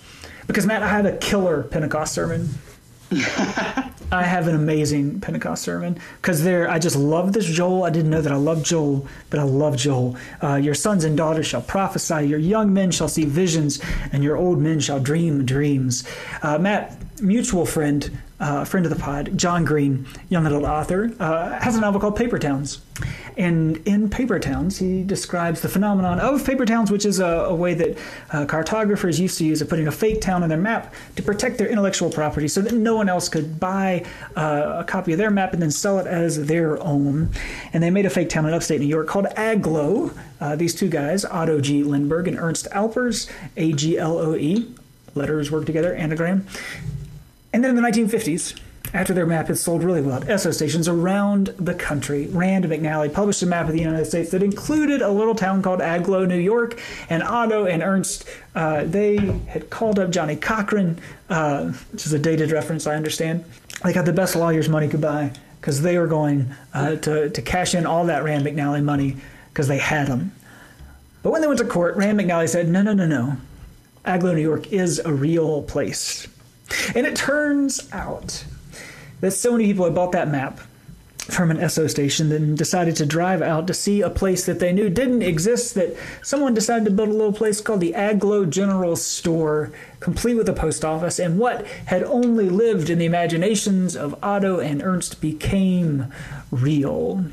Because, 0.48 0.66
Matt, 0.66 0.82
I 0.82 0.88
have 0.88 1.06
a 1.06 1.16
killer 1.18 1.62
Pentecost 1.62 2.16
sermon. 2.16 2.50
I 3.12 4.24
have 4.24 4.48
an 4.48 4.56
amazing 4.56 5.20
Pentecost 5.20 5.62
sermon 5.62 6.00
because 6.20 6.44
there 6.44 6.68
I 6.68 6.80
just 6.80 6.96
love 6.96 7.34
this 7.34 7.46
Joel. 7.46 7.84
I 7.84 7.92
didn't 7.92 8.10
know 8.10 8.22
that 8.22 8.32
I 8.32 8.38
love 8.38 8.63
Joel, 8.63 9.08
but 9.30 9.39
I 9.39 9.44
love 9.44 9.78
Joel. 9.78 10.18
Uh, 10.42 10.56
your 10.56 10.74
sons 10.74 11.04
and 11.04 11.16
daughters 11.16 11.46
shall 11.46 11.62
prophesy, 11.62 12.26
your 12.26 12.39
young 12.39 12.74
men 12.74 12.89
shall 12.89 13.08
see 13.08 13.26
visions, 13.26 13.80
and 14.12 14.24
your 14.24 14.36
old 14.36 14.60
men 14.60 14.80
shall 14.80 15.00
dream 15.00 15.46
dreams. 15.46 16.08
Uh, 16.42 16.58
Matt, 16.58 16.98
mutual 17.22 17.68
friend 17.68 18.10
uh, 18.39 18.62
a 18.62 18.65
friend 18.65 18.86
of 18.86 18.91
the 18.91 19.00
pod, 19.00 19.38
John 19.38 19.63
Green, 19.63 20.06
young 20.30 20.46
adult 20.46 20.63
author, 20.63 21.13
uh, 21.19 21.60
has 21.60 21.76
a 21.76 21.82
novel 21.82 22.00
called 22.00 22.15
Paper 22.15 22.39
Towns. 22.39 22.82
And 23.38 23.78
in 23.88 24.10
Paper 24.10 24.39
Towns, 24.39 24.78
he 24.78 25.04
describes 25.04 25.62
the 25.62 25.69
phenomenon 25.69 26.19
of 26.19 26.46
paper 26.46 26.65
towns, 26.65 26.91
which 26.91 27.06
is 27.06 27.19
a, 27.19 27.26
a 27.26 27.56
way 27.56 27.74
that 27.74 27.98
uh, 28.32 28.46
cartographers 28.46 29.19
used 29.19 29.38
to 29.39 29.46
use 29.46 29.62
of 29.62 29.69
putting 29.69 29.88
a 29.88 29.91
fake 29.91 30.22
town 30.22 30.43
on 30.43 30.50
their 30.50 30.58
map 30.58 30.93
to 31.15 31.24
protect 31.24 31.58
their 31.58 31.68
intellectual 31.68 32.12
property 32.12 32.47
so 32.47 32.62
that 32.62 32.74
no 32.74 32.95
one 32.95 33.10
else 33.10 33.30
could 33.30 33.60
buy 33.60 34.05
uh, 34.36 34.78
a 34.80 34.84
copy 34.84 35.14
of 35.14 35.18
their 35.18 35.32
map 35.32 35.53
and 35.53 35.62
then 35.62 35.72
sell 35.72 35.97
it 35.99 36.05
as 36.05 36.45
their 36.45 36.82
own. 36.84 37.32
And 37.74 37.82
they 37.82 37.89
made 37.89 38.05
a 38.05 38.10
fake 38.10 38.30
town 38.30 38.45
in 38.45 38.53
upstate 38.53 38.80
New 38.80 38.88
York 38.88 39.08
called 39.08 39.26
Agloe. 39.36 40.16
Uh, 40.39 40.55
these 40.55 40.76
two 40.76 40.89
guys, 40.89 41.26
Otto 41.26 41.60
G. 41.60 41.84
Lindberg 41.84 42.28
and 42.28 42.38
Ernst 42.38 42.68
Alpers, 42.72 43.28
A 43.58 43.74
G 43.74 43.97
L 43.97 44.20
O 44.20 44.36
E, 44.36 44.72
letters 45.16 45.49
work 45.51 45.66
together, 45.66 45.95
anagram. 45.95 46.45
And 47.54 47.64
then 47.64 47.70
in 47.70 47.76
the 47.76 47.88
1950s, 47.88 48.60
after 48.93 49.14
their 49.14 49.26
map 49.26 49.47
had 49.47 49.58
sold 49.58 49.84
really 49.84 50.01
well 50.01 50.18
at 50.18 50.28
Esso 50.28 50.54
stations 50.54 50.88
around 50.88 51.47
the 51.58 51.74
country, 51.74 52.28
Rand 52.28 52.66
McNally 52.66 53.12
published 53.12 53.41
a 53.41 53.45
map 53.45 53.68
of 53.68 53.74
the 53.74 53.80
United 53.80 54.06
States 54.06 54.30
that 54.32 54.43
included 54.43 55.01
a 55.01 55.10
little 55.10 55.34
town 55.34 55.62
called 55.62 55.80
Agloe, 55.80 56.28
New 56.28 56.38
York. 56.38 56.80
And 57.10 57.24
Otto 57.24 57.66
and 57.66 57.82
Ernst, 57.82 58.26
uh, 58.54 58.84
they 58.84 59.18
had 59.47 59.70
called 59.70 59.97
up 59.97 60.12
Johnnie 60.12 60.36
Cochran, 60.36 60.99
uh, 61.30 61.72
which 61.91 62.06
is 62.06 62.14
a 62.14 62.20
dated 62.20 62.51
reference, 62.51 62.86
I 62.86 62.95
understand. 62.95 63.45
They 63.84 63.93
got 63.93 64.06
the 64.06 64.14
best 64.14 64.36
lawyers 64.36 64.70
money 64.70 64.88
could 64.88 65.01
buy 65.01 65.32
because 65.60 65.82
they 65.82 65.97
were 65.97 66.08
going 66.08 66.54
uh, 66.74 66.95
to, 66.97 67.30
to 67.30 67.41
cash 67.41 67.74
in 67.74 67.86
all 67.86 68.06
that 68.08 68.24
Rand 68.24 68.45
McNally 68.45 68.84
money 68.84 69.18
because 69.49 69.68
they 69.68 69.80
had 69.80 70.08
them. 70.08 70.32
But 71.24 71.32
when 71.32 71.41
they 71.41 71.47
went 71.47 71.60
to 71.60 71.66
court, 71.66 71.95
Rand 71.95 72.20
McNally 72.20 72.49
said, 72.49 72.68
no, 72.68 72.82
no, 72.82 72.93
no, 72.93 73.08
no. 73.08 73.38
Agloe, 74.06 74.36
New 74.36 74.41
York 74.41 74.72
is 74.72 74.99
a 74.99 75.14
real 75.14 75.64
place. 75.64 76.28
And 76.95 77.05
it 77.05 77.15
turns 77.15 77.88
out 77.91 78.45
that 79.21 79.32
so 79.32 79.51
many 79.51 79.65
people 79.65 79.86
had 79.86 79.95
bought 79.95 80.11
that 80.11 80.30
map 80.30 80.59
from 81.30 81.49
an 81.49 81.57
Esso 81.57 81.89
station 81.89 82.32
and 82.34 82.57
decided 82.57 82.97
to 82.97 83.05
drive 83.05 83.41
out 83.41 83.65
to 83.67 83.74
see 83.74 84.01
a 84.01 84.09
place 84.09 84.45
that 84.45 84.59
they 84.59 84.74
knew 84.74 84.89
didn't 84.89 85.21
exist 85.21 85.74
that 85.76 85.95
someone 86.21 86.53
decided 86.53 86.84
to 86.84 86.91
build 86.91 87.07
a 87.07 87.13
little 87.13 87.32
place 87.32 87.61
called 87.61 87.80
the 87.80 87.93
Agloe 87.93 88.49
General 88.49 88.97
Store 88.97 89.71
complete 90.01 90.36
with 90.36 90.49
a 90.49 90.53
post 90.53 90.84
office 90.84 91.19
and 91.19 91.39
what 91.39 91.65
had 91.86 92.03
only 92.03 92.49
lived 92.49 92.89
in 92.89 92.99
the 92.99 93.05
imaginations 93.05 93.95
of 93.95 94.13
Otto 94.21 94.59
and 94.59 94.84
Ernst 94.84 95.21
became 95.21 96.11
real. 96.51 97.24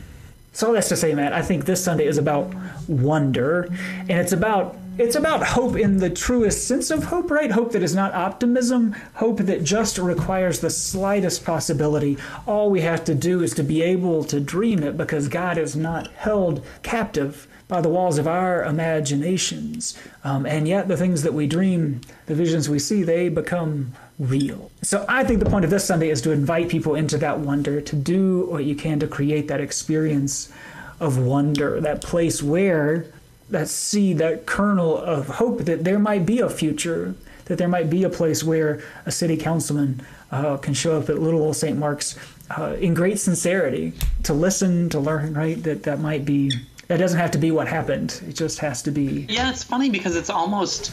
So 0.53 0.69
all 0.69 0.73
that's 0.73 0.89
to 0.91 0.97
say, 0.97 1.13
Matt, 1.15 1.33
I 1.33 1.43
think 1.43 1.65
this 1.65 1.83
Sunday 1.83 2.07
is 2.07 2.19
about 2.19 2.55
wonder 2.87 3.69
and 4.09 4.13
it's 4.21 4.33
about 4.33 4.77
it's 5.01 5.17
about 5.17 5.43
hope 5.43 5.77
in 5.77 5.97
the 5.97 6.11
truest 6.11 6.69
sense 6.69 6.91
of 6.91 7.05
hope, 7.05 7.31
right? 7.31 7.51
Hope 7.51 7.73
that 7.73 7.83
is 7.83 7.95
not 7.95 8.13
optimism, 8.13 8.95
hope 9.15 9.39
that 9.39 9.65
just 9.65 9.97
requires 9.97 10.61
the 10.61 10.69
slightest 10.69 11.43
possibility. 11.43 12.19
All 12.47 12.71
we 12.71 12.83
have 12.83 13.03
to 13.07 13.15
do 13.15 13.43
is 13.43 13.55
to 13.55 13.63
be 13.63 13.81
able 13.81 14.25
to 14.25 14.39
dream 14.39 14.83
it 14.83 14.99
because 14.99 15.29
God 15.29 15.57
is 15.57 15.75
not 15.75 16.09
held 16.13 16.63
captive 16.83 17.49
by 17.67 17.81
the 17.81 17.89
walls 17.89 18.19
of 18.19 18.29
our 18.29 18.63
imaginations. 18.63 19.97
Um, 20.23 20.45
and 20.45 20.69
yet, 20.69 20.87
the 20.87 20.99
things 20.99 21.23
that 21.23 21.33
we 21.33 21.47
dream, 21.47 22.03
the 22.27 22.35
visions 22.35 22.69
we 22.69 22.79
see, 22.79 23.03
they 23.03 23.31
become 23.31 23.95
real. 24.19 24.71
So, 24.83 25.07
I 25.09 25.25
think 25.25 25.39
the 25.43 25.49
point 25.49 25.65
of 25.65 25.71
this 25.71 25.87
Sunday 25.87 26.11
is 26.11 26.21
to 26.23 26.31
invite 26.31 26.69
people 26.69 26.95
into 26.95 27.17
that 27.19 27.39
wonder, 27.39 27.81
to 27.81 27.97
do 27.97 28.49
what 28.51 28.67
you 28.67 28.75
can 28.75 29.01
to 29.01 29.07
create 29.07 29.49
that 29.49 29.63
experience 29.63 30.53
of 30.99 31.17
wonder, 31.17 31.81
that 31.81 32.03
place 32.03 32.43
where 32.43 33.07
that 33.51 33.69
seed, 33.69 34.19
that 34.19 34.47
kernel 34.47 34.97
of 34.97 35.29
hope 35.29 35.61
that 35.61 35.85
there 35.85 35.99
might 35.99 36.25
be 36.27 36.41
a 36.41 36.49
future, 36.49 37.15
that 37.47 37.59
there 37.59 37.69
might 37.69 37.91
be 37.91 38.05
a 38.05 38.09
place 38.09 38.45
where 38.45 38.83
a 39.07 39.11
city 39.11 39.37
councilman 39.37 40.01
uh, 40.31 40.57
can 40.57 40.75
show 40.75 40.97
up 40.97 41.09
at 41.09 41.19
Little 41.19 41.43
Old 41.43 41.57
St. 41.57 41.77
Mark's 41.77 42.17
uh, 42.57 42.77
in 42.81 42.95
great 42.95 43.19
sincerity 43.19 43.93
to 44.25 44.33
listen, 44.33 44.89
to 44.91 45.01
learn, 45.01 45.35
right? 45.35 45.63
That 45.63 45.83
that 45.85 46.01
might 46.01 46.25
be, 46.25 46.51
that 46.89 46.99
doesn't 46.99 47.19
have 47.19 47.33
to 47.33 47.39
be 47.39 47.51
what 47.51 47.69
happened. 47.69 48.21
It 48.27 48.35
just 48.35 48.59
has 48.61 48.83
to 48.83 48.91
be. 48.91 49.27
Yeah, 49.29 49.51
it's 49.51 49.65
funny 49.65 49.91
because 49.91 50.17
it's 50.17 50.31
almost, 50.31 50.93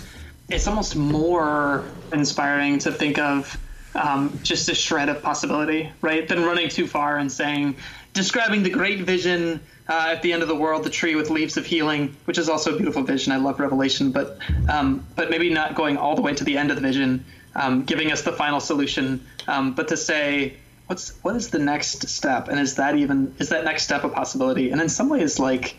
it's 0.50 0.68
almost 0.68 0.96
more 0.96 1.84
inspiring 2.14 2.80
to 2.80 2.92
think 2.92 3.18
of 3.20 3.58
um, 3.96 4.40
just 4.44 4.70
a 4.70 4.76
shred 4.76 5.10
of 5.10 5.22
possibility, 5.22 5.92
right? 6.02 6.28
Than 6.28 6.44
running 6.44 6.70
too 6.70 6.88
far 6.88 7.18
and 7.18 7.32
saying, 7.32 7.76
describing 8.14 8.64
the 8.64 8.70
great 8.70 9.02
vision 9.02 9.60
uh, 9.90 10.08
at 10.10 10.22
the 10.22 10.34
end 10.34 10.42
of 10.42 10.48
the 10.48 10.56
world, 10.56 10.84
the 10.84 10.90
tree 10.90 11.16
with 11.16 11.30
leaves 11.30 11.58
of 11.58 11.66
healing, 11.66 12.16
which 12.26 12.38
is 12.38 12.50
also 12.50 12.74
a 12.74 12.78
beautiful 12.78 13.04
vision. 13.04 13.32
I 13.32 13.38
love 13.38 13.60
Revelation, 13.60 14.12
but 14.12 14.38
um, 14.70 15.06
but 15.16 15.30
maybe 15.30 15.50
not 15.50 15.76
going 15.76 15.98
all 15.98 16.16
the 16.16 16.22
way 16.22 16.34
to 16.34 16.44
the 16.44 16.58
end 16.58 16.70
of 16.70 16.76
the 16.76 16.82
vision, 16.82 17.26
um, 17.56 17.84
giving 17.84 18.12
us 18.12 18.22
the 18.22 18.34
final 18.34 18.60
solution, 18.60 19.26
um, 19.48 19.74
but 19.74 19.88
to 19.90 19.98
say 19.98 20.58
what's 20.88 21.12
what 21.22 21.36
is 21.36 21.50
the 21.50 21.60
next 21.60 22.08
step, 22.08 22.48
and 22.48 22.60
is 22.60 22.76
that 22.76 22.96
even 22.96 23.36
is 23.40 23.50
that 23.50 23.64
next 23.64 23.84
step 23.84 24.04
a 24.04 24.10
possibility? 24.10 24.72
And 24.72 24.82
in 24.82 24.90
some 24.90 25.10
ways, 25.10 25.40
like 25.40 25.76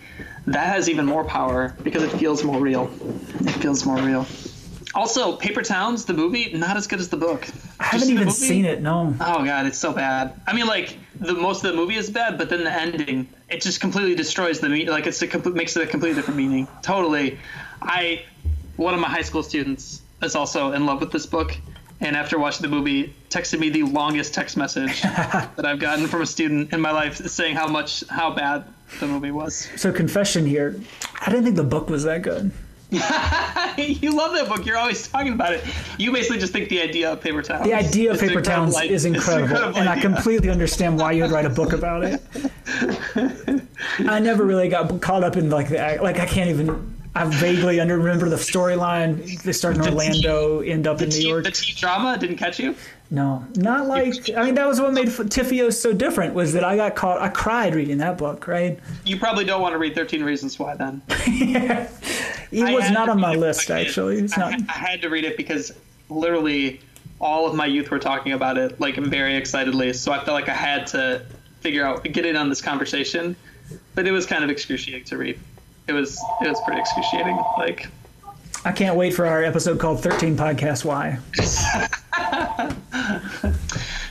that 0.47 0.69
has 0.69 0.89
even 0.89 1.05
more 1.05 1.25
power 1.25 1.77
because 1.83 2.03
it 2.03 2.11
feels 2.13 2.45
more 2.45 2.61
real. 2.61 2.91
It 3.41 3.53
feels 3.53 3.85
more 3.85 3.99
real. 3.99 4.27
Also, 4.95 5.37
Paper 5.37 5.63
Towns, 5.63 6.05
the 6.07 6.15
movie, 6.15 6.53
not 6.55 6.77
as 6.77 6.87
good 6.87 6.99
as 6.99 7.09
the 7.09 7.17
book. 7.17 7.47
I 7.79 7.85
haven't 7.85 8.09
even 8.09 8.31
seen 8.31 8.65
it. 8.65 8.81
No. 8.81 9.15
Oh 9.21 9.45
god, 9.45 9.67
it's 9.67 9.79
so 9.79 9.93
bad. 9.93 10.41
I 10.47 10.55
mean, 10.55 10.67
like 10.67 10.97
the 11.21 11.35
most 11.35 11.63
of 11.65 11.71
the 11.73 11.77
movie 11.77 11.97
is 11.97 12.11
bad, 12.11 12.39
but 12.39 12.49
then 12.49 12.65
the 12.65 12.73
ending, 12.73 13.29
it 13.51 13.61
just 13.61 13.81
completely 13.81 14.15
destroys 14.15 14.61
the 14.61 14.69
meaning. 14.69 14.89
Like 14.89 15.07
it's 15.07 15.21
a 15.21 15.27
complete 15.27 15.55
makes 15.55 15.77
it 15.77 15.83
a 15.83 15.87
completely 15.87 16.17
different 16.17 16.39
meaning. 16.39 16.67
Totally. 16.83 17.39
I, 17.83 18.25
one 18.77 18.95
of 18.95 19.01
my 19.01 19.09
high 19.09 19.23
school 19.23 19.43
students 19.43 20.03
is 20.23 20.35
also 20.35 20.73
in 20.73 20.87
love 20.87 21.01
with 21.01 21.13
this 21.13 21.27
book, 21.27 21.57
and 22.01 22.17
after 22.17 22.39
watching 22.39 22.63
the 22.63 22.75
movie, 22.75 23.15
texted 23.29 23.59
me 23.59 23.69
the 23.69 23.83
longest 23.83 24.33
text 24.33 24.57
message 24.57 25.03
that 25.03 25.67
I've 25.67 25.81
gotten 25.81 26.07
from 26.07 26.23
a 26.23 26.27
student 26.27 26.73
in 26.73 26.81
my 26.81 26.93
life, 26.93 27.17
saying 27.17 27.57
how 27.57 27.69
much 27.69 28.05
how 28.09 28.31
bad 28.35 28.65
the 29.01 29.07
movie 29.07 29.33
was. 29.33 29.69
So 29.77 29.93
confession 29.93 30.47
here, 30.47 30.81
I 31.21 31.31
didn't 31.31 31.45
think 31.45 31.57
the 31.57 31.65
book 31.65 31.91
was 31.91 32.05
that 32.05 32.23
good. 32.23 32.53
you 32.91 34.17
love 34.17 34.33
that 34.33 34.47
book. 34.49 34.65
You're 34.65 34.79
always 34.79 35.07
talking 35.07 35.35
about 35.35 35.53
it. 35.53 35.63
You 35.99 36.11
basically 36.11 36.39
just 36.39 36.55
think 36.55 36.71
the 36.71 36.81
idea 36.81 37.13
of 37.13 37.21
paper 37.21 37.43
towns. 37.43 37.67
The 37.67 37.75
idea 37.75 38.13
of 38.13 38.19
paper 38.19 38.41
towns 38.41 38.81
is 38.81 39.05
incredible, 39.05 39.77
and 39.77 39.89
I 39.89 40.01
completely 40.01 40.49
understand 40.49 40.99
why 40.99 41.13
you'd 41.13 41.31
write 41.31 41.45
a 41.45 41.51
book 41.51 41.75
about 41.75 42.03
it. 42.05 42.23
I 43.99 44.21
never 44.21 44.45
really 44.45 44.69
got 44.69 45.03
caught 45.03 45.23
up 45.23 45.37
in 45.37 45.51
like 45.51 45.69
the 45.69 45.99
like 46.03 46.19
I 46.19 46.27
can't 46.27 46.49
even. 46.49 46.95
I 47.15 47.25
vaguely 47.25 47.81
under 47.81 47.99
remember 47.99 48.29
the 48.29 48.37
storyline. 48.37 49.43
They 49.43 49.53
start 49.53 49.77
in 49.77 49.83
Orlando, 49.83 50.61
end 50.61 50.87
up 50.87 51.03
in 51.03 51.09
New 51.09 51.29
York. 51.29 51.45
The 51.45 51.51
teen 51.51 51.75
drama 51.77 52.17
didn't 52.17 52.37
catch 52.37 52.61
you. 52.61 52.75
No, 53.11 53.47
not 53.57 53.87
like. 53.87 54.31
I 54.37 54.45
mean, 54.45 54.55
that 54.57 54.67
was 54.67 54.81
what 54.81 54.93
made 54.93 55.09
TFIOS 55.09 55.75
so 55.75 55.95
different. 55.95 56.35
Was 56.35 56.53
that 56.53 56.63
I 56.63 56.77
got 56.77 56.95
caught. 56.95 57.23
I 57.23 57.29
cried 57.29 57.75
reading 57.75 57.99
that 57.99 58.19
book. 58.19 58.47
Right. 58.47 58.79
You 59.05 59.19
probably 59.19 59.45
don't 59.45 59.63
want 59.63 59.73
to 59.73 59.79
read 59.79 59.95
Thirteen 59.95 60.23
Reasons 60.23 60.59
Why 60.59 60.75
then. 60.77 61.01
yeah. 61.27 61.89
It 62.51 62.65
I 62.65 62.75
was 62.75 62.91
not 62.91 63.09
on 63.09 63.19
my 63.19 63.35
list 63.35 63.71
actually. 63.71 64.19
It's 64.19 64.37
not. 64.37 64.53
I 64.69 64.73
had 64.73 65.03
to 65.03 65.09
read 65.09 65.25
it 65.25 65.39
because 65.39 65.73
literally 66.11 66.81
all 67.21 67.47
of 67.47 67.55
my 67.55 67.67
youth 67.67 67.91
were 67.91 67.99
talking 67.99 68.33
about 68.33 68.59
it 68.59 68.79
like 68.79 68.97
very 68.97 69.37
excitedly. 69.37 69.95
So 69.95 70.13
I 70.13 70.17
felt 70.17 70.35
like 70.35 70.49
I 70.51 70.55
had 70.55 70.87
to 70.89 71.25
figure 71.61 71.85
out 71.85 72.05
get 72.05 72.27
in 72.27 72.37
on 72.37 72.51
this 72.51 72.61
conversation. 72.61 73.37
But 73.95 74.07
it 74.07 74.13
was 74.13 74.27
kind 74.27 74.45
of 74.45 74.51
excruciating 74.51 75.05
to 75.05 75.17
read. 75.17 75.39
It 75.87 75.93
was 75.93 76.23
it 76.43 76.49
was 76.49 76.61
pretty 76.67 76.81
excruciating. 76.81 77.39
Like 77.57 77.89
I 78.69 78.73
can't 78.73 78.97
wait 78.97 79.15
for 79.15 79.25
our 79.25 79.43
episode 79.43 79.81
called 79.81 80.03
13 80.03 80.37
Podcast 80.37 80.85
Why. 80.85 81.19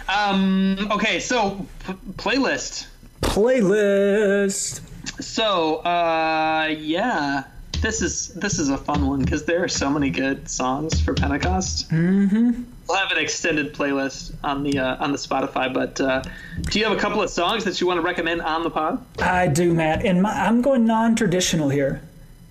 um, 0.10 0.92
okay, 0.94 1.20
so 1.20 1.64
p- 1.86 1.94
playlist. 2.14 2.88
Playlist. 3.22 4.82
So, 5.22 5.76
uh, 5.76 6.74
yeah, 6.76 7.44
this 7.82 8.02
is 8.02 8.30
this 8.30 8.58
is 8.58 8.70
a 8.70 8.80
fun 8.80 9.06
one 9.06 9.22
because 9.22 9.46
there 9.46 9.64
are 9.64 9.68
so 9.68 9.92
many 9.92 10.10
good 10.10 10.50
songs 10.50 11.00
for 11.02 11.14
Pentecost. 11.14 11.92
Mm-hmm. 11.92 12.64
We'll 12.88 12.98
have 12.98 13.12
an 13.12 13.20
extended 13.20 13.76
playlist 13.76 14.34
on 14.44 14.64
the 14.64 14.80
uh, 14.80 15.04
on 15.04 15.12
the 15.12 15.20
Spotify. 15.20 15.72
But 15.72 16.02
uh, 16.02 16.24
do 16.64 16.80
you 16.80 16.86
have 16.86 16.98
a 16.98 17.00
couple 17.00 17.22
of 17.22 17.30
songs 17.30 17.64
that 17.66 17.80
you 17.80 17.86
want 17.86 18.00
to 18.00 18.02
recommend 18.02 18.42
on 18.42 18.64
the 18.64 18.72
pod? 18.72 19.06
I 19.22 19.50
do, 19.50 19.72
Matt. 19.76 20.04
And 20.04 20.24
my, 20.24 20.32
I'm 20.32 20.64
going 20.64 20.88
non-traditional 20.88 21.70
here, 21.70 22.02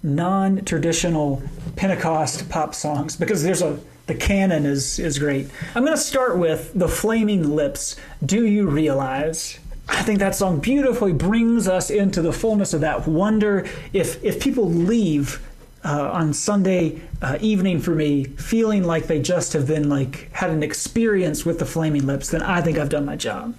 non-traditional 0.06 1.42
Pentecost 1.76 2.48
pop 2.48 2.74
songs 2.74 3.16
because 3.16 3.42
there's 3.42 3.62
a 3.62 3.78
the 4.06 4.14
canon 4.14 4.64
is 4.64 4.98
is 4.98 5.18
great. 5.18 5.48
I'm 5.74 5.84
going 5.84 5.96
to 5.96 6.02
start 6.02 6.38
with 6.38 6.72
the 6.74 6.88
Flaming 6.88 7.50
Lips. 7.50 7.96
Do 8.24 8.46
you 8.46 8.68
realize? 8.68 9.58
I 9.88 10.02
think 10.02 10.18
that 10.20 10.34
song 10.34 10.60
beautifully 10.60 11.12
brings 11.12 11.68
us 11.68 11.90
into 11.90 12.22
the 12.22 12.32
fullness 12.32 12.72
of 12.72 12.80
that 12.82 13.06
wonder. 13.06 13.66
If 13.92 14.22
if 14.24 14.40
people 14.40 14.70
leave 14.70 15.44
uh, 15.84 16.10
on 16.12 16.32
Sunday 16.32 17.00
uh, 17.22 17.38
evening 17.40 17.80
for 17.80 17.94
me, 17.94 18.24
feeling 18.24 18.84
like 18.84 19.06
they 19.06 19.20
just 19.20 19.52
have 19.52 19.66
been 19.66 19.88
like 19.88 20.30
had 20.32 20.50
an 20.50 20.62
experience 20.62 21.44
with 21.44 21.58
the 21.58 21.66
Flaming 21.66 22.06
Lips, 22.06 22.30
then 22.30 22.42
I 22.42 22.62
think 22.62 22.78
I've 22.78 22.88
done 22.88 23.04
my 23.04 23.16
job. 23.16 23.54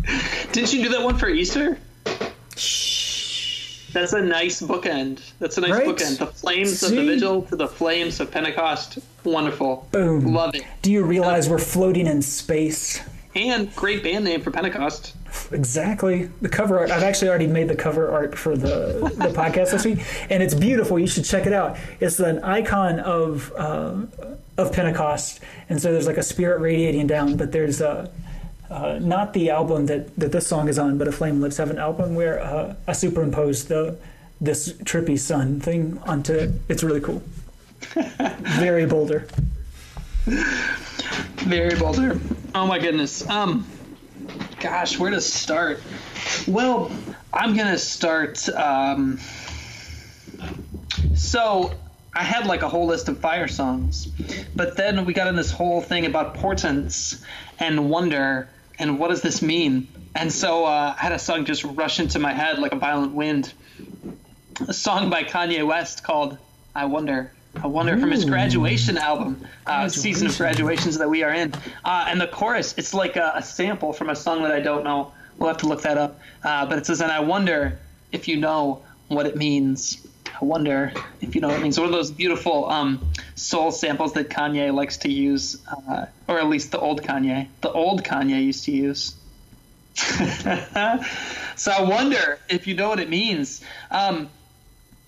Didn't 0.53 0.73
you 0.73 0.83
do 0.83 0.89
that 0.89 1.03
one 1.03 1.17
for 1.17 1.29
Easter? 1.29 1.77
That's 3.93 4.13
a 4.13 4.21
nice 4.21 4.61
bookend. 4.61 5.21
That's 5.39 5.57
a 5.57 5.61
nice 5.61 5.71
right? 5.71 5.88
bookend. 5.88 6.19
The 6.19 6.27
flames 6.27 6.79
See? 6.79 6.88
of 6.88 6.91
the 6.91 7.05
vigil 7.05 7.41
to 7.43 7.55
the 7.55 7.67
flames 7.67 8.19
of 8.19 8.31
Pentecost. 8.31 8.99
Wonderful. 9.23 9.88
Boom. 9.91 10.33
Love 10.33 10.55
it. 10.55 10.63
Do 10.81 10.91
you 10.91 11.03
realize 11.03 11.49
we're 11.49 11.57
floating 11.57 12.07
in 12.07 12.21
space? 12.21 13.01
and 13.38 13.73
great 13.75 14.03
band 14.03 14.25
name 14.25 14.41
for 14.41 14.51
Pentecost. 14.51 15.13
Exactly. 15.51 16.29
The 16.41 16.49
cover 16.49 16.79
art. 16.79 16.89
I've 16.89 17.03
actually 17.03 17.29
already 17.29 17.47
made 17.47 17.67
the 17.67 17.75
cover 17.75 18.09
art 18.11 18.38
for 18.38 18.57
the 18.57 19.11
the 19.15 19.29
podcast 19.29 19.71
this 19.71 19.85
week, 19.85 19.99
and 20.29 20.41
it's 20.41 20.55
beautiful. 20.55 20.97
You 20.97 21.07
should 21.07 21.25
check 21.25 21.45
it 21.45 21.53
out. 21.53 21.77
It's 21.99 22.19
an 22.19 22.43
icon 22.43 22.99
of 22.99 23.53
uh, 23.55 24.05
of 24.57 24.73
Pentecost, 24.73 25.41
and 25.69 25.79
so 25.81 25.91
there's 25.91 26.07
like 26.07 26.17
a 26.17 26.23
spirit 26.23 26.59
radiating 26.59 27.05
down. 27.07 27.38
But 27.38 27.51
there's 27.51 27.81
a 27.81 27.89
uh, 27.89 28.07
not 28.70 29.34
the 29.34 29.49
album 29.49 29.86
that, 29.88 30.15
that 30.18 30.32
this 30.32 30.47
song 30.47 30.68
is 30.68 30.78
on, 30.78 30.97
but 30.97 31.07
a 31.07 31.11
Flaming 31.11 31.41
Lips 31.41 31.57
have 31.57 31.70
an 31.70 31.78
album 31.78 32.15
where 32.15 32.41
uh, 32.41 32.76
I 32.88 32.93
superimposed 32.93 33.68
the 33.68 33.97
this 34.39 34.74
trippy 34.74 35.18
sun 35.18 35.59
thing 35.59 35.99
onto 36.05 36.34
it. 36.34 36.51
It's 36.70 36.84
really 36.84 37.01
cool. 37.01 37.24
Very 38.59 38.86
Boulder. 38.86 39.28
Very 40.26 41.76
Boulder. 41.78 42.20
Oh 42.53 42.68
my 42.68 42.80
goodness. 42.80 43.28
Um, 43.28 43.65
gosh, 44.59 44.99
where 44.99 45.11
to 45.11 45.22
start? 45.22 45.82
Well, 46.47 46.91
I'm 47.34 47.55
gonna 47.55 47.78
start. 47.78 48.47
Um, 48.49 49.20
so 51.15 51.72
I 52.13 52.24
had 52.24 52.45
like 52.45 52.61
a 52.61 52.70
whole 52.70 52.88
list 52.88 53.09
of 53.09 53.20
fire 53.20 53.47
songs, 53.47 54.07
but 54.55 54.76
then 54.78 55.05
we 55.05 55.13
got 55.13 55.28
in 55.28 55.36
this 55.36 55.51
whole 55.51 55.82
thing 55.82 56.05
about 56.05 56.36
portents 56.36 57.24
and 57.59 57.89
wonder 57.89 58.49
and 58.80 58.99
what 58.99 59.09
does 59.09 59.21
this 59.21 59.41
mean? 59.41 59.88
And 60.15 60.32
so 60.32 60.65
uh, 60.65 60.95
I 60.97 61.01
had 61.01 61.11
a 61.11 61.19
song 61.19 61.45
just 61.45 61.63
rush 61.63 61.99
into 61.99 62.19
my 62.19 62.34
head 62.34 62.59
like 62.59 62.71
a 62.71 62.78
violent 62.78 63.13
wind. 63.13 63.53
A 64.67 64.73
song 64.73 65.09
by 65.09 65.23
Kanye 65.23 65.65
West 65.65 66.03
called 66.03 66.38
"I 66.75 66.86
Wonder." 66.86 67.32
I 67.63 67.67
wonder 67.67 67.95
Ooh. 67.95 67.99
from 67.99 68.11
his 68.11 68.25
graduation 68.25 68.97
album, 68.97 69.43
uh, 69.65 69.89
season 69.89 70.28
of 70.28 70.38
graduations 70.38 70.97
that 70.99 71.09
we 71.09 71.23
are 71.23 71.34
in, 71.34 71.53
uh, 71.86 72.05
and 72.07 72.21
the 72.21 72.28
chorus. 72.28 72.75
It's 72.78 72.93
like 72.93 73.15
a, 73.15 73.34
a, 73.36 73.41
sample 73.41 73.93
from 73.93 74.09
a 74.09 74.15
song 74.15 74.43
that 74.43 74.51
I 74.51 74.59
don't 74.59 74.84
know. 74.84 75.11
We'll 75.38 75.47
have 75.47 75.57
to 75.57 75.67
look 75.67 75.82
that 75.82 75.97
up. 75.97 76.19
Uh, 76.43 76.65
but 76.65 76.78
it 76.78 76.86
says, 76.86 77.01
"And 77.01 77.11
I 77.11 77.19
wonder 77.19 77.80
if 78.11 78.28
you 78.28 78.38
know 78.38 78.84
what 79.07 79.25
it 79.25 79.36
means." 79.36 80.07
I 80.39 80.45
wonder 80.45 80.93
if 81.19 81.33
you 81.33 81.41
know 81.41 81.47
what 81.47 81.57
it 81.57 81.63
means. 81.63 81.79
One 81.79 81.88
of 81.88 81.93
those 81.93 82.11
beautiful 82.11 82.69
um, 82.69 83.11
soul 83.35 83.71
samples 83.71 84.13
that 84.13 84.29
Kanye 84.29 84.73
likes 84.73 84.97
to 84.97 85.11
use, 85.11 85.57
uh, 85.67 86.05
or 86.27 86.38
at 86.38 86.47
least 86.47 86.71
the 86.71 86.79
old 86.79 87.01
Kanye, 87.01 87.47
the 87.61 87.71
old 87.71 88.03
Kanye 88.03 88.43
used 88.43 88.65
to 88.65 88.71
use. 88.71 89.15
so 89.95 91.71
I 91.71 91.81
wonder 91.81 92.38
if 92.49 92.67
you 92.67 92.75
know 92.75 92.89
what 92.89 92.99
it 92.99 93.09
means. 93.09 93.63
Um, 93.89 94.29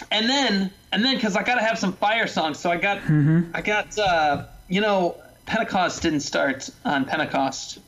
and 0.09 0.27
then, 0.27 0.71
and 0.91 1.05
then, 1.05 1.15
because 1.15 1.35
I 1.35 1.43
gotta 1.43 1.61
have 1.61 1.77
some 1.77 1.93
fire 1.93 2.25
songs, 2.25 2.57
so 2.57 2.71
I 2.71 2.77
got, 2.77 2.99
mm-hmm. 2.99 3.51
I 3.53 3.61
got, 3.61 3.99
uh, 3.99 4.45
you 4.67 4.81
know, 4.81 5.15
Pentecost 5.45 6.01
didn't 6.01 6.21
start 6.21 6.69
on 6.83 7.05
Pentecost. 7.05 7.79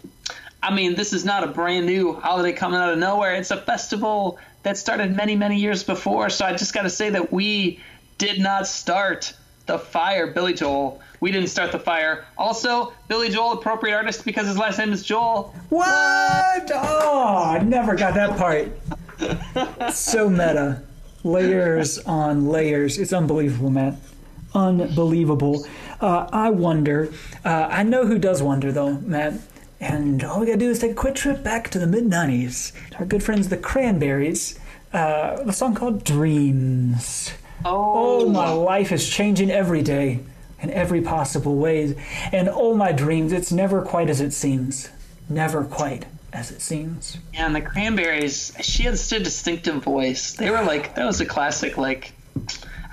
I 0.61 0.75
mean, 0.75 0.93
this 0.93 1.11
is 1.11 1.25
not 1.25 1.43
a 1.43 1.47
brand 1.47 1.87
new 1.87 2.13
holiday 2.13 2.53
coming 2.53 2.79
out 2.79 2.93
of 2.93 2.99
nowhere. 2.99 3.33
It's 3.33 3.49
a 3.49 3.57
festival 3.57 4.37
that 4.63 4.77
started 4.77 5.15
many, 5.15 5.35
many 5.35 5.57
years 5.57 5.83
before. 5.83 6.29
So 6.29 6.45
I 6.45 6.53
just 6.53 6.73
got 6.73 6.83
to 6.83 6.89
say 6.89 7.09
that 7.09 7.31
we 7.31 7.79
did 8.17 8.39
not 8.39 8.67
start 8.67 9.33
the 9.65 9.79
fire, 9.79 10.27
Billy 10.27 10.53
Joel. 10.53 11.01
We 11.19 11.31
didn't 11.31 11.49
start 11.49 11.71
the 11.71 11.79
fire. 11.79 12.25
Also, 12.37 12.93
Billy 13.07 13.29
Joel, 13.29 13.53
appropriate 13.53 13.95
artist 13.95 14.25
because 14.25 14.47
his 14.47 14.57
last 14.57 14.77
name 14.77 14.91
is 14.91 15.03
Joel. 15.03 15.53
What? 15.69 16.71
Oh, 16.73 17.43
I 17.45 17.59
never 17.63 17.95
got 17.95 18.13
that 18.15 18.37
part. 18.37 18.71
so 19.93 20.29
meta. 20.29 20.83
Layers 21.23 21.99
on 21.99 22.47
layers. 22.47 22.97
It's 22.97 23.13
unbelievable, 23.13 23.69
Matt. 23.69 23.95
Unbelievable. 24.55 25.65
Uh, 25.99 26.27
I 26.31 26.49
wonder. 26.49 27.13
Uh, 27.45 27.67
I 27.69 27.83
know 27.83 28.05
who 28.05 28.17
does 28.17 28.41
wonder, 28.41 28.71
though, 28.71 28.93
Matt. 28.93 29.33
And 29.81 30.23
all 30.23 30.39
we 30.39 30.45
gotta 30.45 30.59
do 30.59 30.69
is 30.69 30.79
take 30.79 30.91
a 30.91 30.95
quick 30.95 31.15
trip 31.15 31.43
back 31.43 31.69
to 31.71 31.79
the 31.79 31.87
mid 31.87 32.05
90s. 32.05 32.71
Our 32.99 33.05
good 33.05 33.23
friends, 33.23 33.49
the 33.49 33.57
Cranberries, 33.57 34.59
uh, 34.93 35.37
a 35.45 35.51
song 35.51 35.73
called 35.73 36.03
Dreams. 36.03 37.33
Oh. 37.65 38.21
oh, 38.25 38.29
my 38.29 38.49
life 38.49 38.91
is 38.91 39.09
changing 39.09 39.49
every 39.49 39.81
day 39.81 40.19
in 40.61 40.69
every 40.69 41.01
possible 41.01 41.55
way. 41.55 41.95
And 42.31 42.47
oh, 42.47 42.75
my 42.75 42.91
dreams, 42.91 43.33
it's 43.33 43.51
never 43.51 43.81
quite 43.81 44.09
as 44.09 44.21
it 44.21 44.33
seems. 44.33 44.89
Never 45.27 45.63
quite 45.63 46.05
as 46.31 46.51
it 46.51 46.61
seems. 46.61 47.17
Yeah, 47.33 47.47
and 47.47 47.55
the 47.55 47.61
Cranberries, 47.61 48.53
she 48.61 48.83
had 48.83 48.99
such 48.99 49.19
a 49.19 49.23
distinctive 49.23 49.83
voice. 49.83 50.33
They 50.33 50.51
were 50.51 50.61
like, 50.61 50.93
that 50.95 51.05
was 51.05 51.21
a 51.21 51.25
classic, 51.25 51.77
like, 51.77 52.13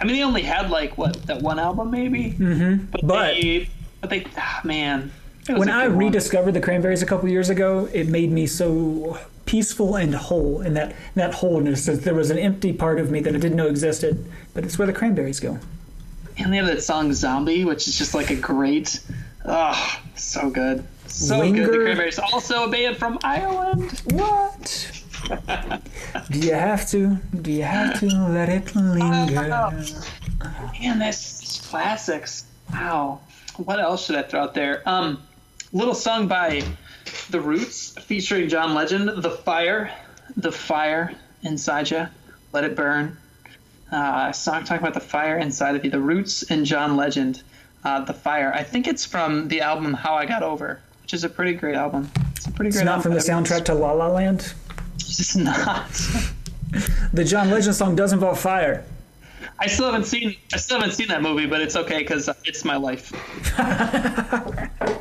I 0.01 0.05
mean, 0.05 0.17
they 0.17 0.23
only 0.23 0.43
had 0.43 0.71
like, 0.71 0.97
what, 0.97 1.27
that 1.27 1.43
one 1.43 1.59
album 1.59 1.91
maybe? 1.91 2.33
Mm-hmm. 2.33 2.87
But, 2.87 3.07
but 3.07 3.35
they, 3.35 3.69
but 4.01 4.11
they, 4.11 4.27
oh, 4.39 4.61
man, 4.65 5.13
when 5.49 5.71
I 5.71 5.85
rediscovered 5.85 6.55
the 6.55 6.61
cranberries 6.61 7.03
a 7.03 7.07
couple 7.07 7.29
years 7.29 7.51
ago, 7.51 7.89
it 7.93 8.09
made 8.09 8.31
me 8.31 8.47
so 8.47 9.19
peaceful 9.47 9.97
and 9.97 10.15
whole 10.15 10.61
in 10.61 10.75
that 10.75 10.91
in 10.91 10.97
that 11.15 11.35
wholeness. 11.35 11.87
There 11.87 12.15
was 12.15 12.31
an 12.31 12.39
empty 12.39 12.73
part 12.73 12.99
of 13.01 13.11
me 13.11 13.21
that 13.21 13.35
I 13.35 13.39
didn't 13.39 13.57
know 13.57 13.69
existed, 13.69 14.25
but 14.55 14.65
it's 14.65 14.79
where 14.79 14.87
the 14.87 14.93
cranberries 14.93 15.41
go. 15.41 15.59
And 16.37 16.53
they 16.53 16.59
have 16.59 16.67
that 16.67 16.83
song 16.83 17.13
"Zombie," 17.13 17.65
which 17.65 17.89
is 17.89 17.99
just 17.99 18.15
like 18.15 18.31
a 18.31 18.37
great, 18.37 19.01
oh, 19.45 20.01
so 20.15 20.51
good, 20.51 20.85
so 21.07 21.39
Linger. 21.39 21.65
good. 21.65 21.81
The 21.81 21.85
Cranberries, 21.85 22.19
also 22.19 22.65
a 22.65 22.69
band 22.71 22.97
from 22.97 23.19
Ireland. 23.25 24.01
What? 24.13 25.03
Do 26.31 26.39
you 26.39 26.55
have 26.55 26.89
to? 26.91 27.17
Do 27.43 27.51
you 27.51 27.65
have 27.65 27.99
to 28.01 28.07
let 28.07 28.49
it 28.49 28.75
linger? 28.77 29.51
Oh, 30.41 30.73
man, 30.81 30.99
that's 30.99 31.67
classics. 31.69 32.45
Wow. 32.73 33.21
What 33.57 33.81
else 33.81 34.07
should 34.07 34.15
I 34.15 34.23
throw 34.23 34.43
out 34.43 34.55
there? 34.55 34.83
Um, 34.87 35.21
little 35.73 35.95
song 35.95 36.29
by 36.29 36.63
The 37.31 37.41
Roots 37.41 37.91
featuring 38.03 38.49
John 38.49 38.75
Legend, 38.75 39.23
The 39.23 39.31
Fire, 39.31 39.93
The 40.37 40.53
Fire 40.53 41.13
Inside 41.43 41.91
You, 41.91 42.09
Let 42.53 42.65
It 42.65 42.75
Burn. 42.77 43.17
Uh, 43.91 44.33
song 44.33 44.65
talking 44.65 44.83
about 44.83 44.95
the 44.95 45.01
fire 45.01 45.39
inside 45.39 45.75
of 45.75 45.85
you, 45.85 45.91
The 45.91 46.01
Roots 46.01 46.43
and 46.51 46.67
John 46.67 46.97
Legend, 46.97 47.43
uh, 47.85 48.05
The 48.05 48.13
Fire. 48.13 48.53
I 48.55 48.63
think 48.63 48.87
it's 48.87 49.05
from 49.05 49.49
the 49.49 49.63
album 49.63 49.95
How 49.95 50.15
I 50.15 50.27
Got 50.27 50.43
Over, 50.43 50.81
which 51.03 51.15
is 51.15 51.25
a 51.25 51.29
pretty 51.29 51.55
great 51.55 51.75
album. 51.75 52.11
It's 52.37 52.47
a 52.47 52.53
pretty 52.53 52.71
great 52.71 52.81
It's 52.81 52.85
not 52.85 52.99
album. 52.99 53.03
from 53.03 53.15
the 53.15 53.21
soundtrack 53.21 53.65
to 53.67 53.75
La 53.75 53.93
La 53.93 54.09
Land? 54.09 54.53
It's 54.97 55.37
not. 55.37 55.89
the 57.15 57.25
John 57.25 57.51
Legend 57.51 57.75
song 57.75 57.97
does 57.97 58.13
involve 58.13 58.39
fire. 58.39 58.85
I 59.59 59.67
still 59.67 59.87
haven't 59.87 60.05
seen 60.05 60.37
I 60.53 60.59
still 60.59 60.79
haven't 60.79 60.95
seen 60.95 61.09
that 61.09 61.23
movie, 61.23 61.47
but 61.47 61.61
it's 61.61 61.75
okay 61.77 61.99
because 61.99 62.29
it's 62.45 62.65
my 62.65 62.77
life. 62.77 63.11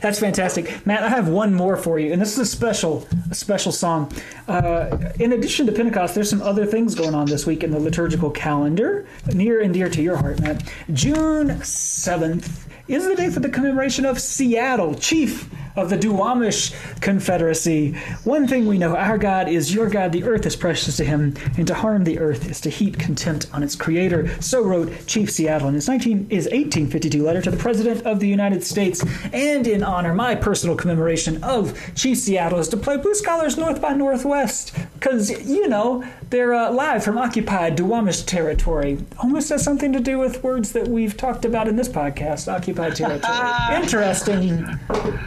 That's 0.00 0.18
fantastic, 0.20 0.84
Matt. 0.86 1.02
I 1.02 1.08
have 1.08 1.28
one 1.28 1.54
more 1.54 1.76
for 1.76 1.98
you, 1.98 2.12
and 2.12 2.20
this 2.20 2.32
is 2.32 2.38
a 2.38 2.46
special, 2.46 3.06
a 3.30 3.34
special 3.34 3.72
song. 3.72 4.12
Uh, 4.48 5.12
in 5.18 5.32
addition 5.32 5.66
to 5.66 5.72
Pentecost, 5.72 6.14
there's 6.14 6.30
some 6.30 6.42
other 6.42 6.66
things 6.66 6.94
going 6.94 7.14
on 7.14 7.26
this 7.26 7.46
week 7.46 7.64
in 7.64 7.70
the 7.70 7.78
liturgical 7.78 8.30
calendar, 8.30 9.06
near 9.32 9.60
and 9.60 9.74
dear 9.74 9.88
to 9.88 10.02
your 10.02 10.16
heart, 10.16 10.40
Matt. 10.40 10.70
June 10.92 11.62
seventh 11.62 12.68
is 12.88 13.06
the 13.06 13.16
day 13.16 13.30
for 13.30 13.40
the 13.40 13.48
commemoration 13.48 14.06
of 14.06 14.20
Seattle, 14.20 14.94
chief 14.94 15.50
of 15.76 15.90
the 15.90 15.98
Duwamish 15.98 16.74
Confederacy. 17.00 17.92
One 18.24 18.46
thing 18.46 18.66
we 18.66 18.78
know 18.78 18.96
our 18.96 19.18
God 19.18 19.48
is 19.48 19.74
your 19.74 19.90
God, 19.90 20.12
the 20.12 20.24
earth 20.24 20.46
is 20.46 20.56
precious 20.56 20.96
to 20.96 21.04
him, 21.04 21.34
and 21.58 21.66
to 21.66 21.74
harm 21.74 22.04
the 22.04 22.18
earth 22.18 22.50
is 22.50 22.60
to 22.62 22.70
heap 22.70 22.98
contempt 22.98 23.46
on 23.52 23.62
its 23.62 23.76
creator. 23.76 24.40
So 24.40 24.62
wrote 24.64 25.06
Chief 25.06 25.30
Seattle 25.30 25.68
in 25.68 25.74
his, 25.74 25.88
19, 25.88 26.30
his 26.30 26.46
1852 26.46 27.22
letter 27.22 27.42
to 27.42 27.50
the 27.50 27.56
President 27.58 28.06
of 28.06 28.20
the 28.20 28.28
United 28.28 28.64
States. 28.64 29.04
And 29.32 29.66
in 29.66 29.82
honor, 29.82 30.14
my 30.14 30.34
personal 30.34 30.76
commemoration 30.76 31.44
of 31.44 31.78
Chief 31.94 32.16
Seattle 32.16 32.60
is 32.60 32.68
to 32.68 32.76
play 32.78 32.96
Blue 32.96 33.14
Scholars 33.14 33.58
North 33.58 33.82
by 33.82 33.92
Northwest, 33.92 34.74
because, 34.94 35.30
you 35.46 35.68
know, 35.68 36.04
they're 36.30 36.54
uh, 36.54 36.72
live 36.72 37.04
from 37.04 37.18
occupied 37.18 37.76
Duwamish 37.76 38.26
territory. 38.26 38.98
Almost 39.22 39.50
has 39.50 39.62
something 39.62 39.92
to 39.92 40.00
do 40.00 40.18
with 40.18 40.42
words 40.42 40.72
that 40.72 40.88
we've 40.88 41.16
talked 41.16 41.44
about 41.44 41.68
in 41.68 41.76
this 41.76 41.88
podcast, 41.88 42.52
occupied 42.52 42.96
territory. 42.96 43.34
Interesting 43.80 44.64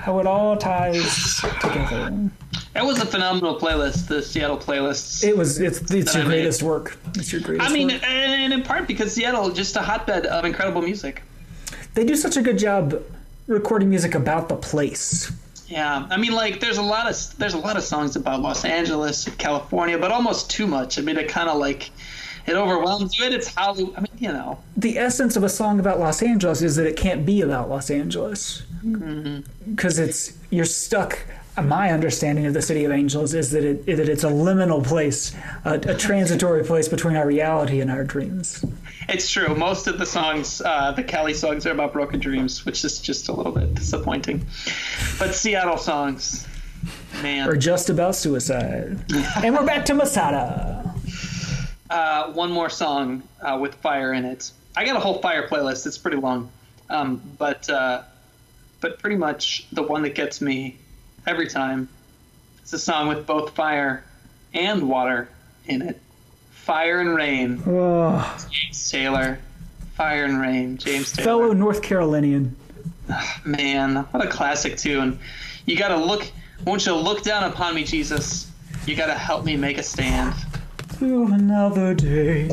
how 0.02 0.20
it 0.20 0.28
all 0.28 0.58
ties 0.58 1.42
together. 1.62 2.30
That 2.74 2.86
was 2.86 3.00
a 3.00 3.06
phenomenal 3.06 3.60
playlist, 3.60 4.08
the 4.08 4.22
Seattle 4.22 4.58
playlists. 4.58 5.24
It 5.24 5.38
was. 5.38 5.60
It's 5.60 5.92
it's 5.92 6.14
your 6.14 6.26
greatest 6.26 6.62
work. 6.62 6.98
It's 7.16 7.32
your 7.32 7.42
greatest. 7.42 7.70
I 7.70 7.74
mean, 7.74 7.88
work. 7.88 8.04
and 8.04 8.54
in 8.54 8.64
part 8.64 8.88
because 8.88 9.14
Seattle 9.14 9.52
just 9.52 9.76
a 9.76 9.82
hotbed 9.82 10.26
of 10.26 10.46
incredible 10.46 10.82
music. 10.82 11.24
They 11.96 12.06
do 12.06 12.16
such 12.16 12.38
a 12.38 12.42
good 12.42 12.60
job 12.60 13.02
recording 13.48 13.90
music 13.90 14.16
about 14.16 14.50
the 14.50 14.56
place. 14.56 15.32
Yeah, 15.70 16.08
I 16.10 16.18
mean, 16.18 16.32
like 16.32 16.60
there's 16.60 16.80
a 16.80 16.84
lot 16.84 17.08
of 17.08 17.38
there's 17.38 17.54
a 17.54 17.60
lot 17.60 17.78
of 17.78 17.84
songs 17.84 18.16
about 18.16 18.42
Los 18.42 18.66
Angeles, 18.66 19.30
California, 19.38 20.00
but 20.00 20.12
almost 20.12 20.50
too 20.50 20.66
much. 20.66 20.98
I 20.98 21.04
mean, 21.04 21.16
it 21.16 21.30
kind 21.30 21.48
of 21.48 21.60
like 21.60 21.92
it 22.48 22.56
overwhelms 22.56 23.18
you. 23.18 23.26
And 23.26 23.36
it's 23.36 23.54
Hollywood. 23.54 23.96
I 23.96 24.02
mean, 24.02 24.12
you 24.18 24.30
know. 24.30 24.58
The 24.76 24.98
essence 24.98 25.36
of 25.36 25.44
a 25.44 25.50
song 25.50 25.80
about 25.80 26.00
Los 26.00 26.24
Angeles 26.24 26.64
is 26.64 26.76
that 26.78 26.88
it 26.88 26.98
can't 26.98 27.24
be 27.24 27.42
about 27.42 27.70
Los 27.70 27.92
Angeles 27.92 28.64
because 28.82 30.00
mm-hmm. 30.00 30.04
it's 30.04 30.34
you're 30.50 30.66
stuck. 30.66 31.20
My 31.62 31.92
understanding 31.92 32.46
of 32.46 32.54
the 32.54 32.62
city 32.62 32.86
of 32.86 32.92
angels 32.92 33.34
is 33.34 33.52
that 33.52 33.64
it 33.64 33.86
that 33.86 34.10
it's 34.10 34.24
a 34.24 34.30
liminal 34.30 34.86
place, 34.86 35.36
a, 35.66 35.74
a 35.74 35.96
transitory 35.96 36.64
place 36.64 36.88
between 36.88 37.16
our 37.16 37.28
reality 37.28 37.82
and 37.82 37.92
our 37.92 38.04
dreams. 38.04 38.64
It's 39.08 39.30
true. 39.30 39.56
Most 39.56 39.88
of 39.88 39.98
the 39.98 40.06
songs, 40.06 40.62
uh, 40.62 40.92
the 40.92 41.04
Cali 41.04 41.34
songs, 41.34 41.66
are 41.66 41.72
about 41.72 41.94
broken 41.94 42.20
dreams, 42.20 42.66
which 42.66 42.86
is 42.86 43.00
just 43.00 43.28
a 43.30 43.34
little 43.34 43.52
bit 43.52 43.74
disappointing. 43.74 44.46
But 45.18 45.34
Seattle 45.34 45.78
songs, 45.78 46.48
man. 47.22 47.50
Or 47.50 47.56
just 47.56 47.90
about 47.90 48.16
suicide. 48.16 49.00
and 49.44 49.56
we're 49.56 49.66
back 49.66 49.86
to 49.86 49.94
Masada. 49.94 50.94
Uh, 51.90 52.32
one 52.34 52.52
more 52.52 52.70
song 52.70 53.24
uh, 53.42 53.58
with 53.60 53.74
fire 53.76 54.14
in 54.14 54.26
it. 54.26 54.52
I 54.78 54.86
got 54.86 54.96
a 54.96 55.00
whole 55.00 55.20
fire 55.22 55.48
playlist. 55.48 55.88
It's 55.88 55.98
pretty 55.98 56.18
long, 56.18 56.52
um, 56.90 57.22
but 57.38 57.68
uh, 57.70 58.04
but 58.80 59.00
pretty 59.00 59.16
much 59.16 59.66
the 59.72 59.84
one 59.84 60.04
that 60.04 60.16
gets 60.16 60.40
me 60.40 60.78
every 61.30 61.48
time. 61.48 61.88
It's 62.64 62.74
a 62.74 62.80
song 62.80 63.08
with 63.08 63.28
both 63.28 63.52
fire 63.52 64.04
and 64.52 64.90
water 64.90 65.30
in 65.68 65.84
it. 65.84 66.02
Fire 66.50 67.00
and 67.00 67.16
Rain. 67.16 67.62
Oh. 67.68 68.48
James 68.50 68.90
Taylor. 68.90 69.40
Fire 69.94 70.26
and 70.26 70.42
Rain. 70.42 70.78
James 70.78 71.12
Taylor. 71.12 71.26
Fellow 71.26 71.54
North 71.54 71.84
Carolinian. 71.84 72.56
Ah, 73.12 73.42
man, 73.46 73.98
what 74.12 74.26
a 74.26 74.28
classic 74.28 74.76
tune. 74.76 75.20
You 75.68 75.78
gotta 75.78 75.98
look, 75.98 76.28
won't 76.66 76.84
you 76.88 76.96
look 76.96 77.22
down 77.22 77.44
upon 77.44 77.76
me, 77.76 77.84
Jesus? 77.84 78.52
You 78.88 78.96
gotta 78.96 79.14
help 79.14 79.46
me 79.46 79.56
make 79.56 79.78
a 79.78 79.84
stand. 79.84 80.34
To 80.98 81.26
another 81.26 81.94
day. 81.94 82.50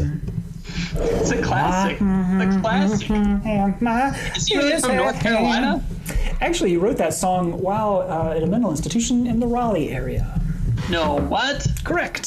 It's 0.97 1.31
a 1.31 1.41
classic. 1.41 1.97
It's 2.01 2.57
a 2.57 2.61
classic. 2.61 3.11
Is 4.37 4.47
he 4.47 4.59
really 4.59 4.81
from 4.81 4.97
North 4.97 5.18
Carolina? 5.18 5.83
Actually, 6.41 6.70
he 6.70 6.76
wrote 6.76 6.97
that 6.99 7.14
song 7.14 7.61
while 7.61 8.07
uh, 8.09 8.37
at 8.37 8.43
a 8.43 8.47
mental 8.47 8.70
institution 8.70 9.26
in 9.26 9.41
the 9.41 9.47
Raleigh 9.47 9.91
area. 9.91 10.41
No, 10.91 11.16
what? 11.16 11.66
Correct. 11.84 12.26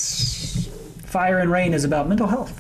Fire 1.06 1.40
and 1.40 1.52
Rain 1.52 1.74
is 1.74 1.84
about 1.84 2.08
mental 2.08 2.28
health. 2.28 2.52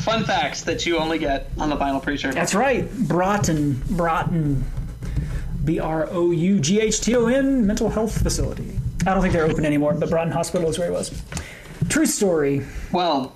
Fun 0.00 0.24
facts 0.24 0.62
that 0.62 0.86
you 0.86 0.96
only 0.98 1.18
get 1.18 1.50
on 1.58 1.68
the 1.68 1.76
Vinyl 1.76 2.02
Preacher. 2.02 2.32
That's 2.32 2.54
right. 2.54 2.90
Broughton, 3.06 3.82
Broughton, 3.90 4.64
B 5.64 5.78
R 5.80 6.08
O 6.10 6.30
U 6.30 6.60
G 6.60 6.80
H 6.80 7.00
T 7.00 7.14
O 7.16 7.26
N 7.26 7.66
mental 7.66 7.90
health 7.90 8.22
facility. 8.22 8.78
I 9.06 9.12
don't 9.14 9.20
think 9.22 9.32
they're 9.32 9.44
open 9.44 9.64
anymore, 9.64 9.94
but 9.94 10.08
Broughton 10.10 10.32
Hospital 10.32 10.68
is 10.68 10.78
where 10.78 10.88
he 10.88 10.94
was. 10.94 11.22
True 11.88 12.06
story. 12.06 12.64
Well, 12.92 13.34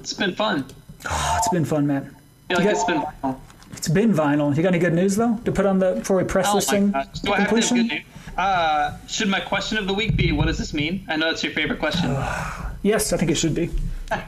it's 0.00 0.12
been 0.12 0.34
fun. 0.34 0.66
Oh, 1.08 1.34
it's 1.38 1.48
been 1.48 1.64
fun, 1.64 1.86
man. 1.86 2.14
I 2.50 2.54
feel 2.54 2.58
like 2.58 2.64
You 2.64 2.70
it's 2.70 2.84
been 2.84 3.02
vinyl. 3.22 3.38
It's 3.82 3.88
been 3.88 4.12
vinyl. 4.12 4.56
You 4.56 4.62
got 4.62 4.68
any 4.68 4.78
good 4.78 4.92
news 4.92 5.16
though 5.16 5.40
to 5.44 5.50
put 5.50 5.66
on 5.66 5.80
the 5.80 5.94
before 5.94 6.16
we 6.16 6.22
press 6.22 6.46
Oh 6.48 6.54
this 6.54 6.70
thing 6.70 6.92
Do 7.24 7.32
I 7.32 7.40
have 7.40 7.50
good 7.50 7.72
news? 7.72 7.90
Uh, 8.38 8.96
should 9.08 9.26
my 9.26 9.40
question 9.40 9.76
of 9.76 9.88
the 9.88 9.92
week 9.92 10.14
be, 10.14 10.30
what 10.30 10.46
does 10.46 10.56
this 10.56 10.72
mean? 10.72 11.04
I 11.08 11.16
know 11.16 11.30
it's 11.30 11.42
your 11.42 11.52
favorite 11.52 11.80
question. 11.80 12.16
Yes, 12.84 13.12
I 13.12 13.16
think 13.16 13.32
it 13.32 13.36
should 13.36 13.54
be. 13.56 13.70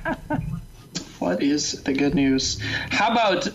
What 1.21 1.41
is 1.41 1.83
the 1.85 1.93
good 1.93 2.17
news? 2.17 2.61
How 2.91 3.13
about 3.13 3.49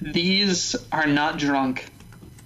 these 0.00 0.76
are 0.92 1.08
not 1.08 1.36
drunk 1.38 1.84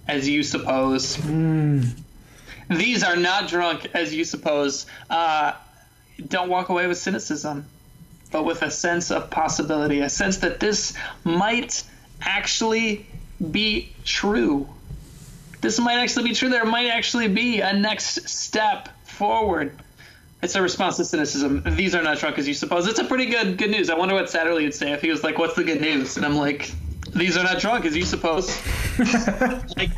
as 0.09 0.27
you 0.27 0.43
suppose? 0.43 1.17
These 1.17 3.03
are 3.05 3.17
not 3.17 3.49
drunk 3.49 3.87
as 3.93 4.15
you 4.15 4.25
suppose. 4.25 4.87
Uh, 5.11 5.53
don't 6.27 6.49
walk 6.49 6.71
away 6.71 6.87
with 6.87 6.97
cynicism, 6.97 7.67
but 8.33 8.45
with 8.45 8.63
a 8.63 8.71
sense 8.71 9.11
of 9.11 9.29
possibility, 9.31 10.01
a 10.01 10.09
sense 10.09 10.39
that 10.39 10.59
this 10.59 10.95
might 11.23 11.85
actually 12.21 13.07
be 13.51 13.93
true. 14.05 14.69
This 15.61 15.79
might 15.79 15.99
actually 15.99 16.25
be 16.29 16.35
true. 16.35 16.49
There 16.51 16.65
might 16.65 16.89
actually 16.89 17.29
be 17.29 17.61
a 17.61 17.73
next 17.73 18.29
step 18.29 18.89
forward. 19.07 19.77
It's 20.43 20.55
a 20.57 20.61
response 20.63 20.99
to 20.99 21.05
cynicism. 21.07 21.63
These 21.75 21.95
are 21.95 22.03
not 22.03 22.19
drunk 22.19 22.39
as 22.39 22.47
you 22.47 22.53
suppose. 22.53 22.87
It's 22.87 22.99
a 22.99 23.05
pretty 23.05 23.27
good 23.27 23.57
good 23.57 23.71
news. 23.71 23.89
I 23.89 23.95
wonder 23.95 24.15
what 24.15 24.27
Satterlee 24.27 24.65
would 24.65 24.75
say 24.75 24.93
if 24.93 25.01
he 25.01 25.09
was 25.11 25.25
like, 25.25 25.39
"What's 25.39 25.55
the 25.55 25.65
good 25.65 25.81
news?" 25.81 26.19
And 26.19 26.27
I'm 26.27 26.37
like, 26.37 26.71
"These 27.15 27.39
are 27.39 27.43
not 27.45 27.61
drunk 27.61 27.87
as 27.87 27.97
you 27.97 28.05
suppose." 28.05 28.49
like, 29.77 29.91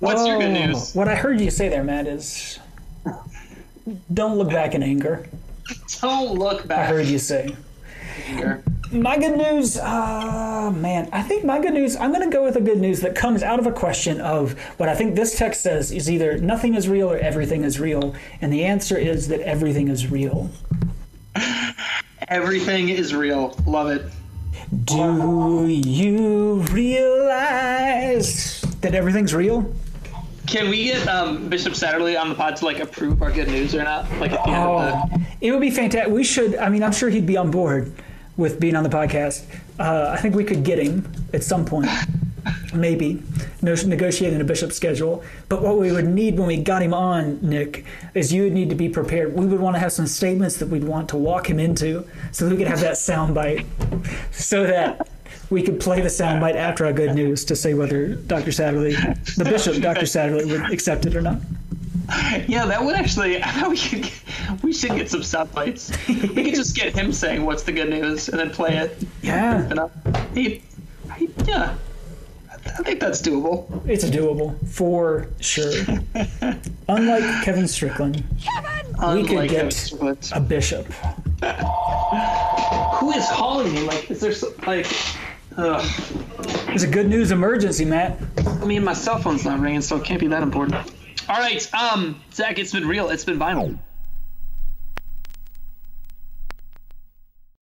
what's 0.00 0.26
your 0.26 0.38
good 0.38 0.56
Oh, 0.56 0.66
news? 0.66 0.94
What 0.94 1.06
I 1.08 1.14
heard 1.14 1.40
you 1.40 1.50
say 1.50 1.68
there, 1.68 1.84
Matt, 1.84 2.08
is 2.08 2.58
don't 4.12 4.36
look 4.36 4.50
back 4.50 4.74
in 4.74 4.82
anger. 4.82 5.26
Don't 6.00 6.38
look 6.38 6.66
back. 6.66 6.88
I 6.88 6.92
heard 6.92 7.06
you 7.06 7.18
say. 7.18 7.54
here. 8.26 8.62
My 8.90 9.18
good 9.18 9.36
news, 9.36 9.76
uh, 9.76 10.72
man, 10.74 11.10
I 11.12 11.22
think 11.22 11.44
my 11.44 11.60
good 11.60 11.74
news, 11.74 11.94
I'm 11.96 12.10
going 12.10 12.28
to 12.28 12.34
go 12.34 12.42
with 12.42 12.56
a 12.56 12.60
good 12.60 12.78
news 12.78 13.00
that 13.02 13.14
comes 13.14 13.42
out 13.42 13.58
of 13.58 13.66
a 13.66 13.72
question 13.72 14.18
of 14.20 14.58
what 14.78 14.88
I 14.88 14.94
think 14.94 15.14
this 15.14 15.36
text 15.36 15.62
says 15.62 15.92
is 15.92 16.10
either 16.10 16.38
nothing 16.38 16.74
is 16.74 16.88
real 16.88 17.10
or 17.10 17.18
everything 17.18 17.64
is 17.64 17.78
real. 17.78 18.14
And 18.40 18.50
the 18.50 18.64
answer 18.64 18.96
is 18.96 19.28
that 19.28 19.40
everything 19.40 19.88
is 19.88 20.10
real. 20.10 20.50
Everything 22.28 22.88
is 22.88 23.14
real. 23.14 23.54
Love 23.66 23.90
it. 23.90 24.06
Do 24.84 25.66
you 25.68 26.60
realize 26.72 28.60
that 28.80 28.94
everything's 28.94 29.34
real? 29.34 29.70
Can 30.46 30.70
we 30.70 30.84
get 30.84 31.06
um, 31.08 31.48
Bishop 31.50 31.74
Satterlee 31.74 32.18
on 32.18 32.30
the 32.30 32.34
pod 32.34 32.56
to 32.56 32.64
like 32.64 32.78
approve 32.78 33.20
our 33.22 33.30
good 33.30 33.48
news 33.48 33.74
or 33.74 33.82
not? 33.82 34.10
Like 34.18 34.32
at 34.32 34.44
the 34.44 34.50
end 34.50 34.64
Oh, 34.64 34.78
of 34.78 35.10
the 35.10 35.26
it 35.42 35.52
would 35.52 35.60
be 35.60 35.70
fantastic. 35.70 36.10
We 36.12 36.24
should, 36.24 36.56
I 36.56 36.70
mean, 36.70 36.82
I'm 36.82 36.92
sure 36.92 37.10
he'd 37.10 37.26
be 37.26 37.36
on 37.36 37.50
board 37.50 37.92
with 38.38 38.58
being 38.58 38.74
on 38.74 38.84
the 38.84 38.88
podcast. 38.88 39.44
Uh, 39.78 40.14
I 40.16 40.16
think 40.16 40.34
we 40.34 40.44
could 40.44 40.64
get 40.64 40.78
him 40.78 41.10
at 41.34 41.44
some 41.44 41.66
point, 41.66 41.88
maybe, 42.72 43.22
negotiating 43.60 44.40
a 44.40 44.44
bishop 44.44 44.72
schedule. 44.72 45.22
But 45.50 45.60
what 45.60 45.76
we 45.76 45.92
would 45.92 46.06
need 46.06 46.38
when 46.38 46.46
we 46.46 46.56
got 46.56 46.80
him 46.80 46.94
on, 46.94 47.38
Nick, 47.42 47.84
is 48.14 48.32
you 48.32 48.44
would 48.44 48.54
need 48.54 48.70
to 48.70 48.76
be 48.76 48.88
prepared. 48.88 49.34
We 49.34 49.44
would 49.44 49.60
want 49.60 49.76
to 49.76 49.80
have 49.80 49.92
some 49.92 50.06
statements 50.06 50.56
that 50.58 50.68
we'd 50.68 50.84
want 50.84 51.10
to 51.10 51.16
walk 51.16 51.50
him 51.50 51.58
into 51.58 52.06
so 52.32 52.46
that 52.46 52.52
we 52.52 52.56
could 52.56 52.68
have 52.68 52.80
that 52.80 52.94
soundbite 52.94 53.66
so 54.32 54.64
that 54.64 55.08
we 55.50 55.62
could 55.62 55.80
play 55.80 56.00
the 56.00 56.08
soundbite 56.08 56.54
after 56.54 56.86
our 56.86 56.92
good 56.92 57.14
news 57.14 57.44
to 57.46 57.56
say 57.56 57.74
whether 57.74 58.14
Dr. 58.14 58.50
Satterlee, 58.50 58.94
the 59.36 59.44
bishop, 59.44 59.82
Dr. 59.82 60.02
Satterlee, 60.06 60.50
would 60.50 60.72
accept 60.72 61.06
it 61.06 61.16
or 61.16 61.22
not. 61.22 61.38
Yeah, 62.48 62.66
that 62.66 62.82
would 62.84 62.94
actually. 62.94 63.42
I 63.42 63.50
thought 63.50 63.70
we 63.70 63.78
could. 63.78 64.02
Get, 64.02 64.62
we 64.62 64.72
should 64.72 64.92
get 64.92 65.10
some 65.10 65.22
sound 65.22 65.52
bites. 65.52 65.90
We 66.08 66.14
could 66.16 66.54
just 66.54 66.74
get 66.74 66.94
him 66.94 67.12
saying 67.12 67.44
what's 67.44 67.62
the 67.64 67.72
good 67.72 67.90
news 67.90 68.28
and 68.28 68.38
then 68.38 68.50
play 68.50 68.76
it. 68.76 68.96
Yeah. 69.22 69.88
He, 70.34 70.62
he, 71.16 71.28
yeah, 71.44 71.76
I 72.50 72.82
think 72.82 73.00
that's 73.00 73.20
doable. 73.20 73.86
It's 73.86 74.04
doable 74.04 74.56
for 74.68 75.28
sure. 75.40 75.72
Unlike 76.88 77.44
Kevin 77.44 77.68
Strickland, 77.68 78.24
we 79.12 79.26
could 79.26 79.50
get 79.50 79.92
a 80.32 80.40
bishop. 80.40 80.86
Who 82.96 83.12
is 83.12 83.26
calling 83.32 83.74
me? 83.74 83.82
Like, 83.82 84.10
is 84.10 84.20
there 84.20 84.32
some, 84.32 84.54
like? 84.66 84.86
Ugh. 85.56 85.84
It's 86.68 86.84
a 86.84 86.88
good 86.88 87.08
news 87.08 87.32
emergency, 87.32 87.84
Matt. 87.84 88.16
I 88.46 88.64
mean, 88.64 88.84
my 88.84 88.92
cell 88.92 89.18
phone's 89.18 89.44
not 89.44 89.58
ringing, 89.58 89.80
so 89.80 89.96
it 89.96 90.04
can't 90.04 90.20
be 90.20 90.28
that 90.28 90.42
important. 90.42 90.76
All 91.28 91.38
right, 91.38 91.74
um, 91.74 92.20
Zach, 92.32 92.58
it's 92.58 92.72
been 92.72 92.88
real. 92.88 93.10
It's 93.10 93.24
been 93.24 93.38
vinyl. 93.38 93.78